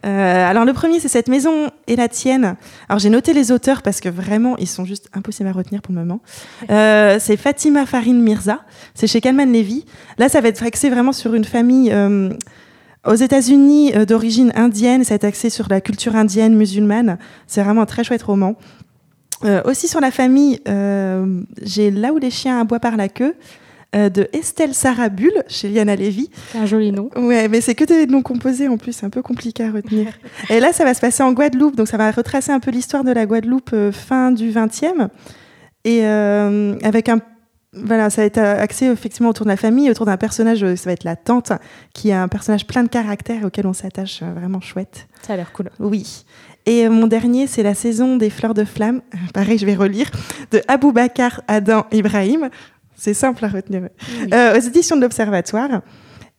Euh, 0.05 0.49
alors 0.49 0.65
le 0.65 0.73
premier, 0.73 0.99
c'est 0.99 1.07
Cette 1.07 1.27
maison 1.27 1.69
et 1.85 1.95
la 1.95 2.07
tienne. 2.07 2.55
Alors 2.89 2.97
j'ai 2.97 3.09
noté 3.09 3.33
les 3.33 3.51
auteurs 3.51 3.83
parce 3.83 3.99
que 3.99 4.09
vraiment, 4.09 4.57
ils 4.57 4.67
sont 4.67 4.83
juste 4.83 5.09
impossibles 5.13 5.49
à 5.49 5.51
retenir 5.51 5.81
pour 5.81 5.93
le 5.93 5.99
moment. 5.99 6.21
Euh, 6.71 7.17
c'est 7.19 7.37
Fatima 7.37 7.85
Farine 7.85 8.21
Mirza. 8.21 8.61
C'est 8.95 9.05
chez 9.05 9.21
Kalman 9.21 9.51
Levy. 9.51 9.85
Là, 10.17 10.27
ça 10.27 10.41
va 10.41 10.47
être 10.47 10.63
axé 10.63 10.89
vraiment 10.89 11.13
sur 11.13 11.35
une 11.35 11.45
famille 11.45 11.91
euh, 11.91 12.31
aux 13.05 13.15
États-Unis 13.15 13.93
d'origine 14.07 14.51
indienne. 14.55 15.03
Ça 15.03 15.09
va 15.11 15.15
être 15.15 15.25
axé 15.25 15.51
sur 15.51 15.67
la 15.69 15.81
culture 15.81 16.15
indienne, 16.15 16.55
musulmane. 16.55 17.19
C'est 17.45 17.61
vraiment 17.61 17.81
un 17.81 17.85
très 17.85 18.03
chouette 18.03 18.23
roman. 18.23 18.55
Aussi 19.65 19.87
sur 19.87 20.01
la 20.01 20.09
famille, 20.09 20.59
j'ai 21.61 21.91
Là 21.91 22.11
où 22.11 22.17
les 22.17 22.31
chiens 22.31 22.59
aboient 22.59 22.79
par 22.79 22.97
la 22.97 23.07
queue 23.07 23.35
euh, 23.97 24.09
de 24.09 24.29
Estelle 24.31 24.75
Sarabul 24.75 25.31
chez 25.47 25.69
Liana 25.69 25.95
Levy. 25.95 26.29
C'est 26.51 26.59
un 26.59 26.65
joli 26.67 26.91
nom. 26.91 27.09
Ouais, 27.15 27.47
mais 27.47 27.61
c'est 27.61 27.73
que 27.73 27.83
des 27.83 28.05
noms 28.05 28.21
composés 28.21 28.67
en 28.67 28.77
plus, 28.77 28.93
c'est 28.93 29.05
un 29.05 29.09
peu 29.09 29.23
compliqué 29.23 29.63
à 29.63 29.71
retenir. 29.71 30.07
Et 30.49 30.59
là, 30.59 30.71
ça 30.71 30.83
va 30.83 30.93
se 30.93 31.01
passer 31.01 31.23
en 31.23 31.33
Guadeloupe, 31.33 31.75
donc 31.75 31.87
ça 31.87 31.97
va 31.97 32.11
retracer 32.11 32.51
un 32.51 32.59
peu 32.59 32.69
l'histoire 32.69 33.03
de 33.03 33.11
la 33.11 33.25
Guadeloupe 33.25 33.71
euh, 33.73 33.91
fin 33.91 34.31
du 34.31 34.51
20e. 34.51 35.07
Et 35.83 36.05
euh, 36.05 36.77
avec 36.83 37.09
un. 37.09 37.21
Voilà, 37.73 38.09
ça 38.09 38.21
va 38.21 38.25
être 38.25 38.39
axé 38.39 38.85
effectivement 38.85 39.29
autour 39.29 39.45
de 39.45 39.51
la 39.51 39.57
famille, 39.57 39.89
autour 39.89 40.05
d'un 40.05 40.17
personnage, 40.17 40.59
ça 40.75 40.89
va 40.89 40.93
être 40.93 41.03
la 41.03 41.15
tante, 41.15 41.51
qui 41.93 42.09
est 42.09 42.13
un 42.13 42.27
personnage 42.27 42.65
plein 42.65 42.83
de 42.83 42.87
caractère 42.87 43.43
auquel 43.43 43.67
on 43.67 43.73
s'attache, 43.73 44.23
vraiment 44.23 44.61
chouette. 44.61 45.07
Ça 45.21 45.33
a 45.33 45.35
l'air 45.35 45.51
cool. 45.51 45.69
Oui. 45.79 46.23
Et 46.67 46.89
mon 46.89 47.07
dernier, 47.07 47.47
c'est 47.47 47.63
La 47.63 47.73
saison 47.73 48.17
des 48.17 48.29
fleurs 48.29 48.53
de 48.53 48.65
flamme. 48.65 49.01
Pareil, 49.33 49.57
je 49.57 49.65
vais 49.65 49.75
relire. 49.75 50.11
De 50.51 50.61
Aboubacar 50.67 51.41
Adam 51.47 51.85
Ibrahim. 51.91 52.49
C'est 52.97 53.13
simple 53.13 53.45
à 53.45 53.47
retenir. 53.47 53.83
Euh, 54.33 54.57
aux 54.57 54.59
éditions 54.61 54.95
de 54.95 55.01
l'Observatoire. 55.01 55.81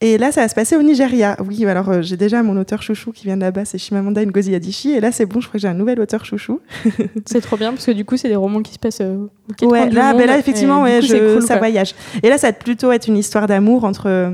Et 0.00 0.16
là, 0.16 0.30
ça 0.30 0.42
va 0.42 0.48
se 0.48 0.54
passer 0.54 0.76
au 0.76 0.82
Nigeria. 0.82 1.36
Oui, 1.44 1.64
alors 1.66 1.88
euh, 1.88 2.02
j'ai 2.02 2.16
déjà 2.16 2.40
mon 2.44 2.56
auteur 2.56 2.82
chouchou 2.82 3.10
qui 3.10 3.24
vient 3.26 3.36
de 3.36 3.40
là-bas, 3.42 3.64
c'est 3.64 3.78
Chimamanda 3.78 4.24
Ngozi 4.24 4.54
Adichie. 4.54 4.90
Et 4.92 5.00
là, 5.00 5.10
c'est 5.10 5.26
bon, 5.26 5.40
je 5.40 5.48
crois 5.48 5.58
que 5.58 5.62
j'ai 5.62 5.66
un 5.68 5.74
nouvel 5.74 5.98
auteur 6.00 6.24
chouchou. 6.24 6.60
C'est 7.26 7.40
trop 7.40 7.56
bien 7.56 7.72
parce 7.72 7.84
que 7.86 7.90
du 7.90 8.04
coup, 8.04 8.16
c'est 8.16 8.28
des 8.28 8.36
romans 8.36 8.62
qui 8.62 8.74
se 8.74 8.78
passent 8.78 9.00
euh, 9.00 9.26
aux 9.62 9.66
Ouais, 9.66 9.90
là, 9.90 10.10
monde, 10.12 10.18
ben 10.20 10.26
là, 10.28 10.36
et 10.36 10.38
effectivement, 10.38 10.82
ouais, 10.82 11.00
coup, 11.00 11.06
c'est 11.06 11.18
je- 11.18 11.32
cool, 11.34 11.42
ça 11.42 11.48
quoi. 11.54 11.58
voyage. 11.58 11.94
Et 12.22 12.28
là, 12.28 12.38
ça 12.38 12.48
va 12.48 12.52
plutôt 12.52 12.92
être 12.92 13.08
une 13.08 13.16
histoire 13.16 13.48
d'amour 13.48 13.82
entre 13.84 14.08
euh, 14.08 14.30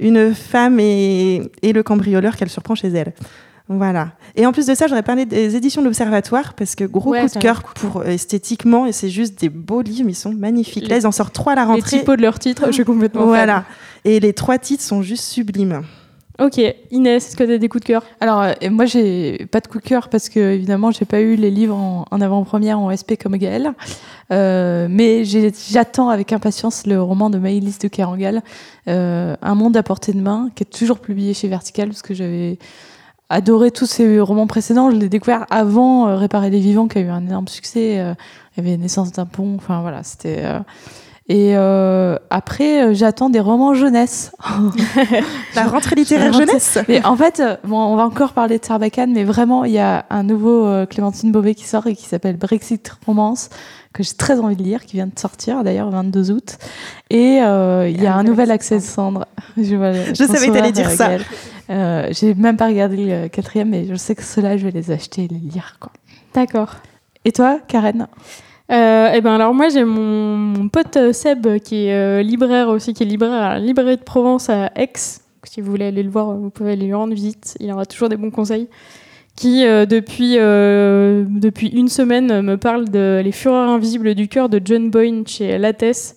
une 0.00 0.34
femme 0.34 0.80
et, 0.80 1.42
et 1.60 1.72
le 1.74 1.82
cambrioleur 1.82 2.36
qu'elle 2.36 2.48
surprend 2.50 2.74
chez 2.74 2.88
elle. 2.88 3.12
Voilà. 3.68 4.10
Et 4.36 4.44
en 4.46 4.52
plus 4.52 4.66
de 4.66 4.74
ça, 4.74 4.86
j'aurais 4.86 5.02
parlé 5.02 5.24
des 5.24 5.56
éditions 5.56 5.80
de 5.80 5.86
l'Observatoire 5.86 6.52
parce 6.54 6.74
que 6.74 6.84
gros 6.84 7.10
Ouais, 7.12 7.22
coup 7.22 7.34
de 7.34 7.38
cœur 7.40 7.62
pour 7.62 7.98
euh, 8.02 8.04
esthétiquement 8.06 8.84
et 8.84 8.92
c'est 8.92 9.08
juste 9.08 9.40
des 9.40 9.48
beaux 9.48 9.80
livres, 9.80 10.08
ils 10.10 10.14
sont 10.14 10.32
magnifiques. 10.34 10.82
Les- 10.82 10.88
Là, 10.90 10.96
ils 10.98 11.06
en 11.06 11.12
sortent 11.12 11.32
trois 11.34 11.52
à 11.52 11.56
la 11.56 11.62
Les 11.62 11.68
rentrée. 11.68 11.98
typos 12.00 12.16
de 12.16 12.22
leurs 12.22 12.38
titres, 12.38 12.64
je 12.66 12.72
suis 12.72 12.84
complètement 12.84 13.22
fan. 13.22 13.28
Voilà. 13.30 13.64
Et 14.04 14.20
les 14.20 14.34
trois 14.34 14.58
titres 14.58 14.82
sont 14.82 15.00
juste 15.00 15.24
sublimes. 15.24 15.80
Ok, 16.40 16.60
Inès, 16.90 17.28
est-ce 17.28 17.36
que 17.36 17.44
tu 17.44 17.52
as 17.52 17.58
des 17.58 17.68
coups 17.68 17.82
de 17.82 17.86
cœur? 17.86 18.02
Alors, 18.20 18.42
euh, 18.42 18.52
moi, 18.68 18.86
j'ai 18.86 19.46
pas 19.52 19.60
de 19.60 19.68
coup 19.68 19.78
de 19.78 19.84
cœur 19.84 20.08
parce 20.08 20.28
que, 20.28 20.40
évidemment, 20.40 20.90
j'ai 20.90 21.04
pas 21.04 21.20
eu 21.20 21.36
les 21.36 21.50
livres 21.50 21.76
en, 21.76 22.04
en 22.10 22.20
avant-première 22.20 22.78
en 22.80 22.90
SP 22.90 23.14
comme 23.16 23.36
Gaël. 23.36 23.72
Euh, 24.32 24.88
mais 24.90 25.22
j'attends 25.24 26.08
avec 26.08 26.32
impatience 26.32 26.86
le 26.86 27.00
roman 27.00 27.30
de 27.30 27.38
Maïlis 27.38 27.76
de 27.80 27.86
Kerangal, 27.88 28.42
euh, 28.88 29.36
Un 29.42 29.54
monde 29.54 29.76
à 29.76 29.82
portée 29.84 30.12
de 30.12 30.20
main, 30.20 30.50
qui 30.56 30.64
est 30.64 30.66
toujours 30.66 30.98
publié 30.98 31.34
chez 31.34 31.46
Vertical 31.46 31.88
parce 31.88 32.02
que 32.02 32.14
j'avais 32.14 32.58
adoré 33.34 33.72
tous 33.72 33.86
ces 33.86 34.20
romans 34.20 34.46
précédents. 34.46 34.90
Je 34.90 34.96
l'ai 34.96 35.08
découvert 35.08 35.44
avant 35.50 36.08
euh, 36.08 36.16
Réparer 36.16 36.50
les 36.50 36.60
vivants, 36.60 36.86
qui 36.86 36.98
a 36.98 37.00
eu 37.00 37.08
un 37.08 37.26
énorme 37.26 37.48
succès. 37.48 38.00
Euh, 38.00 38.14
il 38.56 38.64
y 38.64 38.66
avait 38.66 38.76
Naissance 38.76 39.10
d'un 39.10 39.26
pont. 39.26 39.56
Enfin 39.56 39.80
voilà, 39.82 40.02
c'était. 40.04 40.44
Et 41.26 41.56
euh, 41.56 42.16
après, 42.28 42.82
euh, 42.82 42.94
j'attends 42.94 43.30
des 43.30 43.40
romans 43.40 43.72
jeunesse. 43.72 44.32
La 45.54 45.64
rentrée 45.64 45.96
littéraire 45.96 46.34
jeunesse. 46.34 46.78
Mais 46.86 47.02
en 47.04 47.16
fait, 47.16 47.40
euh, 47.40 47.56
bon, 47.64 47.78
on 47.78 47.96
va 47.96 48.04
encore 48.04 48.34
parler 48.34 48.58
de 48.58 48.64
Sarbacane, 48.64 49.10
mais 49.12 49.24
vraiment, 49.24 49.64
il 49.64 49.72
y 49.72 49.78
a 49.78 50.04
un 50.10 50.22
nouveau 50.22 50.66
euh, 50.66 50.84
Clémentine 50.84 51.32
Beauvais 51.32 51.54
qui 51.54 51.64
sort 51.64 51.86
et 51.86 51.96
qui 51.96 52.04
s'appelle 52.04 52.36
Brexit 52.36 52.92
Romance, 53.06 53.48
que 53.94 54.02
j'ai 54.02 54.12
très 54.12 54.38
envie 54.38 54.56
de 54.56 54.62
lire, 54.62 54.84
qui 54.84 54.96
vient 54.96 55.06
de 55.06 55.18
sortir 55.18 55.64
d'ailleurs 55.64 55.86
le 55.86 55.92
22 55.92 56.30
août. 56.30 56.58
Et 57.08 57.40
euh, 57.40 57.88
il 57.88 58.02
y 58.02 58.06
a 58.06 58.14
un 58.14 58.22
nouvel 58.22 58.50
accès 58.50 58.76
de 58.76 58.82
cendre. 58.82 59.26
Je, 59.56 59.62
Je 59.62 60.24
savais 60.24 60.48
que 60.48 60.52
t'allais 60.52 60.72
dire 60.72 60.90
ça. 60.90 61.12
J'ai 62.10 62.34
même 62.34 62.58
pas 62.58 62.66
regardé 62.66 62.96
le 62.96 63.28
quatrième, 63.28 63.70
mais 63.70 63.86
je 63.86 63.94
sais 63.94 64.14
que 64.14 64.22
ceux-là, 64.22 64.58
je 64.58 64.64
vais 64.64 64.72
les 64.72 64.90
acheter 64.90 65.24
et 65.24 65.28
les 65.28 65.38
lire. 65.38 65.78
D'accord. 66.34 66.74
Et 67.24 67.32
toi, 67.32 67.60
Karen? 67.66 68.08
Euh, 68.70 69.10
eh 69.14 69.20
ben 69.20 69.34
alors 69.34 69.52
moi 69.52 69.68
j'ai 69.68 69.84
mon, 69.84 70.70
pote 70.70 70.96
euh, 70.96 71.12
Seb 71.12 71.58
qui 71.58 71.86
est 71.86 71.94
euh, 71.94 72.22
libraire 72.22 72.68
aussi, 72.68 72.94
qui 72.94 73.02
est 73.02 73.06
libraire 73.06 73.32
à 73.32 73.54
la 73.54 73.58
librairie 73.58 73.98
de 73.98 74.02
Provence 74.02 74.48
à 74.48 74.72
Aix. 74.74 74.92
Si 75.42 75.60
vous 75.60 75.70
voulez 75.70 75.84
aller 75.84 76.02
le 76.02 76.08
voir, 76.08 76.32
vous 76.32 76.48
pouvez 76.48 76.72
aller 76.72 76.86
lui 76.86 76.94
rendre 76.94 77.12
visite. 77.12 77.56
Il 77.60 77.70
aura 77.70 77.84
toujours 77.84 78.08
des 78.08 78.16
bons 78.16 78.30
conseils. 78.30 78.68
Qui 79.36 79.64
depuis 79.64 80.36
depuis 80.36 81.68
une 81.68 81.88
semaine 81.88 82.40
me 82.40 82.56
parle 82.56 82.88
de 82.88 83.20
Les 83.22 83.32
Fureurs 83.32 83.68
invisibles 83.68 84.14
du 84.14 84.28
cœur 84.28 84.48
de 84.48 84.60
John 84.64 84.90
Boyne 84.90 85.26
chez 85.26 85.58
Lattès. 85.58 86.14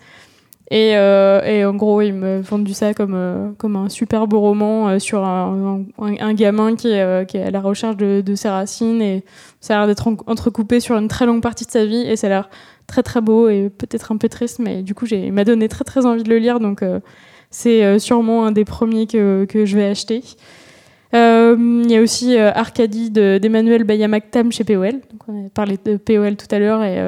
Et, 0.69 0.97
euh, 0.97 1.41
et 1.43 1.63
en 1.63 1.73
gros, 1.75 2.01
il 2.01 2.13
me 2.13 2.41
vendu 2.41 2.73
ça 2.73 2.93
comme, 2.93 3.13
euh, 3.15 3.51
comme 3.57 3.77
un 3.77 3.87
super 3.87 4.27
beau 4.27 4.41
roman 4.41 4.89
euh, 4.89 4.99
sur 4.99 5.23
un, 5.23 5.83
un- 5.97 6.33
gamin 6.33 6.75
qui 6.75 6.89
est, 6.89 7.25
qui 7.29 7.37
est 7.37 7.43
à 7.43 7.51
la 7.51 7.61
recherche 7.61 7.95
de, 7.95 8.19
de 8.19 8.35
ses 8.35 8.49
racines. 8.49 9.01
Et 9.01 9.23
ça 9.61 9.75
a 9.75 9.77
l'air 9.79 9.87
d'être 9.87 10.07
en- 10.09 10.17
entrecoupé 10.27 10.81
sur 10.81 10.97
une 10.97 11.07
très 11.07 11.25
longue 11.25 11.41
partie 11.41 11.65
de 11.65 11.71
sa 11.71 11.85
vie. 11.85 12.01
Et 12.01 12.17
ça 12.17 12.27
a 12.27 12.29
l'air 12.31 12.49
très 12.85 13.01
très 13.01 13.21
beau 13.21 13.47
et 13.47 13.69
peut-être 13.69 14.11
un 14.11 14.17
peu 14.17 14.27
triste. 14.27 14.59
Mais 14.59 14.83
du 14.83 14.93
coup, 14.93 15.05
j'ai- 15.05 15.27
il 15.27 15.31
m'a 15.33 15.45
donné 15.45 15.69
très 15.69 15.85
très 15.85 16.05
envie 16.05 16.23
de 16.23 16.29
le 16.29 16.37
lire. 16.37 16.59
Donc 16.59 16.83
c'est 17.49 17.97
sûrement 17.99 18.45
un 18.45 18.51
des 18.51 18.65
premiers 18.65 19.07
que, 19.07 19.45
que 19.45 19.65
je 19.65 19.77
vais 19.77 19.85
acheter. 19.85 20.21
Il 21.13 21.85
y 21.89 21.95
a 21.95 22.01
aussi 22.01 22.37
euh, 22.37 22.51
Arcadie 22.53 23.09
de- 23.09 23.39
d'Emmanuel 23.41 23.85
Bayamaktam 23.85 24.51
chez 24.51 24.65
POL. 24.65 24.91
Donc 24.91 25.21
on 25.29 25.45
a 25.45 25.49
parlé 25.49 25.77
de 25.83 25.95
POL 25.97 26.35
tout 26.35 26.53
à 26.53 26.59
l'heure 26.59 26.83
et, 26.83 26.99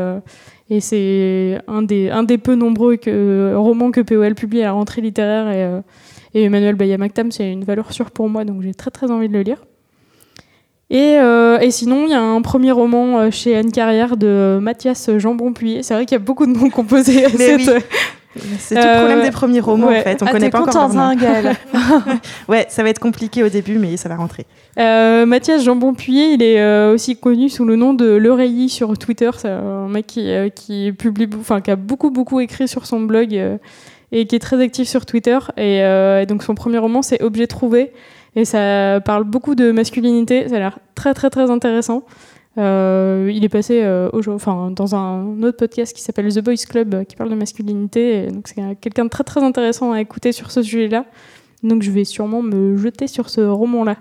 et 0.70 0.82
c'est 0.82 1.60
un 1.68 1.82
des, 1.82 2.10
un 2.10 2.24
des 2.24 2.38
peu 2.38 2.56
nombreux 2.56 2.96
que, 2.96 3.54
romans 3.56 3.92
que 3.92 4.02
POL 4.02 4.36
publie 4.36 4.62
à 4.62 4.66
la 4.66 4.72
rentrée 4.74 5.02
littéraire. 5.02 5.50
Et, 5.50 5.64
euh, 5.64 5.82
et 6.34 6.44
Emmanuel 6.44 6.76
Bayamaktam, 6.76 7.32
c'est 7.32 7.52
une 7.52 7.64
valeur 7.64 7.92
sûre 7.92 8.12
pour 8.12 8.30
moi, 8.30 8.46
donc 8.46 8.62
j'ai 8.62 8.74
très 8.74 8.92
très 8.92 9.10
envie 9.10 9.28
de 9.28 9.34
le 9.34 9.42
lire. 9.42 9.66
Et, 10.92 11.18
euh, 11.20 11.60
et 11.60 11.70
sinon, 11.72 12.06
il 12.06 12.12
y 12.12 12.16
a 12.16 12.22
un 12.22 12.42
premier 12.42 12.72
roman 12.72 13.20
euh, 13.20 13.32
chez 13.32 13.56
Anne 13.56 13.72
Carrière 13.72 14.18
de 14.18 14.58
Mathias 14.60 15.10
Jambon-Puyer. 15.18 15.84
C'est 15.84 15.94
vrai 15.94 16.06
qu'il 16.06 16.16
y 16.16 16.22
a 16.22 16.24
beaucoup 16.24 16.48
de 16.48 16.52
noms 16.52 16.70
composés 16.70 17.26
à 17.26 17.30
cette, 17.30 17.86
C'est 18.60 18.76
tout 18.76 18.82
le 18.82 18.98
problème 18.98 19.22
des 19.24 19.32
premiers 19.32 19.60
romans 19.60 19.88
ouais. 19.88 20.00
en 20.00 20.04
fait. 20.04 20.22
On 20.22 20.28
ah, 20.28 20.32
connaît 20.32 20.50
pas 20.50 20.62
encore 20.62 20.94
leur 20.94 21.14
nom. 21.14 21.16
Ouais, 22.48 22.66
ça 22.70 22.84
va 22.84 22.90
être 22.90 23.00
compliqué 23.00 23.44
au 23.44 23.50
début, 23.50 23.80
mais 23.80 23.98
ça 23.98 24.08
va 24.08 24.16
rentrer. 24.16 24.46
Euh, 24.78 25.26
Mathias 25.26 25.64
Jambon-Puyer, 25.64 26.34
il 26.34 26.44
est 26.44 26.62
euh, 26.62 26.94
aussi 26.94 27.18
connu 27.18 27.50
sous 27.50 27.66
le 27.66 27.76
nom 27.76 27.94
de 27.94 28.06
L'Oreilly 28.06 28.70
sur 28.70 28.98
Twitter. 28.98 29.32
C'est 29.38 29.50
un 29.50 29.88
mec 29.88 30.06
qui, 30.08 30.30
euh, 30.30 30.50
qui 30.50 30.92
publie, 30.92 31.28
enfin 31.40 31.62
qui 31.62 31.72
a 31.72 31.76
beaucoup 31.76 32.12
beaucoup 32.12 32.40
écrit 32.40 32.68
sur 32.68 32.86
son 32.86 33.02
blog 33.02 33.34
et 34.12 34.26
qui 34.26 34.36
est 34.36 34.40
très 34.40 34.62
actif 34.62 34.88
sur 34.88 35.06
Twitter. 35.06 35.38
Et, 35.58 35.84
euh, 35.84 36.22
et 36.22 36.26
donc 36.26 36.44
son 36.44 36.56
premier 36.56 36.78
roman, 36.78 37.02
c'est 37.02 37.22
Objet 37.22 37.48
trouvé, 37.48 37.92
et 38.36 38.46
ça 38.46 39.02
parle 39.04 39.24
beaucoup 39.24 39.56
de 39.56 39.72
masculinité. 39.72 40.48
Ça 40.50 40.56
a 40.56 40.60
l'air 40.60 40.80
très 40.96 41.14
très 41.14 41.30
très 41.30 41.50
intéressant. 41.50 42.04
Euh, 42.60 43.32
il 43.34 43.46
est 43.46 43.50
passé 43.50 43.82
euh, 43.84 44.10
dans 44.12 44.96
un 44.96 45.42
autre 45.44 45.58
podcast 45.58 45.96
qui 45.96 46.02
s'appelle 46.02 46.34
The 46.34 46.44
Boys 46.44 46.66
Club 46.68 46.94
euh, 46.94 47.04
qui 47.06 47.16
parle 47.16 47.30
de 47.30 47.36
masculinité. 47.36 48.28
Donc 48.28 48.48
c'est 48.48 48.56
quelqu'un 48.82 49.06
de 49.06 49.10
très 49.10 49.24
très 49.24 49.42
intéressant 49.42 49.94
à 49.94 50.02
écouter 50.02 50.34
sur 50.34 50.52
ce 50.52 50.62
sujet-là. 50.62 51.06
Donc 51.64 51.84
je 51.84 51.92
vais 51.92 52.04
sûrement 52.04 52.42
me 52.42 52.76
jeter 52.76 53.08
sur 53.08 53.30
ce 53.30 53.42
roman-là. 53.42 53.96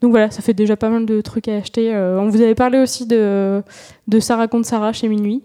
Donc 0.00 0.10
voilà, 0.10 0.30
ça 0.32 0.42
fait 0.42 0.54
déjà 0.54 0.76
pas 0.76 0.88
mal 0.88 1.06
de 1.06 1.20
trucs 1.20 1.46
à 1.46 1.56
acheter. 1.56 1.94
Euh, 1.94 2.20
on 2.20 2.28
vous 2.28 2.40
avait 2.40 2.56
parlé 2.56 2.80
aussi 2.80 3.06
de, 3.06 3.62
de 4.08 4.20
Ça 4.20 4.36
raconte 4.36 4.64
Sarah 4.64 4.92
chez 4.92 5.06
Minuit, 5.06 5.42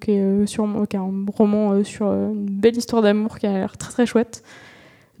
qui, 0.00 0.10
est, 0.12 0.46
sûrement- 0.46 0.84
qui 0.84 0.96
est 0.96 0.98
un 0.98 1.24
roman 1.34 1.82
sur 1.82 2.06
une 2.06 2.44
belle 2.44 2.76
histoire 2.76 3.00
d'amour 3.00 3.38
qui 3.38 3.46
a 3.46 3.52
l'air 3.52 3.78
très 3.78 3.90
très 3.92 4.04
chouette. 4.06 4.42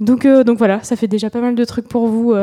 Donc, 0.00 0.26
donc 0.26 0.58
voilà, 0.58 0.82
ça 0.82 0.94
fait 0.94 1.08
déjà 1.08 1.30
pas 1.30 1.40
mal 1.40 1.54
de 1.54 1.64
trucs 1.64 1.88
pour 1.88 2.06
vous. 2.08 2.34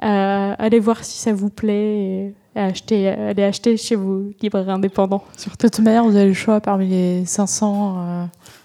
à 0.00 0.52
aller 0.54 0.80
voir 0.80 1.04
si 1.04 1.18
ça 1.20 1.32
vous 1.32 1.50
plaît 1.50 2.34
à 2.54 2.66
acheter, 2.66 3.08
à 3.08 3.28
aller 3.28 3.42
acheter 3.42 3.76
chez 3.76 3.96
vos 3.96 4.30
libraires 4.40 4.68
indépendants. 4.68 5.24
De 5.58 5.68
toute 5.68 5.78
manière, 5.80 6.04
vous 6.04 6.16
avez 6.16 6.28
le 6.28 6.34
choix 6.34 6.60
parmi 6.60 6.88
les 6.88 7.26
500 7.26 7.96
euh, 7.96 8.24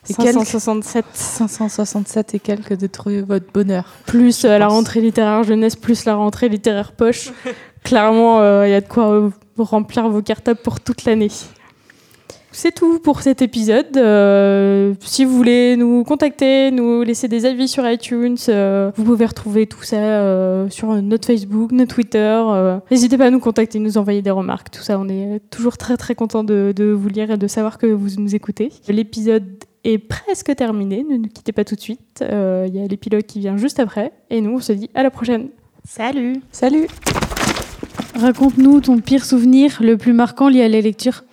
et 0.09 0.13
quelques. 0.13 0.45
567 0.45 1.05
567 1.13 2.35
et 2.35 2.39
quelques 2.39 2.77
de 2.77 2.87
trouver 2.87 3.21
votre 3.21 3.51
bonheur. 3.51 3.85
plus 4.05 4.45
euh, 4.45 4.57
la 4.57 4.67
rentrée 4.67 5.01
littéraire 5.01 5.43
jeunesse, 5.43 5.75
plus 5.75 6.05
la 6.05 6.15
rentrée 6.15 6.49
littéraire 6.49 6.91
poche. 6.91 7.31
Clairement, 7.83 8.39
il 8.63 8.71
y 8.71 8.73
a 8.73 8.81
de 8.81 8.87
quoi 8.87 9.09
euh, 9.09 9.29
remplir 9.57 10.09
vos 10.09 10.21
cartables 10.21 10.59
pour 10.61 10.79
toute 10.79 11.05
l'année. 11.05 11.31
C'est 12.51 12.73
tout 12.73 12.99
pour 12.99 13.21
cet 13.21 13.41
épisode. 13.43 13.95
Euh, 13.95 14.93
si 15.01 15.23
vous 15.23 15.35
voulez 15.37 15.77
nous 15.77 16.03
contacter, 16.03 16.71
nous 16.71 17.03
laisser 17.03 17.27
des 17.27 17.45
avis 17.45 17.67
sur 17.67 17.87
iTunes, 17.89 18.37
euh, 18.49 18.91
vous 18.95 19.03
pouvez 19.03 19.25
retrouver 19.27 19.67
tout 19.67 19.83
ça 19.83 19.97
euh, 19.97 20.67
sur 20.69 20.87
notre 21.01 21.27
Facebook, 21.27 21.71
notre 21.71 21.93
Twitter. 21.93 22.17
euh. 22.17 22.79
N'hésitez 22.89 23.17
pas 23.17 23.27
à 23.27 23.29
nous 23.29 23.39
contacter, 23.39 23.77
nous 23.77 23.97
envoyer 23.99 24.23
des 24.23 24.31
remarques. 24.31 24.71
Tout 24.71 24.81
ça, 24.81 24.97
on 24.99 25.07
est 25.09 25.39
toujours 25.51 25.77
très 25.77 25.95
très 25.95 26.15
content 26.15 26.43
de, 26.43 26.73
de 26.75 26.85
vous 26.85 27.07
lire 27.07 27.29
et 27.31 27.37
de 27.37 27.47
savoir 27.47 27.77
que 27.77 27.85
vous 27.85 28.19
nous 28.19 28.33
écoutez. 28.33 28.71
L'épisode 28.87 29.45
est 29.83 29.99
presque 29.99 30.53
terminé. 30.55 31.05
Ne 31.07 31.17
nous 31.17 31.29
quittez 31.29 31.51
pas 31.51 31.63
tout 31.63 31.75
de 31.75 31.81
suite. 31.81 32.21
Euh, 32.23 32.65
Il 32.67 32.75
y 32.75 32.83
a 32.83 32.87
l'épilogue 32.87 33.23
qui 33.23 33.39
vient 33.39 33.57
juste 33.57 33.79
après. 33.79 34.11
Et 34.31 34.41
nous, 34.41 34.55
on 34.55 34.59
se 34.59 34.73
dit 34.73 34.89
à 34.95 35.03
la 35.03 35.11
prochaine. 35.11 35.49
Salut 35.87 36.37
Salut 36.51 36.87
Raconte-nous 38.15 38.81
ton 38.81 38.97
pire 38.99 39.23
souvenir, 39.23 39.77
le 39.81 39.95
plus 39.95 40.11
marquant 40.13 40.49
lié 40.49 40.63
à 40.63 40.67
la 40.67 40.81
lecture. 40.81 41.23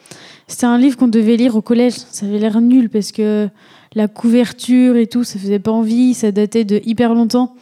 C'était 0.48 0.66
un 0.66 0.78
livre 0.78 0.96
qu'on 0.96 1.08
devait 1.08 1.36
lire 1.36 1.56
au 1.56 1.62
collège. 1.62 1.94
Ça 1.94 2.26
avait 2.26 2.38
l'air 2.38 2.60
nul 2.60 2.88
parce 2.88 3.12
que 3.12 3.48
la 3.94 4.08
couverture 4.08 4.96
et 4.96 5.06
tout, 5.06 5.24
ça 5.24 5.38
faisait 5.38 5.58
pas 5.58 5.72
envie, 5.72 6.14
ça 6.14 6.30
datait 6.32 6.64
de 6.64 6.80
hyper 6.84 7.14
longtemps. 7.14 7.54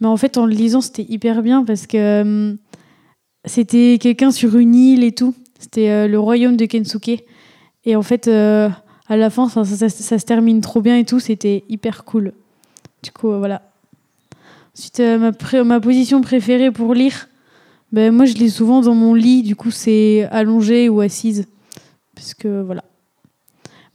Mais 0.00 0.08
en 0.08 0.16
fait, 0.16 0.38
en 0.38 0.46
le 0.46 0.54
lisant, 0.54 0.80
c'était 0.80 1.06
hyper 1.08 1.42
bien 1.42 1.64
parce 1.64 1.86
que 1.86 2.22
hum, 2.22 2.58
c'était 3.44 3.98
quelqu'un 4.00 4.30
sur 4.30 4.56
une 4.56 4.74
île 4.74 5.04
et 5.04 5.12
tout. 5.12 5.34
C'était 5.58 5.90
euh, 5.90 6.08
le 6.08 6.18
royaume 6.18 6.56
de 6.56 6.66
Kensuke. 6.66 7.24
Et 7.84 7.96
en 7.96 8.02
fait, 8.02 8.28
euh, 8.28 8.68
à 9.08 9.16
la 9.16 9.30
fin, 9.30 9.48
ça, 9.48 9.64
se 9.64 10.24
termine 10.24 10.60
trop 10.60 10.80
bien 10.80 10.96
et 10.96 11.04
tout. 11.04 11.20
C'était 11.20 11.64
hyper 11.68 12.04
cool. 12.04 12.32
Du 13.02 13.10
coup, 13.10 13.30
euh, 13.30 13.38
voilà. 13.38 13.62
Ensuite, 14.76 15.00
euh, 15.00 15.64
ma, 15.64 15.80
position 15.80 16.20
préférée 16.20 16.70
pour 16.70 16.94
lire, 16.94 17.28
ben, 17.92 18.12
moi, 18.12 18.24
je 18.24 18.34
lis 18.34 18.50
souvent 18.50 18.80
dans 18.80 18.94
mon 18.94 19.14
lit, 19.14 19.42
du 19.42 19.54
coup, 19.54 19.70
c'est 19.70 20.26
allongé 20.32 20.88
ou 20.88 21.00
assise. 21.00 21.46
Parce 22.14 22.34
que 22.34 22.62
voilà. 22.62 22.84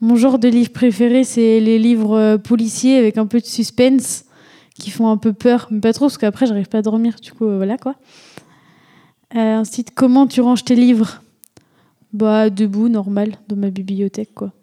Mon 0.02 0.16
genre 0.16 0.40
de 0.40 0.48
livre 0.48 0.72
préféré, 0.72 1.24
c'est 1.26 1.60
les 1.60 1.78
livres 1.78 2.18
euh, 2.18 2.38
policiers 2.38 2.98
avec 2.98 3.18
un 3.18 3.26
peu 3.26 3.40
de 3.40 3.46
suspense, 3.46 4.26
qui 4.76 4.92
font 4.92 5.10
un 5.10 5.18
peu 5.18 5.34
peur, 5.34 5.68
mais 5.72 5.82
pas 5.82 5.92
trop, 5.92 6.06
parce 6.06 6.18
qu'après, 6.18 6.46
j'arrive 6.46 6.70
pas 6.70 6.78
à 6.78 6.82
dormir, 6.82 7.16
du 7.22 7.34
coup, 7.34 7.46
euh, 7.46 7.58
voilà 7.58 7.78
quoi. 7.78 7.96
Euh, 9.36 9.64
comment 9.96 10.26
tu 10.26 10.40
ranges 10.40 10.64
tes 10.64 10.76
livres? 10.76 11.22
Bah, 12.14 12.50
debout, 12.50 12.88
normal, 12.88 13.36
dans 13.50 13.58
ma 13.58 13.70
bibliothèque, 13.70 14.34
quoi. 14.34 14.54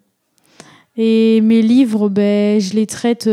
Et 0.95 1.39
mes 1.41 1.61
livres, 1.61 2.09
ben, 2.09 2.59
je 2.59 2.73
les 2.73 2.87
traite 2.87 3.29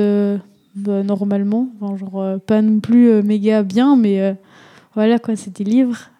bah, 0.76 1.02
normalement, 1.02 1.70
genre, 1.80 2.38
pas 2.46 2.60
non 2.60 2.80
plus 2.80 3.22
méga 3.22 3.62
bien, 3.62 3.96
mais 3.96 4.36
voilà 4.94 5.18
quoi, 5.18 5.34
c'est 5.34 5.56
des 5.56 5.64
livres. 5.64 6.10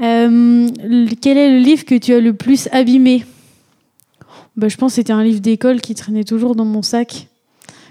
Euh, 0.00 0.68
quel 1.20 1.36
est 1.36 1.50
le 1.50 1.58
livre 1.58 1.84
que 1.84 1.96
tu 1.96 2.12
as 2.12 2.20
le 2.20 2.32
plus 2.32 2.68
abîmé 2.72 3.24
bah, 4.56 4.68
Je 4.68 4.76
pense 4.76 4.92
que 4.92 4.96
c'était 4.96 5.12
un 5.12 5.24
livre 5.24 5.40
d'école 5.40 5.80
qui 5.80 5.94
traînait 5.94 6.24
toujours 6.24 6.54
dans 6.54 6.64
mon 6.64 6.82
sac, 6.82 7.28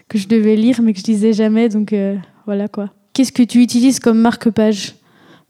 que 0.08 0.18
je 0.18 0.28
devais 0.28 0.56
lire 0.56 0.82
mais 0.82 0.94
que 0.94 1.00
je 1.00 1.06
lisais 1.06 1.34
jamais, 1.34 1.70
donc 1.70 1.94
euh, 1.94 2.16
voilà 2.46 2.68
quoi. 2.68 2.90
Qu'est-ce 3.14 3.32
que 3.32 3.44
tu 3.44 3.62
utilises 3.62 4.00
comme 4.00 4.20
marque-page 4.20 4.96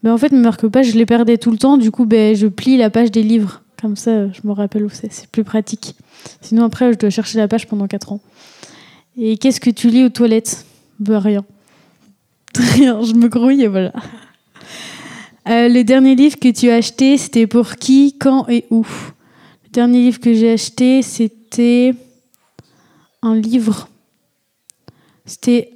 ben, 0.02 0.12
En 0.12 0.18
fait, 0.18 0.32
mes 0.32 0.38
marque-pages, 0.38 0.92
je 0.92 0.96
les 0.96 1.06
perdais 1.06 1.36
tout 1.36 1.50
le 1.50 1.58
temps, 1.58 1.76
du 1.76 1.90
coup, 1.90 2.06
ben, 2.06 2.34
je 2.34 2.46
plie 2.46 2.76
la 2.76 2.90
page 2.90 3.10
des 3.10 3.22
livres. 3.22 3.62
Comme 3.80 3.94
ça, 3.94 4.32
je 4.32 4.40
me 4.44 4.52
rappelle 4.52 4.84
où 4.84 4.88
c'est, 4.88 5.12
c'est 5.12 5.28
plus 5.28 5.44
pratique. 5.44 5.94
Sinon, 6.40 6.64
après, 6.64 6.92
je 6.92 6.98
dois 6.98 7.10
chercher 7.10 7.38
la 7.38 7.46
page 7.46 7.68
pendant 7.68 7.86
4 7.86 8.12
ans. 8.12 8.20
Et 9.16 9.36
qu'est-ce 9.36 9.60
que 9.60 9.70
tu 9.70 9.88
lis 9.88 10.04
aux 10.04 10.08
toilettes 10.08 10.64
Ben, 10.98 11.18
rien. 11.18 11.44
Rien, 12.56 13.02
je 13.02 13.12
me 13.12 13.28
grouille 13.28 13.62
et 13.62 13.68
voilà. 13.68 13.92
Euh, 15.48 15.68
le 15.68 15.82
dernier 15.82 16.14
livre 16.14 16.38
que 16.38 16.50
tu 16.50 16.68
as 16.68 16.74
acheté, 16.74 17.16
c'était 17.16 17.46
pour 17.46 17.76
qui, 17.76 18.18
quand 18.18 18.46
et 18.50 18.66
où? 18.70 18.84
Le 19.64 19.70
dernier 19.70 20.00
livre 20.00 20.20
que 20.20 20.34
j'ai 20.34 20.52
acheté, 20.52 21.00
c'était 21.00 21.94
un 23.22 23.34
livre. 23.34 23.88
C'était 25.24 25.70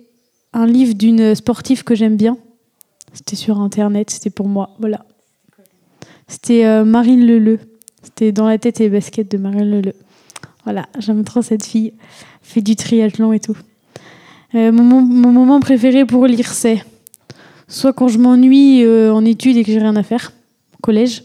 un 0.53 0.67
livre 0.67 0.93
d'une 0.93 1.35
sportive 1.35 1.85
que 1.85 1.95
j'aime 1.95 2.17
bien. 2.17 2.37
C'était 3.15 3.37
sur 3.37 3.61
Internet, 3.61 4.11
c'était 4.11 4.29
pour 4.29 4.47
moi. 4.47 4.77
Voilà. 4.79 5.07
C'était 6.29 6.67
euh, 6.67 6.85
Marine 6.85 7.25
Leleu. 7.25 7.59
C'était 8.03 8.31
dans 8.31 8.49
la 8.49 8.59
tête 8.59 8.79
et 8.81 8.85
les 8.85 8.91
baskets 8.91 9.31
de 9.31 9.39
Marine 9.39 9.71
Leleu. 9.71 9.95
Voilà, 10.65 10.87
j'aime 10.99 11.25
trop 11.25 11.41
cette 11.41 11.65
fille. 11.65 11.95
Fait 12.43 12.61
du 12.61 12.77
triathlon 12.77 13.33
et 13.33 13.41
tout. 13.41 13.57
Euh, 14.55 14.71
mon 14.71 15.01
moment 15.01 15.61
préféré 15.61 16.05
pour 16.05 16.27
lire, 16.27 16.53
c'est 16.53 16.85
soit 17.73 17.93
quand 17.93 18.09
je 18.09 18.19
m'ennuie 18.19 18.85
euh, 18.85 19.13
en 19.13 19.25
études 19.25 19.57
et 19.57 19.65
que 19.65 19.73
j'ai 19.73 19.79
rien 19.79 19.97
à 19.97 20.03
faire, 20.03 20.33
collège, 20.83 21.25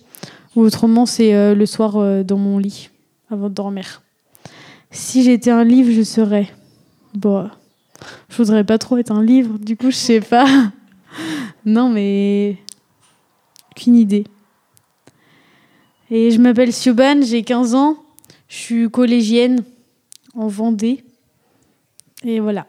ou 0.56 0.62
autrement, 0.62 1.06
c'est 1.06 1.36
euh, 1.36 1.54
le 1.54 1.66
soir 1.66 1.98
euh, 1.98 2.24
dans 2.24 2.38
mon 2.38 2.58
lit, 2.58 2.90
avant 3.30 3.50
de 3.50 3.54
dormir. 3.54 4.02
Si 4.90 5.24
j'étais 5.24 5.52
un 5.52 5.66
livre, 5.66 5.92
je 5.92 6.04
serais. 6.04 6.48
Bon, 7.14 7.50
je 8.30 8.38
voudrais 8.38 8.64
pas 8.64 8.78
trop 8.78 8.98
être 8.98 9.12
un 9.12 9.22
livre, 9.22 9.60
du 9.60 9.76
coup, 9.76 9.92
je 9.92 9.98
sais 9.98 10.22
pas. 10.22 10.48
non, 11.66 11.90
mais. 11.90 12.58
Aucune 13.72 13.96
idée. 13.96 14.24
Et 16.10 16.32
je 16.32 16.40
m'appelle 16.40 16.72
Siobhan, 16.72 17.22
j'ai 17.22 17.44
15 17.44 17.76
ans, 17.76 17.98
je 18.48 18.56
suis 18.56 18.90
collégienne 18.90 19.64
en 20.34 20.48
Vendée. 20.48 21.04
Et 22.24 22.40
voilà, 22.40 22.66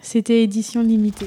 c'était 0.00 0.42
édition 0.42 0.82
limitée. 0.82 1.26